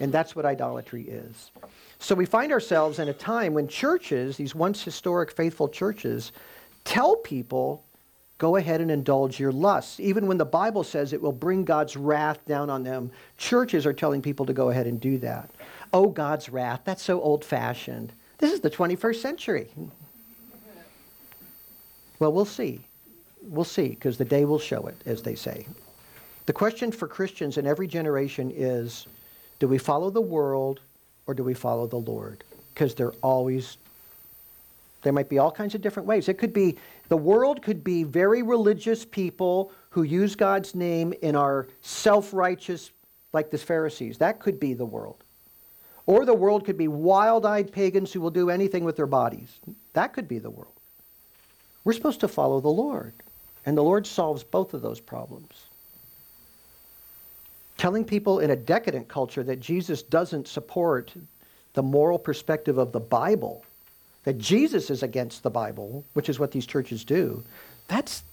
And 0.01 0.11
that's 0.11 0.35
what 0.35 0.45
idolatry 0.45 1.03
is. 1.03 1.51
So, 2.05 2.13
we 2.13 2.27
find 2.27 2.51
ourselves 2.51 2.99
in 2.99 3.07
a 3.07 3.13
time 3.13 3.55
when 3.55 3.67
churches, 3.67 4.37
these 4.37 4.53
once 4.53 4.83
historic 4.83 5.31
faithful 5.31 5.67
churches, 5.67 6.33
tell 6.83 7.15
people 7.15 7.83
go 8.37 8.57
ahead 8.57 8.79
and 8.79 8.91
indulge 8.91 9.39
your 9.39 9.51
lusts. 9.51 9.99
Even 9.99 10.27
when 10.27 10.37
the 10.37 10.45
Bible 10.45 10.83
says 10.83 11.13
it 11.13 11.21
will 11.23 11.31
bring 11.31 11.65
God's 11.65 11.97
wrath 11.97 12.45
down 12.45 12.69
on 12.69 12.83
them, 12.83 13.09
churches 13.39 13.87
are 13.87 13.91
telling 13.91 14.21
people 14.21 14.45
to 14.45 14.53
go 14.53 14.69
ahead 14.69 14.85
and 14.85 15.01
do 15.01 15.17
that. 15.17 15.49
Oh, 15.93 16.09
God's 16.09 16.47
wrath, 16.47 16.81
that's 16.85 17.01
so 17.01 17.19
old 17.19 17.43
fashioned. 17.43 18.13
This 18.37 18.53
is 18.53 18.59
the 18.59 18.69
21st 18.69 19.15
century. 19.15 19.67
Well, 22.19 22.31
we'll 22.31 22.45
see. 22.45 22.81
We'll 23.41 23.63
see, 23.63 23.87
because 23.87 24.19
the 24.19 24.25
day 24.25 24.45
will 24.45 24.59
show 24.59 24.85
it, 24.85 24.95
as 25.07 25.23
they 25.23 25.33
say. 25.33 25.65
The 26.45 26.53
question 26.53 26.91
for 26.91 27.07
Christians 27.07 27.57
in 27.57 27.65
every 27.65 27.87
generation 27.87 28.53
is 28.55 29.07
do 29.57 29.67
we 29.67 29.79
follow 29.79 30.11
the 30.11 30.21
world 30.21 30.81
or 31.27 31.33
do 31.33 31.43
we 31.43 31.53
follow 31.53 31.87
the 31.87 31.97
Lord? 31.97 32.43
Because 32.73 32.95
they're 32.95 33.13
always, 33.21 33.77
there 35.01 35.13
might 35.13 35.29
be 35.29 35.39
all 35.39 35.51
kinds 35.51 35.75
of 35.75 35.81
different 35.81 36.07
ways. 36.07 36.29
It 36.29 36.37
could 36.37 36.53
be, 36.53 36.77
the 37.09 37.17
world 37.17 37.61
could 37.61 37.83
be 37.83 38.03
very 38.03 38.41
religious 38.41 39.05
people 39.05 39.71
who 39.89 40.03
use 40.03 40.35
God's 40.35 40.75
name 40.75 41.13
in 41.21 41.35
our 41.35 41.67
self 41.81 42.33
righteous, 42.33 42.91
like 43.33 43.51
the 43.51 43.57
Pharisees. 43.57 44.17
That 44.17 44.39
could 44.39 44.59
be 44.59 44.73
the 44.73 44.85
world. 44.85 45.23
Or 46.05 46.25
the 46.25 46.33
world 46.33 46.65
could 46.65 46.77
be 46.77 46.87
wild 46.87 47.45
eyed 47.45 47.71
pagans 47.71 48.13
who 48.13 48.21
will 48.21 48.29
do 48.29 48.49
anything 48.49 48.83
with 48.83 48.95
their 48.95 49.07
bodies. 49.07 49.59
That 49.93 50.13
could 50.13 50.27
be 50.27 50.37
the 50.37 50.49
world. 50.49 50.73
We're 51.83 51.93
supposed 51.93 52.19
to 52.21 52.27
follow 52.27 52.59
the 52.59 52.67
Lord, 52.67 53.13
and 53.65 53.77
the 53.77 53.83
Lord 53.83 54.05
solves 54.05 54.43
both 54.43 54.73
of 54.73 54.81
those 54.81 54.99
problems. 54.99 55.65
Telling 57.77 58.05
people 58.05 58.39
in 58.39 58.51
a 58.51 58.55
decadent 58.55 59.07
culture 59.07 59.43
that 59.43 59.59
Jesus 59.59 60.01
doesn't 60.01 60.47
support 60.47 61.13
the 61.73 61.83
moral 61.83 62.17
perspective 62.17 62.77
of 62.77 62.91
the 62.91 62.99
Bible, 62.99 63.65
that 64.23 64.37
Jesus 64.37 64.89
is 64.89 65.03
against 65.03 65.43
the 65.43 65.49
Bible, 65.49 66.05
which 66.13 66.29
is 66.29 66.39
what 66.39 66.51
these 66.51 66.65
churches 66.65 67.03
do, 67.03 67.43
that's 67.87 68.23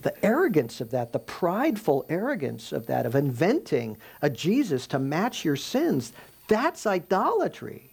the 0.00 0.24
arrogance 0.24 0.80
of 0.80 0.90
that, 0.90 1.12
the 1.12 1.18
prideful 1.18 2.04
arrogance 2.08 2.72
of 2.72 2.86
that, 2.86 3.06
of 3.06 3.14
inventing 3.14 3.96
a 4.20 4.28
Jesus 4.28 4.86
to 4.88 4.98
match 4.98 5.44
your 5.44 5.56
sins. 5.56 6.12
That's 6.48 6.86
idolatry. 6.86 7.90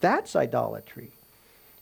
That's 0.00 0.36
idolatry. 0.36 1.10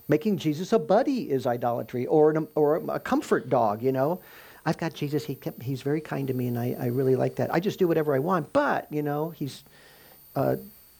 Making 0.08 0.38
Jesus 0.38 0.72
a 0.72 0.78
buddy 0.78 1.30
is 1.30 1.46
idolatry, 1.46 2.06
or, 2.06 2.30
an, 2.30 2.48
or 2.54 2.76
a 2.88 2.98
comfort 2.98 3.50
dog, 3.50 3.82
you 3.82 3.92
know. 3.92 4.20
I've 4.66 4.78
got 4.78 4.94
Jesus, 4.94 5.24
he 5.24 5.34
kept, 5.34 5.62
he's 5.62 5.82
very 5.82 6.00
kind 6.00 6.28
to 6.28 6.34
me, 6.34 6.46
and 6.48 6.58
I, 6.58 6.76
I 6.78 6.86
really 6.86 7.16
like 7.16 7.36
that. 7.36 7.52
I 7.52 7.60
just 7.60 7.78
do 7.78 7.88
whatever 7.88 8.14
I 8.14 8.18
want, 8.18 8.52
but, 8.52 8.86
you 8.90 9.02
know, 9.02 9.30
he's, 9.30 9.64
uh, 10.36 10.56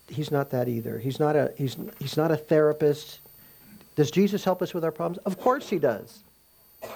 he's 0.09 0.31
not 0.31 0.51
that 0.51 0.69
either. 0.69 0.99
He's 0.99 1.21
not, 1.21 1.37
a, 1.37 1.53
he's, 1.57 1.77
he's 1.99 2.17
not 2.17 2.31
a 2.31 2.37
therapist. 2.37 3.21
Does 3.97 4.11
Jesus 4.11 4.45
help 4.45 4.63
us 4.63 4.73
with 4.73 4.85
our 4.85 4.93
problems? 4.93 5.19
Of 5.27 5.39
course 5.39 5.69
he 5.69 5.79
does, 5.79 6.23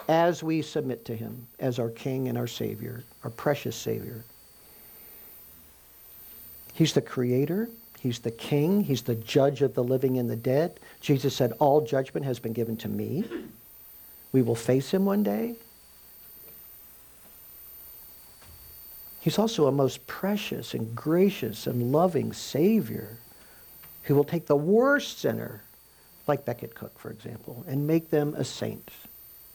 as 0.09 0.43
we 0.43 0.63
submit 0.63 1.05
to 1.05 1.15
him 1.15 1.47
as 1.59 1.79
our 1.79 1.91
King 1.91 2.29
and 2.29 2.39
our 2.39 2.47
Savior, 2.47 3.05
our 3.23 3.31
precious 3.31 3.77
Savior. 3.77 4.25
He's 6.75 6.93
the 6.93 7.03
creator. 7.03 7.69
He's 8.01 8.19
the 8.19 8.31
king. 8.31 8.83
He's 8.83 9.03
the 9.03 9.15
judge 9.15 9.63
of 9.63 9.75
the 9.75 9.83
living 9.83 10.19
and 10.19 10.29
the 10.29 10.37
dead. 10.37 10.79
Jesus 11.01 11.35
said, 11.35 11.53
All 11.59 11.81
judgment 11.81 12.27
has 12.27 12.39
been 12.39 12.53
given 12.53 12.77
to 12.79 12.89
me. 12.89 13.25
We 14.33 14.43
will 14.43 14.55
face 14.57 14.91
him 14.91 15.07
one 15.07 15.23
day. 15.23 15.55
He's 19.25 19.39
also 19.39 19.67
a 19.67 19.73
most 19.73 20.07
precious 20.07 20.75
and 20.75 20.95
gracious 20.95 21.67
and 21.67 21.91
loving 21.91 22.35
Savior 22.35 23.17
who 24.03 24.15
will 24.15 24.25
take 24.25 24.45
the 24.45 24.55
worst 24.55 25.19
sinner, 25.19 25.63
like 26.27 26.45
Becket 26.45 26.75
Cook, 26.75 26.99
for 26.99 27.11
example, 27.11 27.65
and 27.67 27.87
make 27.87 28.11
them 28.11 28.35
a 28.35 28.45
saint. 28.45 28.91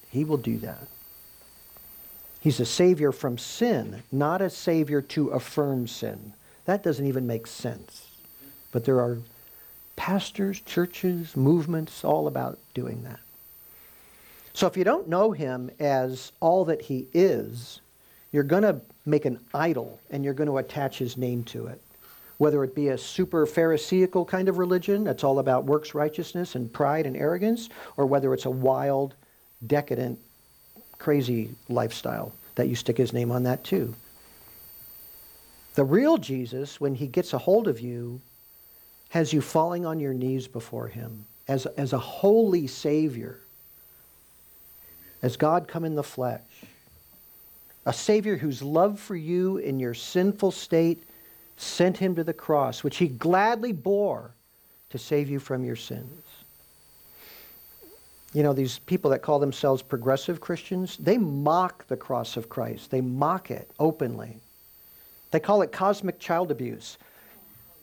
He 0.10 0.24
will 0.24 0.38
do 0.38 0.58
that. 0.58 0.88
He's 2.40 2.60
a 2.60 2.66
Savior 2.66 3.12
from 3.12 3.38
sin, 3.38 4.02
not 4.12 4.42
a 4.42 4.50
Savior 4.50 5.04
to 5.04 5.30
affirm 5.30 5.86
sin. 5.86 6.34
That 6.66 6.82
doesn't 6.82 7.06
even 7.06 7.28
make 7.28 7.46
sense. 7.46 8.08
But 8.72 8.86
there 8.86 9.00
are 9.00 9.20
pastors, 9.96 10.62
churches, 10.62 11.38
movements 11.38 12.04
all 12.04 12.26
about 12.26 12.58
doing 12.74 13.04
that. 13.04 13.20
So 14.54 14.66
if 14.66 14.76
you 14.76 14.84
don't 14.84 15.08
know 15.08 15.30
him 15.30 15.70
as 15.80 16.32
all 16.40 16.66
that 16.66 16.82
he 16.82 17.06
is, 17.14 17.82
you're 18.32 18.44
going 18.44 18.64
to 18.64 18.82
make 19.06 19.26
an 19.26 19.40
idol 19.54 20.00
and 20.10 20.24
you're 20.24 20.34
going 20.34 20.50
to 20.50 20.58
attach 20.58 20.98
his 20.98 21.18
name 21.18 21.44
to 21.46 21.68
it. 21.68 21.82
Whether 22.38 22.64
it 22.64 22.74
be 22.74 22.90
a 22.90 22.98
super 22.98 23.46
Pharisaical 23.46 24.26
kind 24.26 24.48
of 24.48 24.58
religion 24.58 25.04
that's 25.04 25.24
all 25.24 25.40
about 25.40 25.66
works 25.66 25.94
righteousness 25.94 26.56
and 26.56 26.72
pride 26.72 27.06
and 27.06 27.18
arrogance, 27.18 27.70
or 27.98 28.06
whether 28.06 28.34
it's 28.34 28.46
a 28.46 28.50
wild, 28.50 29.16
decadent, 29.68 30.20
crazy 31.00 31.50
lifestyle 31.68 32.34
that 32.56 32.68
you 32.68 32.76
stick 32.76 32.98
his 32.98 33.14
name 33.14 33.32
on 33.32 33.44
that 33.44 33.64
too. 33.64 33.94
The 35.76 35.84
real 35.84 36.18
Jesus, 36.18 36.80
when 36.80 36.96
he 36.96 37.08
gets 37.08 37.34
a 37.34 37.38
hold 37.38 37.68
of 37.68 37.80
you, 37.80 38.22
has 39.10 39.34
you 39.34 39.42
falling 39.42 39.86
on 39.86 40.00
your 40.00 40.14
knees 40.14 40.48
before 40.48 40.88
him 40.88 41.26
as, 41.48 41.66
as 41.66 41.94
a 41.94 41.98
holy 41.98 42.68
Savior, 42.68 43.40
as 45.22 45.36
God 45.36 45.68
come 45.68 45.84
in 45.84 45.96
the 45.96 46.04
flesh. 46.04 46.42
A 47.86 47.94
Savior 47.94 48.38
whose 48.38 48.62
love 48.62 49.00
for 49.00 49.16
you 49.16 49.58
in 49.58 49.80
your 49.80 49.94
sinful 49.94 50.52
state 50.52 51.04
sent 51.58 51.98
him 51.98 52.16
to 52.16 52.24
the 52.24 52.34
cross, 52.34 52.84
which 52.84 52.98
he 52.98 53.08
gladly 53.08 53.72
bore 53.72 54.32
to 54.90 54.98
save 54.98 55.30
you 55.30 55.40
from 55.40 55.64
your 55.64 55.76
sins. 55.76 56.24
You 58.34 58.44
know, 58.44 58.54
these 58.54 58.80
people 58.80 59.12
that 59.12 59.22
call 59.22 59.40
themselves 59.40 59.82
progressive 59.82 60.40
Christians, 60.40 60.98
they 60.98 61.18
mock 61.18 61.88
the 61.88 61.98
cross 61.98 62.38
of 62.38 62.50
Christ. 62.50 62.92
They 62.92 63.02
mock 63.02 63.50
it 63.50 63.72
openly. 63.80 64.38
They 65.32 65.40
call 65.40 65.62
it 65.62 65.72
cosmic 65.72 66.20
child 66.20 66.52
abuse. 66.52 66.98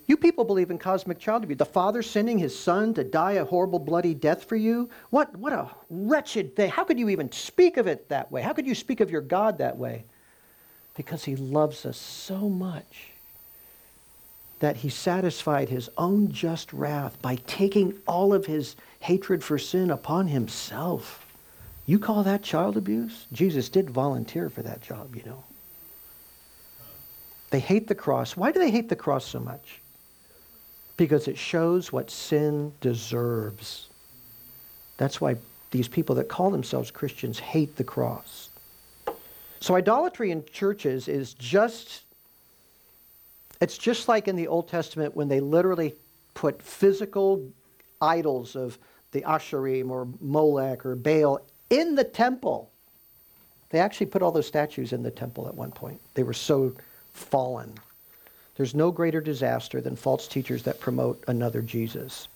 You 0.06 0.16
people 0.16 0.44
believe 0.44 0.70
in 0.70 0.78
cosmic 0.78 1.18
child 1.18 1.42
abuse. 1.42 1.58
The 1.58 1.64
father 1.64 2.00
sending 2.02 2.38
his 2.38 2.56
son 2.56 2.94
to 2.94 3.02
die 3.02 3.32
a 3.32 3.44
horrible, 3.44 3.80
bloody 3.80 4.14
death 4.14 4.44
for 4.44 4.54
you? 4.54 4.88
What, 5.10 5.36
what 5.36 5.52
a 5.52 5.68
wretched 5.90 6.54
thing. 6.54 6.70
How 6.70 6.84
could 6.84 6.98
you 6.98 7.08
even 7.08 7.32
speak 7.32 7.76
of 7.76 7.88
it 7.88 8.08
that 8.08 8.30
way? 8.30 8.42
How 8.42 8.52
could 8.52 8.66
you 8.66 8.74
speak 8.74 9.00
of 9.00 9.10
your 9.10 9.20
God 9.20 9.58
that 9.58 9.76
way? 9.76 10.04
Because 10.96 11.24
he 11.24 11.34
loves 11.34 11.84
us 11.84 11.96
so 11.96 12.48
much 12.48 13.08
that 14.60 14.76
he 14.76 14.88
satisfied 14.88 15.68
his 15.68 15.90
own 15.98 16.30
just 16.32 16.72
wrath 16.72 17.20
by 17.20 17.36
taking 17.46 17.94
all 18.06 18.32
of 18.32 18.46
his 18.46 18.76
hatred 19.00 19.42
for 19.42 19.58
sin 19.58 19.90
upon 19.90 20.28
himself. 20.28 21.26
You 21.84 21.98
call 21.98 22.22
that 22.22 22.42
child 22.42 22.76
abuse? 22.76 23.26
Jesus 23.32 23.68
did 23.68 23.90
volunteer 23.90 24.48
for 24.48 24.62
that 24.62 24.80
job, 24.80 25.14
you 25.14 25.22
know. 25.24 25.44
They 27.50 27.60
hate 27.60 27.86
the 27.86 27.94
cross. 27.94 28.36
Why 28.36 28.50
do 28.50 28.58
they 28.58 28.70
hate 28.70 28.88
the 28.88 28.96
cross 28.96 29.24
so 29.24 29.40
much? 29.40 29.80
Because 30.96 31.28
it 31.28 31.36
shows 31.36 31.92
what 31.92 32.10
sin 32.10 32.72
deserves. 32.80 33.88
That's 34.96 35.20
why 35.20 35.36
these 35.70 35.88
people 35.88 36.14
that 36.16 36.28
call 36.28 36.50
themselves 36.50 36.90
Christians 36.90 37.38
hate 37.38 37.76
the 37.76 37.84
cross. 37.84 38.50
So 39.60 39.74
idolatry 39.74 40.30
in 40.30 40.44
churches 40.52 41.08
is 41.08 41.34
just 41.34 42.02
it's 43.60 43.78
just 43.78 44.08
like 44.08 44.28
in 44.28 44.36
the 44.36 44.48
Old 44.48 44.68
Testament 44.68 45.16
when 45.16 45.28
they 45.28 45.40
literally 45.40 45.94
put 46.34 46.60
physical 46.60 47.50
idols 48.02 48.54
of 48.54 48.78
the 49.12 49.22
Asherim 49.22 49.90
or 49.90 50.06
Molech 50.20 50.84
or 50.84 50.94
Baal 50.94 51.40
in 51.70 51.94
the 51.94 52.04
temple. 52.04 52.70
They 53.70 53.78
actually 53.78 54.06
put 54.06 54.22
all 54.22 54.30
those 54.30 54.46
statues 54.46 54.92
in 54.92 55.02
the 55.02 55.10
temple 55.10 55.48
at 55.48 55.54
one 55.54 55.72
point. 55.72 56.00
They 56.14 56.22
were 56.22 56.34
so 56.34 56.74
fallen. 57.12 57.72
There's 58.56 58.74
no 58.74 58.90
greater 58.90 59.20
disaster 59.20 59.80
than 59.80 59.96
false 59.96 60.26
teachers 60.26 60.62
that 60.62 60.80
promote 60.80 61.22
another 61.28 61.62
Jesus. 61.62 62.28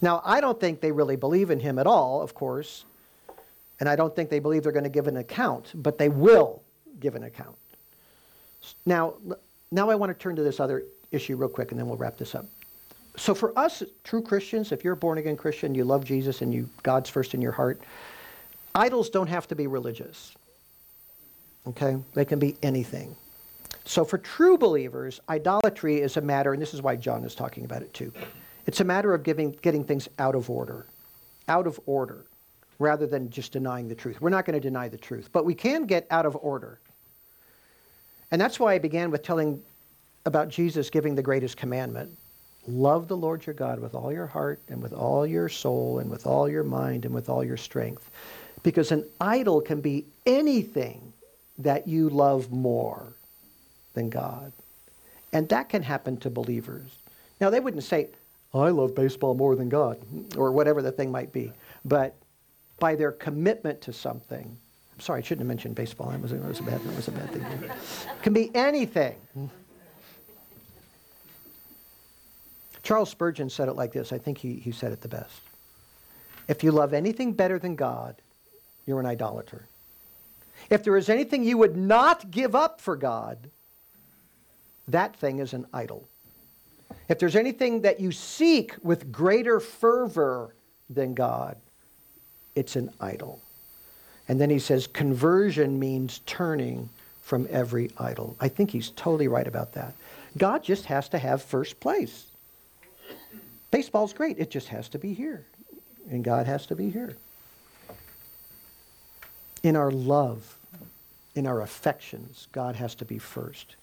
Now, 0.00 0.22
I 0.24 0.40
don't 0.40 0.58
think 0.58 0.80
they 0.80 0.92
really 0.92 1.16
believe 1.16 1.50
in 1.50 1.60
him 1.60 1.78
at 1.78 1.86
all, 1.86 2.22
of 2.22 2.34
course, 2.34 2.84
and 3.80 3.88
I 3.88 3.96
don't 3.96 4.14
think 4.14 4.30
they 4.30 4.38
believe 4.38 4.62
they're 4.62 4.72
going 4.72 4.84
to 4.84 4.90
give 4.90 5.06
an 5.06 5.18
account, 5.18 5.72
but 5.74 5.98
they 5.98 6.08
will 6.08 6.62
give 7.00 7.14
an 7.14 7.24
account. 7.24 7.56
Now, 8.86 9.14
now 9.70 9.90
I 9.90 9.94
want 9.94 10.10
to 10.10 10.14
turn 10.14 10.36
to 10.36 10.42
this 10.42 10.60
other 10.60 10.84
issue 11.12 11.36
real 11.36 11.48
quick, 11.48 11.70
and 11.70 11.78
then 11.78 11.86
we'll 11.86 11.96
wrap 11.96 12.16
this 12.16 12.34
up. 12.34 12.46
So 13.16 13.34
for 13.34 13.56
us, 13.58 13.82
true 14.04 14.22
Christians, 14.22 14.72
if 14.72 14.84
you're 14.84 14.94
a 14.94 14.96
born-again 14.96 15.36
Christian, 15.36 15.74
you 15.74 15.84
love 15.84 16.04
Jesus 16.04 16.40
and 16.40 16.54
you 16.54 16.68
God's 16.82 17.10
first 17.10 17.34
in 17.34 17.42
your 17.42 17.52
heart, 17.52 17.80
idols 18.74 19.10
don't 19.10 19.26
have 19.26 19.48
to 19.48 19.56
be 19.56 19.66
religious. 19.66 20.34
Okay? 21.66 21.98
They 22.14 22.24
can 22.24 22.38
be 22.38 22.56
anything. 22.62 23.16
So 23.88 24.04
for 24.04 24.18
true 24.18 24.58
believers, 24.58 25.18
idolatry 25.30 26.02
is 26.02 26.18
a 26.18 26.20
matter, 26.20 26.52
and 26.52 26.60
this 26.60 26.74
is 26.74 26.82
why 26.82 26.94
John 26.94 27.24
is 27.24 27.34
talking 27.34 27.64
about 27.64 27.80
it 27.80 27.94
too. 27.94 28.12
It's 28.66 28.80
a 28.80 28.84
matter 28.84 29.14
of 29.14 29.22
giving, 29.22 29.52
getting 29.62 29.82
things 29.82 30.10
out 30.18 30.34
of 30.34 30.50
order, 30.50 30.84
out 31.48 31.66
of 31.66 31.80
order, 31.86 32.26
rather 32.78 33.06
than 33.06 33.30
just 33.30 33.52
denying 33.52 33.88
the 33.88 33.94
truth. 33.94 34.20
We're 34.20 34.28
not 34.28 34.44
going 34.44 34.60
to 34.60 34.60
deny 34.60 34.88
the 34.88 34.98
truth, 34.98 35.30
but 35.32 35.46
we 35.46 35.54
can 35.54 35.86
get 35.86 36.06
out 36.10 36.26
of 36.26 36.36
order. 36.42 36.80
And 38.30 38.38
that's 38.38 38.60
why 38.60 38.74
I 38.74 38.78
began 38.78 39.10
with 39.10 39.22
telling 39.22 39.62
about 40.26 40.50
Jesus 40.50 40.90
giving 40.90 41.14
the 41.14 41.22
greatest 41.22 41.56
commandment. 41.56 42.10
Love 42.66 43.08
the 43.08 43.16
Lord 43.16 43.46
your 43.46 43.54
God 43.54 43.80
with 43.80 43.94
all 43.94 44.12
your 44.12 44.26
heart 44.26 44.60
and 44.68 44.82
with 44.82 44.92
all 44.92 45.26
your 45.26 45.48
soul 45.48 46.00
and 46.00 46.10
with 46.10 46.26
all 46.26 46.46
your 46.46 46.62
mind 46.62 47.06
and 47.06 47.14
with 47.14 47.30
all 47.30 47.42
your 47.42 47.56
strength. 47.56 48.10
Because 48.62 48.92
an 48.92 49.06
idol 49.18 49.62
can 49.62 49.80
be 49.80 50.04
anything 50.26 51.14
that 51.56 51.88
you 51.88 52.10
love 52.10 52.52
more 52.52 53.14
than 53.94 54.10
God. 54.10 54.52
And 55.32 55.48
that 55.50 55.68
can 55.68 55.82
happen 55.82 56.16
to 56.18 56.30
believers. 56.30 56.90
Now, 57.40 57.50
they 57.50 57.60
wouldn't 57.60 57.84
say, 57.84 58.08
I 58.54 58.70
love 58.70 58.94
baseball 58.94 59.34
more 59.34 59.54
than 59.56 59.68
God, 59.68 59.98
or 60.36 60.52
whatever 60.52 60.80
the 60.82 60.92
thing 60.92 61.12
might 61.12 61.32
be. 61.32 61.52
But 61.84 62.14
by 62.78 62.94
their 62.94 63.12
commitment 63.12 63.80
to 63.82 63.92
something, 63.92 64.56
I'm 64.94 65.00
sorry, 65.00 65.20
I 65.20 65.22
shouldn't 65.22 65.40
have 65.40 65.48
mentioned 65.48 65.74
baseball. 65.74 66.10
That 66.10 66.20
was, 66.20 66.30
that 66.30 66.42
was, 66.42 66.60
a, 66.60 66.62
bad, 66.62 66.80
that 66.80 66.96
was 66.96 67.08
a 67.08 67.12
bad 67.12 67.30
thing. 67.30 67.44
Can 68.22 68.32
be 68.32 68.50
anything. 68.54 69.16
Charles 72.82 73.10
Spurgeon 73.10 73.50
said 73.50 73.68
it 73.68 73.74
like 73.74 73.92
this. 73.92 74.12
I 74.12 74.18
think 74.18 74.38
he, 74.38 74.54
he 74.54 74.72
said 74.72 74.92
it 74.92 75.02
the 75.02 75.08
best. 75.08 75.40
If 76.48 76.64
you 76.64 76.72
love 76.72 76.94
anything 76.94 77.34
better 77.34 77.58
than 77.58 77.76
God, 77.76 78.16
you're 78.86 78.98
an 78.98 79.06
idolater. 79.06 79.66
If 80.70 80.82
there 80.82 80.96
is 80.96 81.08
anything 81.08 81.44
you 81.44 81.58
would 81.58 81.76
not 81.76 82.30
give 82.30 82.54
up 82.54 82.80
for 82.80 82.96
God, 82.96 83.50
that 84.88 85.16
thing 85.16 85.38
is 85.38 85.52
an 85.52 85.66
idol. 85.72 86.08
If 87.08 87.18
there's 87.18 87.36
anything 87.36 87.82
that 87.82 88.00
you 88.00 88.12
seek 88.12 88.74
with 88.82 89.12
greater 89.12 89.60
fervor 89.60 90.54
than 90.90 91.14
God, 91.14 91.56
it's 92.54 92.76
an 92.76 92.90
idol. 93.00 93.40
And 94.28 94.40
then 94.40 94.50
he 94.50 94.58
says 94.58 94.86
conversion 94.86 95.78
means 95.78 96.20
turning 96.26 96.88
from 97.22 97.46
every 97.50 97.90
idol. 97.98 98.36
I 98.40 98.48
think 98.48 98.70
he's 98.70 98.90
totally 98.90 99.28
right 99.28 99.46
about 99.46 99.72
that. 99.74 99.94
God 100.36 100.62
just 100.62 100.86
has 100.86 101.08
to 101.10 101.18
have 101.18 101.42
first 101.42 101.80
place. 101.80 102.26
Baseball's 103.70 104.12
great, 104.12 104.38
it 104.38 104.50
just 104.50 104.68
has 104.68 104.88
to 104.90 104.98
be 104.98 105.12
here. 105.12 105.44
And 106.10 106.24
God 106.24 106.46
has 106.46 106.66
to 106.66 106.74
be 106.74 106.90
here. 106.90 107.16
In 109.62 109.76
our 109.76 109.90
love, 109.90 110.56
in 111.34 111.46
our 111.46 111.60
affections, 111.60 112.48
God 112.52 112.76
has 112.76 112.94
to 112.96 113.04
be 113.04 113.18
first. 113.18 113.76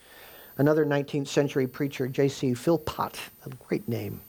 Another 0.58 0.86
19th 0.86 1.28
century 1.28 1.68
preacher, 1.68 2.08
J.C. 2.08 2.53
Philpot, 2.53 3.20
a 3.45 3.49
great 3.68 3.88
name, 3.89 4.22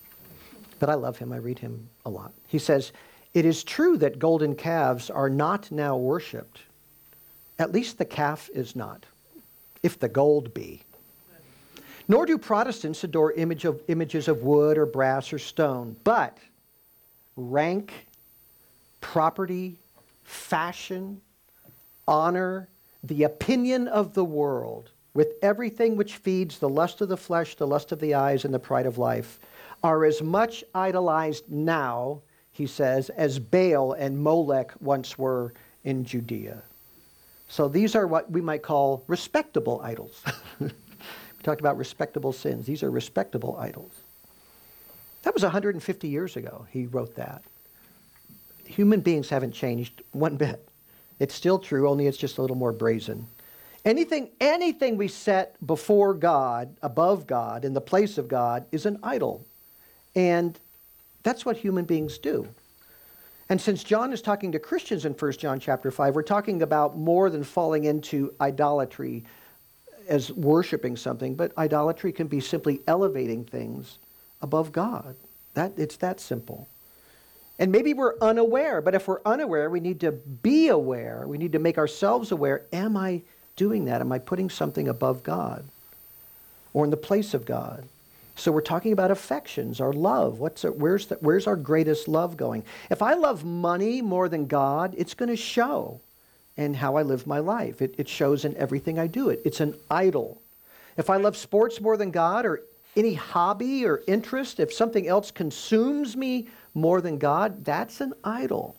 but 0.81 0.91
I 0.91 0.95
love 0.95 1.19
him. 1.19 1.33
I 1.33 1.37
read 1.37 1.59
him 1.59 1.89
a 2.05 2.11
lot. 2.11 2.33
He 2.49 2.59
says, 2.59 2.91
It 3.33 3.45
is 3.45 3.63
true 3.63 3.97
that 3.99 4.19
golden 4.19 4.57
calves 4.57 5.09
are 5.09 5.31
not 5.31 5.71
now 5.71 5.97
worshipped. 5.97 6.63
At 7.61 7.71
least 7.71 7.99
the 7.99 8.05
calf 8.05 8.51
is 8.53 8.75
not, 8.75 9.07
if 9.85 9.99
the 9.99 10.09
gold 10.09 10.53
be. 10.53 10.83
Nor 12.09 12.27
do 12.27 12.39
Protestants 12.39 13.05
adore 13.05 13.33
image 13.33 13.65
of, 13.65 13.81
images 13.89 14.27
of 14.27 14.43
wood 14.43 14.79
or 14.79 14.87
brass 14.87 15.33
or 15.33 15.39
stone, 15.39 15.97
but 16.03 16.39
rank, 17.37 17.93
property, 19.01 19.79
fashion, 20.25 21.21
honor, 22.09 22.69
the 23.05 23.23
opinion 23.23 23.87
of 23.87 24.15
the 24.15 24.25
world 24.25 24.91
with 25.17 25.33
everything 25.41 25.97
which 25.97 26.17
feeds 26.17 26.59
the 26.59 26.69
lust 26.69 27.01
of 27.01 27.09
the 27.09 27.17
flesh, 27.17 27.55
the 27.55 27.67
lust 27.67 27.91
of 27.91 27.99
the 28.01 28.13
eyes, 28.13 28.45
and 28.45 28.53
the 28.53 28.59
pride 28.59 28.85
of 28.85 28.99
life, 28.99 29.41
are 29.83 30.05
as 30.05 30.23
much 30.23 30.63
idolized 30.75 31.51
now, 31.51 32.21
he 32.53 32.67
says, 32.67 33.09
as 33.11 33.39
Baal 33.39 33.95
and 33.95 34.23
Molech 34.23 34.73
once 34.79 35.17
were 35.17 35.55
in 35.85 36.05
Judea. 36.05 36.63
So 37.49 37.67
these 37.67 37.97
are 37.97 38.07
what 38.07 38.31
we 38.31 38.43
might 38.43 38.63
call 38.63 39.05
respectable 39.07 39.81
idols. 39.83 40.23
we 40.61 40.69
talked 41.43 41.61
about 41.61 41.79
respectable 41.79 42.33
sins. 42.33 42.67
These 42.67 42.83
are 42.83 42.91
respectable 42.91 43.57
idols. 43.59 43.93
That 45.23 45.33
was 45.33 45.45
150 45.45 46.09
years 46.09 46.37
ago, 46.37 46.67
he 46.71 46.87
wrote 46.87 47.15
that. 47.17 47.43
Human 48.67 49.01
beings 49.01 49.31
haven't 49.31 49.53
changed 49.53 50.03
one 50.13 50.37
bit. 50.37 50.69
It's 51.19 51.35
still 51.35 51.59
true, 51.59 51.89
only 51.89 52.07
it's 52.07 52.19
just 52.19 52.37
a 52.37 52.43
little 52.43 52.57
more 52.57 52.73
brazen. 52.73 53.27
Anything, 53.87 54.31
anything 54.41 54.97
we 54.97 55.07
set 55.07 55.65
before 55.65 56.13
God, 56.13 56.77
above 56.83 57.29
God, 57.29 57.65
in 57.65 57.73
the 57.73 57.81
place 57.81 58.19
of 58.19 58.27
God, 58.27 58.67
is 58.73 58.85
an 58.85 58.99
idol. 59.05 59.47
And 60.17 60.59
that's 61.23 61.47
what 61.47 61.57
human 61.57 61.85
beings 61.85 62.19
do. 62.19 62.49
And 63.49 63.61
since 63.61 63.85
John 63.85 64.13
is 64.13 64.21
talking 64.21 64.51
to 64.53 64.59
Christians 64.59 65.05
in 65.05 65.13
1 65.13 65.33
John 65.35 65.61
chapter 65.61 65.93
5, 65.93 66.17
we're 66.17 66.23
talking 66.23 66.63
about 66.63 66.99
more 66.99 67.31
than 67.31 67.45
falling 67.45 67.85
into 67.85 68.35
idolatry 68.41 69.25
as 70.09 70.33
worshiping 70.33 70.97
something, 70.97 71.37
but 71.37 71.57
idolatry 71.57 72.11
can 72.11 72.27
be 72.27 72.41
simply 72.41 72.81
elevating 72.89 73.45
things 73.45 73.99
above 74.43 74.73
God. 74.73 75.15
That, 75.55 75.75
it's 75.77 75.97
that 75.99 76.19
simple. 76.19 76.67
And 77.61 77.71
maybe 77.71 77.95
we're 77.95 78.19
unaware, 78.19 78.81
but 78.81 78.97
if 78.97 79.07
we're 79.07 79.23
unaware, 79.25 79.71
we 79.71 79.79
need 79.79 80.01
to 80.01 80.11
be 80.11 80.69
aware. 80.69 81.25
We 81.27 81.39
need 81.39 81.53
to 81.53 81.61
make 81.61 81.79
ourselves 81.79 82.33
aware. 82.33 82.65
Am 82.73 82.97
I 82.97 83.23
doing 83.57 83.87
that? 83.87 84.01
Am 84.01 84.13
I 84.13 84.19
putting 84.19 84.51
something 84.51 84.89
above 84.89 85.23
God 85.23 85.65
or 86.73 86.85
in 86.85 86.91
the 86.91 86.97
place 86.97 87.35
of 87.35 87.45
God? 87.45 87.89
So 88.37 88.53
we're 88.53 88.61
talking 88.61 88.93
about 88.93 89.11
affections, 89.11 89.81
our 89.81 89.95
love. 89.95 90.39
What's 90.39 90.65
our, 90.65 90.71
where's, 90.71 91.07
the, 91.07 91.15
where's 91.17 91.47
our 91.47 91.57
greatest 91.57 92.07
love 92.07 92.37
going? 92.37 92.65
If 92.91 93.01
I 93.01 93.15
love 93.15 93.45
money 93.45 94.03
more 94.03 94.29
than 94.29 94.47
God, 94.47 94.95
it's 94.99 95.15
going 95.15 95.31
to 95.31 95.37
show 95.37 96.01
in 96.57 96.75
how 96.75 96.97
I 96.97 97.03
live 97.03 97.27
my 97.27 97.39
life. 97.39 97.81
It, 97.81 97.95
it 97.97 98.09
shows 98.09 98.45
in 98.45 98.55
everything 98.57 98.99
I 98.99 99.07
do. 99.07 99.31
It, 99.31 99.41
it's 99.45 99.61
an 99.61 99.75
idol. 99.91 100.41
If 100.99 101.09
I 101.09 101.17
love 101.17 101.37
sports 101.37 101.81
more 101.81 101.97
than 101.97 102.11
God 102.11 102.45
or 102.45 102.63
any 102.95 103.15
hobby 103.15 103.87
or 103.87 104.03
interest, 104.07 104.61
if 104.61 104.73
something 104.73 105.07
else 105.07 105.31
consumes 105.31 106.17
me 106.17 106.49
more 106.75 107.01
than 107.01 107.19
God, 107.19 107.65
that's 107.65 108.01
an 108.01 108.13
idol. 108.23 108.77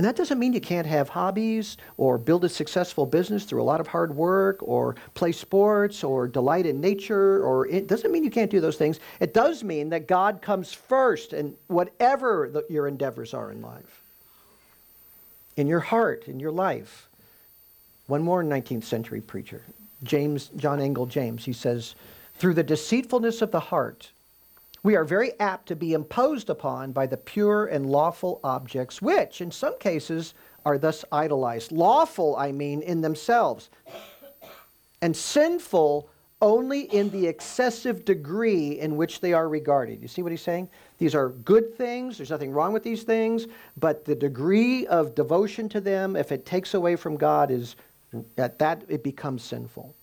And 0.00 0.06
that 0.06 0.16
doesn't 0.16 0.38
mean 0.38 0.54
you 0.54 0.62
can't 0.62 0.86
have 0.86 1.10
hobbies 1.10 1.76
or 1.98 2.16
build 2.16 2.42
a 2.46 2.48
successful 2.48 3.04
business 3.04 3.44
through 3.44 3.60
a 3.60 3.64
lot 3.64 3.80
of 3.80 3.86
hard 3.86 4.16
work 4.16 4.56
or 4.62 4.96
play 5.12 5.30
sports 5.30 6.02
or 6.02 6.26
delight 6.26 6.64
in 6.64 6.80
nature 6.80 7.44
or 7.44 7.66
it 7.66 7.86
doesn't 7.86 8.10
mean 8.10 8.24
you 8.24 8.30
can't 8.30 8.50
do 8.50 8.62
those 8.62 8.78
things. 8.78 8.98
It 9.20 9.34
does 9.34 9.62
mean 9.62 9.90
that 9.90 10.08
God 10.08 10.40
comes 10.40 10.72
first 10.72 11.34
in 11.34 11.54
whatever 11.66 12.48
the, 12.50 12.64
your 12.70 12.88
endeavors 12.88 13.34
are 13.34 13.52
in 13.52 13.60
life. 13.60 14.00
In 15.58 15.66
your 15.66 15.80
heart, 15.80 16.28
in 16.28 16.40
your 16.40 16.50
life. 16.50 17.06
One 18.06 18.22
more 18.22 18.42
19th 18.42 18.84
century 18.84 19.20
preacher, 19.20 19.60
James 20.02 20.48
John 20.56 20.80
Angell 20.80 21.04
James, 21.04 21.44
he 21.44 21.52
says, 21.52 21.94
through 22.36 22.54
the 22.54 22.62
deceitfulness 22.62 23.42
of 23.42 23.50
the 23.50 23.60
heart, 23.60 24.12
we 24.82 24.96
are 24.96 25.04
very 25.04 25.38
apt 25.40 25.66
to 25.68 25.76
be 25.76 25.92
imposed 25.92 26.50
upon 26.50 26.92
by 26.92 27.06
the 27.06 27.16
pure 27.16 27.66
and 27.66 27.86
lawful 27.86 28.40
objects, 28.42 29.02
which, 29.02 29.40
in 29.40 29.50
some 29.50 29.78
cases, 29.78 30.34
are 30.64 30.78
thus 30.78 31.04
idolized. 31.12 31.72
Lawful, 31.72 32.36
I 32.36 32.52
mean, 32.52 32.82
in 32.82 33.00
themselves, 33.00 33.70
and 35.02 35.16
sinful 35.16 36.08
only 36.42 36.82
in 36.94 37.10
the 37.10 37.26
excessive 37.26 38.04
degree 38.04 38.78
in 38.80 38.96
which 38.96 39.20
they 39.20 39.32
are 39.34 39.48
regarded. 39.48 40.00
You 40.00 40.08
see 40.08 40.22
what 40.22 40.32
he's 40.32 40.40
saying? 40.40 40.70
These 40.98 41.14
are 41.14 41.30
good 41.30 41.76
things, 41.76 42.16
there's 42.16 42.30
nothing 42.30 42.52
wrong 42.52 42.72
with 42.72 42.82
these 42.82 43.02
things, 43.02 43.46
but 43.76 44.04
the 44.04 44.14
degree 44.14 44.86
of 44.86 45.14
devotion 45.14 45.68
to 45.70 45.80
them, 45.80 46.16
if 46.16 46.32
it 46.32 46.46
takes 46.46 46.72
away 46.72 46.96
from 46.96 47.16
God, 47.16 47.50
is 47.50 47.76
at 48.38 48.58
that 48.58 48.82
it 48.88 49.04
becomes 49.04 49.42
sinful. 49.42 49.94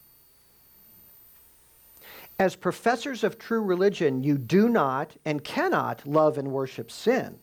As 2.39 2.55
professors 2.55 3.23
of 3.23 3.39
true 3.39 3.61
religion, 3.61 4.23
you 4.23 4.37
do 4.37 4.69
not 4.69 5.15
and 5.25 5.43
cannot 5.43 6.07
love 6.07 6.37
and 6.37 6.51
worship 6.51 6.91
sin. 6.91 7.39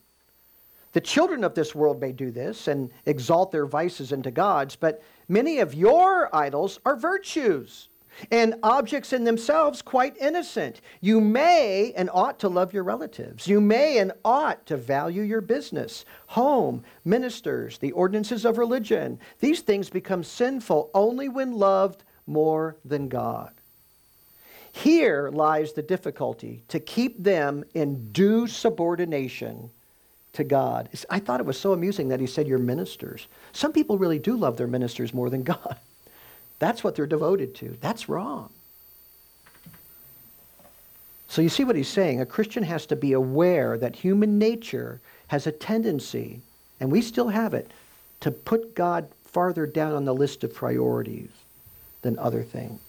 The 0.93 1.01
children 1.01 1.43
of 1.43 1.55
this 1.55 1.75
world 1.75 2.01
may 2.01 2.13
do 2.13 2.31
this 2.31 2.69
and 2.69 2.91
exalt 3.05 3.51
their 3.51 3.67
vices 3.67 4.13
into 4.13 4.31
gods, 4.31 4.77
but 4.77 5.03
many 5.29 5.59
of 5.59 5.75
your 5.75 6.35
idols 6.35 6.79
are 6.87 6.95
virtues 6.95 7.89
and 8.31 8.55
objects 8.63 9.13
in 9.13 9.25
themselves 9.25 9.83
quite 9.83 10.17
innocent. 10.19 10.81
You 11.01 11.21
may 11.21 11.93
and 11.97 12.09
ought 12.13 12.39
to 12.39 12.49
love 12.49 12.73
your 12.73 12.85
relatives. 12.85 13.49
You 13.49 13.61
may 13.61 13.99
and 13.99 14.13
ought 14.25 14.65
to 14.67 14.77
value 14.77 15.23
your 15.23 15.41
business, 15.41 16.05
home, 16.29 16.85
ministers, 17.05 17.79
the 17.79 17.91
ordinances 17.91 18.45
of 18.45 18.59
religion. 18.59 19.19
These 19.41 19.63
things 19.63 19.91
become 19.91 20.23
sinful 20.23 20.93
only 20.95 21.29
when 21.29 21.59
loved 21.59 22.05
more 22.29 22.77
than 22.85 23.09
God. 23.09 23.51
Here 24.85 25.31
lies 25.33 25.73
the 25.73 25.81
difficulty 25.81 26.63
to 26.69 26.79
keep 26.79 27.23
them 27.23 27.65
in 27.73 28.13
due 28.13 28.47
subordination 28.47 29.71
to 30.35 30.45
God. 30.45 30.91
I 31.09 31.21
thought 31.21 31.41
it 31.41 31.47
was 31.47 31.59
so 31.59 31.73
amusing 31.73 32.09
that 32.09 32.21
he 32.21 32.27
said, 32.27 32.47
Your 32.47 32.59
ministers. 32.59 33.27
Some 33.53 33.73
people 33.73 33.97
really 33.97 34.19
do 34.19 34.37
love 34.37 34.59
their 34.59 34.67
ministers 34.67 35.15
more 35.15 35.31
than 35.31 35.43
God. 35.55 35.79
That's 36.59 36.85
what 36.85 36.97
they're 36.97 37.07
devoted 37.07 37.55
to. 37.55 37.79
That's 37.81 38.11
wrong. 38.11 38.53
So 41.29 41.41
you 41.41 41.49
see 41.49 41.65
what 41.65 41.77
he's 41.77 41.89
saying? 41.89 42.21
A 42.21 42.27
Christian 42.27 42.63
has 42.65 42.85
to 42.85 42.95
be 42.95 43.15
aware 43.15 43.79
that 43.79 43.97
human 43.97 44.39
nature 44.39 45.01
has 45.29 45.47
a 45.47 45.53
tendency, 45.53 46.43
and 46.79 46.93
we 46.93 47.01
still 47.01 47.29
have 47.29 47.55
it, 47.55 47.71
to 48.21 48.31
put 48.31 48.75
God 48.75 49.09
farther 49.25 49.67
down 49.67 49.95
on 49.95 50.05
the 50.05 50.15
list 50.15 50.45
of 50.45 50.53
priorities 50.53 51.31
than 52.03 52.19
other 52.19 52.43
things. 52.43 52.84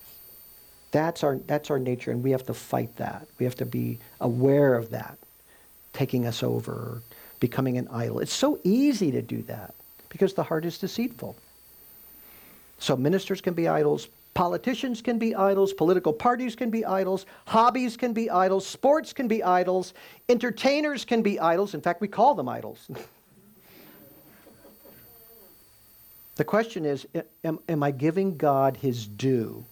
That's 0.95 1.23
our, 1.25 1.35
that's 1.39 1.69
our 1.71 1.77
nature, 1.77 2.11
and 2.11 2.23
we 2.23 2.31
have 2.31 2.45
to 2.45 2.53
fight 2.53 2.95
that. 2.95 3.27
We 3.37 3.43
have 3.43 3.55
to 3.55 3.65
be 3.65 3.99
aware 4.21 4.75
of 4.75 4.91
that, 4.91 5.17
taking 5.91 6.25
us 6.25 6.41
over, 6.41 7.01
becoming 7.41 7.77
an 7.77 7.89
idol. 7.89 8.19
It's 8.19 8.31
so 8.31 8.61
easy 8.63 9.11
to 9.11 9.21
do 9.21 9.41
that 9.41 9.75
because 10.07 10.35
the 10.35 10.43
heart 10.43 10.63
is 10.63 10.77
deceitful. 10.77 11.35
So 12.79 12.95
ministers 12.95 13.41
can 13.41 13.53
be 13.53 13.67
idols, 13.67 14.07
politicians 14.35 15.01
can 15.01 15.19
be 15.19 15.35
idols, 15.35 15.73
political 15.73 16.13
parties 16.13 16.55
can 16.55 16.69
be 16.69 16.85
idols, 16.85 17.25
hobbies 17.45 17.97
can 17.97 18.13
be 18.13 18.29
idols, 18.29 18.65
sports 18.65 19.11
can 19.11 19.27
be 19.27 19.43
idols, 19.43 19.93
entertainers 20.29 21.03
can 21.03 21.21
be 21.21 21.41
idols. 21.41 21.73
In 21.73 21.81
fact, 21.81 21.99
we 21.99 22.07
call 22.07 22.35
them 22.35 22.47
idols. 22.47 22.87
the 26.37 26.45
question 26.45 26.85
is 26.85 27.05
am, 27.43 27.59
am 27.67 27.83
I 27.83 27.91
giving 27.91 28.37
God 28.37 28.77
his 28.77 29.05
due? 29.05 29.65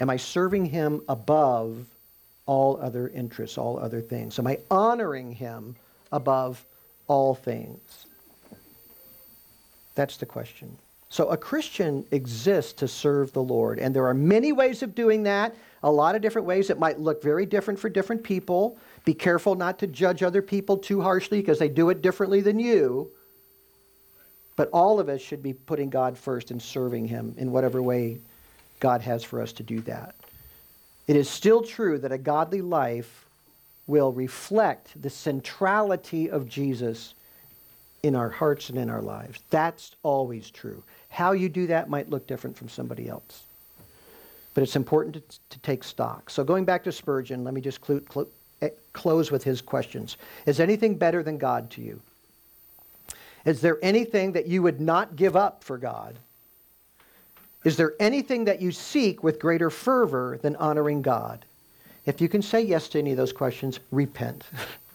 Am 0.00 0.10
I 0.10 0.16
serving 0.16 0.66
him 0.66 1.02
above 1.08 1.86
all 2.46 2.78
other 2.80 3.08
interests, 3.08 3.58
all 3.58 3.78
other 3.78 4.00
things? 4.00 4.38
Am 4.38 4.46
I 4.46 4.58
honoring 4.70 5.32
him 5.32 5.76
above 6.12 6.64
all 7.06 7.34
things? 7.34 8.06
That's 9.94 10.16
the 10.16 10.26
question. 10.26 10.78
So 11.10 11.28
a 11.30 11.36
Christian 11.36 12.04
exists 12.10 12.72
to 12.74 12.88
serve 12.88 13.32
the 13.32 13.42
Lord, 13.42 13.78
and 13.78 13.96
there 13.96 14.06
are 14.06 14.14
many 14.14 14.52
ways 14.52 14.82
of 14.82 14.94
doing 14.94 15.22
that, 15.24 15.56
a 15.82 15.90
lot 15.90 16.14
of 16.14 16.22
different 16.22 16.46
ways. 16.46 16.70
It 16.70 16.78
might 16.78 17.00
look 17.00 17.22
very 17.22 17.46
different 17.46 17.80
for 17.80 17.88
different 17.88 18.22
people. 18.22 18.78
Be 19.04 19.14
careful 19.14 19.54
not 19.54 19.78
to 19.78 19.86
judge 19.86 20.22
other 20.22 20.42
people 20.42 20.76
too 20.76 21.00
harshly 21.00 21.40
because 21.40 21.58
they 21.58 21.68
do 21.68 21.88
it 21.90 22.02
differently 22.02 22.40
than 22.40 22.58
you. 22.58 23.10
But 24.54 24.68
all 24.70 25.00
of 25.00 25.08
us 25.08 25.20
should 25.20 25.42
be 25.42 25.54
putting 25.54 25.88
God 25.88 26.18
first 26.18 26.50
and 26.50 26.60
serving 26.60 27.06
Him 27.06 27.34
in 27.38 27.52
whatever 27.52 27.80
way 27.82 28.20
God 28.80 29.02
has 29.02 29.24
for 29.24 29.40
us 29.40 29.52
to 29.54 29.62
do 29.62 29.80
that. 29.82 30.14
It 31.06 31.16
is 31.16 31.28
still 31.28 31.62
true 31.62 31.98
that 31.98 32.12
a 32.12 32.18
godly 32.18 32.60
life 32.60 33.26
will 33.86 34.12
reflect 34.12 35.00
the 35.00 35.10
centrality 35.10 36.30
of 36.30 36.48
Jesus 36.48 37.14
in 38.02 38.14
our 38.14 38.28
hearts 38.28 38.68
and 38.68 38.78
in 38.78 38.90
our 38.90 39.02
lives. 39.02 39.40
That's 39.50 39.96
always 40.02 40.50
true. 40.50 40.82
How 41.08 41.32
you 41.32 41.48
do 41.48 41.66
that 41.68 41.88
might 41.88 42.10
look 42.10 42.26
different 42.26 42.56
from 42.56 42.68
somebody 42.68 43.08
else. 43.08 43.44
But 44.54 44.62
it's 44.62 44.76
important 44.76 45.14
to, 45.14 45.38
to 45.50 45.58
take 45.60 45.82
stock. 45.82 46.30
So, 46.30 46.44
going 46.44 46.64
back 46.64 46.84
to 46.84 46.92
Spurgeon, 46.92 47.44
let 47.44 47.54
me 47.54 47.60
just 47.60 47.84
cl- 47.84 48.00
cl- 48.12 48.28
eh, 48.60 48.70
close 48.92 49.30
with 49.30 49.44
his 49.44 49.60
questions. 49.60 50.16
Is 50.46 50.60
anything 50.60 50.96
better 50.96 51.22
than 51.22 51.38
God 51.38 51.70
to 51.70 51.80
you? 51.80 52.00
Is 53.44 53.60
there 53.60 53.78
anything 53.82 54.32
that 54.32 54.46
you 54.46 54.62
would 54.62 54.80
not 54.80 55.16
give 55.16 55.36
up 55.36 55.64
for 55.64 55.78
God? 55.78 56.18
Is 57.64 57.76
there 57.76 57.94
anything 57.98 58.44
that 58.44 58.60
you 58.60 58.70
seek 58.70 59.22
with 59.22 59.40
greater 59.40 59.70
fervor 59.70 60.38
than 60.42 60.56
honoring 60.56 61.02
God? 61.02 61.44
If 62.06 62.20
you 62.20 62.28
can 62.28 62.40
say 62.40 62.62
yes 62.62 62.88
to 62.90 62.98
any 62.98 63.10
of 63.10 63.16
those 63.16 63.32
questions, 63.32 63.80
repent. 63.90 64.44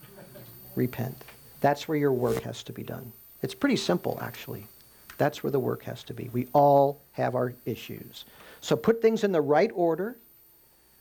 repent. 0.75 1.21
That's 1.61 1.87
where 1.87 1.97
your 1.97 2.11
work 2.11 2.41
has 2.41 2.63
to 2.63 2.73
be 2.73 2.83
done. 2.83 3.11
It's 3.41 3.53
pretty 3.53 3.75
simple, 3.75 4.17
actually. 4.21 4.65
That's 5.17 5.43
where 5.43 5.51
the 5.51 5.59
work 5.59 5.83
has 5.83 6.03
to 6.03 6.13
be. 6.13 6.29
We 6.33 6.47
all 6.53 7.01
have 7.11 7.35
our 7.35 7.53
issues. 7.65 8.25
So 8.61 8.75
put 8.75 9.01
things 9.01 9.23
in 9.23 9.31
the 9.31 9.41
right 9.41 9.71
order. 9.75 10.17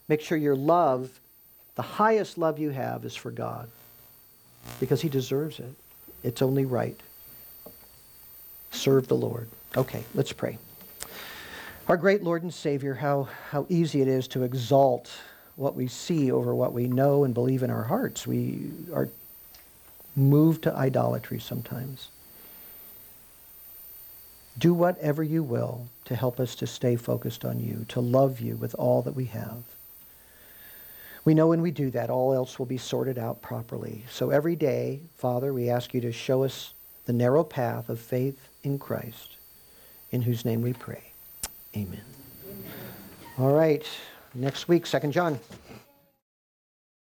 Make 0.09 0.21
sure 0.21 0.37
your 0.37 0.57
love, 0.57 1.21
the 1.77 1.83
highest 1.83 2.37
love 2.37 2.59
you 2.59 2.71
have, 2.71 3.05
is 3.05 3.15
for 3.15 3.31
God 3.31 3.71
because 4.81 5.01
He 5.01 5.09
deserves 5.09 5.59
it. 5.61 5.75
It's 6.23 6.43
only 6.43 6.65
right. 6.65 7.01
Serve 8.71 9.09
the 9.09 9.17
Lord. 9.17 9.49
Okay, 9.77 10.05
let's 10.15 10.33
pray. 10.33 10.59
Our 11.89 11.97
great 11.97 12.23
Lord 12.23 12.45
and 12.45 12.55
Savior, 12.55 12.95
how, 12.95 13.29
how 13.51 13.67
easy 13.69 14.03
it 14.03 14.09
is 14.09 14.29
to 14.29 14.45
exalt 14.45 15.11
what 15.57 15.75
we 15.75 15.89
see 15.89 16.31
over 16.31 16.55
what 16.55 16.73
we 16.73 16.87
know 16.87 17.25
and 17.25 17.35
believe 17.35 17.63
in 17.63 17.71
our 17.71 17.83
hearts. 17.83 18.27
We 18.27 18.71
are 18.95 19.09
moved 20.15 20.63
to 20.63 20.75
idolatry 20.75 21.41
sometimes. 21.41 22.09
Do 24.59 24.73
whatever 24.73 25.23
you 25.23 25.43
will 25.43 25.89
to 26.05 26.15
help 26.15 26.39
us 26.39 26.55
to 26.57 26.67
stay 26.67 26.95
focused 26.95 27.45
on 27.45 27.59
you, 27.59 27.85
to 27.89 28.01
love 28.01 28.41
you 28.41 28.57
with 28.57 28.75
all 28.77 29.03
that 29.03 29.17
we 29.17 29.25
have. 29.27 29.63
We 31.25 31.35
know 31.35 31.49
when 31.49 31.63
we 31.63 31.71
do 31.71 31.91
that, 31.91 32.11
all 32.11 32.33
else 32.33 32.59
will 32.59 32.67
be 32.67 32.79
sorted 32.79 33.19
out 33.19 33.43
properly. 33.43 34.05
So 34.11 34.31
every 34.31 34.57
day, 34.57 35.01
Father, 35.17 35.53
we 35.53 35.69
ask 35.69 35.95
you 35.95 36.01
to 36.03 36.13
show 36.13 36.45
us 36.45 36.75
the 37.07 37.13
narrow 37.13 37.45
path 37.45 37.89
of 37.89 37.99
faith 37.99 38.49
in 38.63 38.79
Christ, 38.79 39.37
in 40.11 40.23
whose 40.23 40.45
name 40.45 40.63
we 40.63 40.73
pray. 40.73 41.12
Amen. 41.77 42.03
All 43.39 43.53
right. 43.53 43.87
Next 44.35 44.69
week, 44.69 44.85
2nd 44.85 45.11
John. 45.11 45.39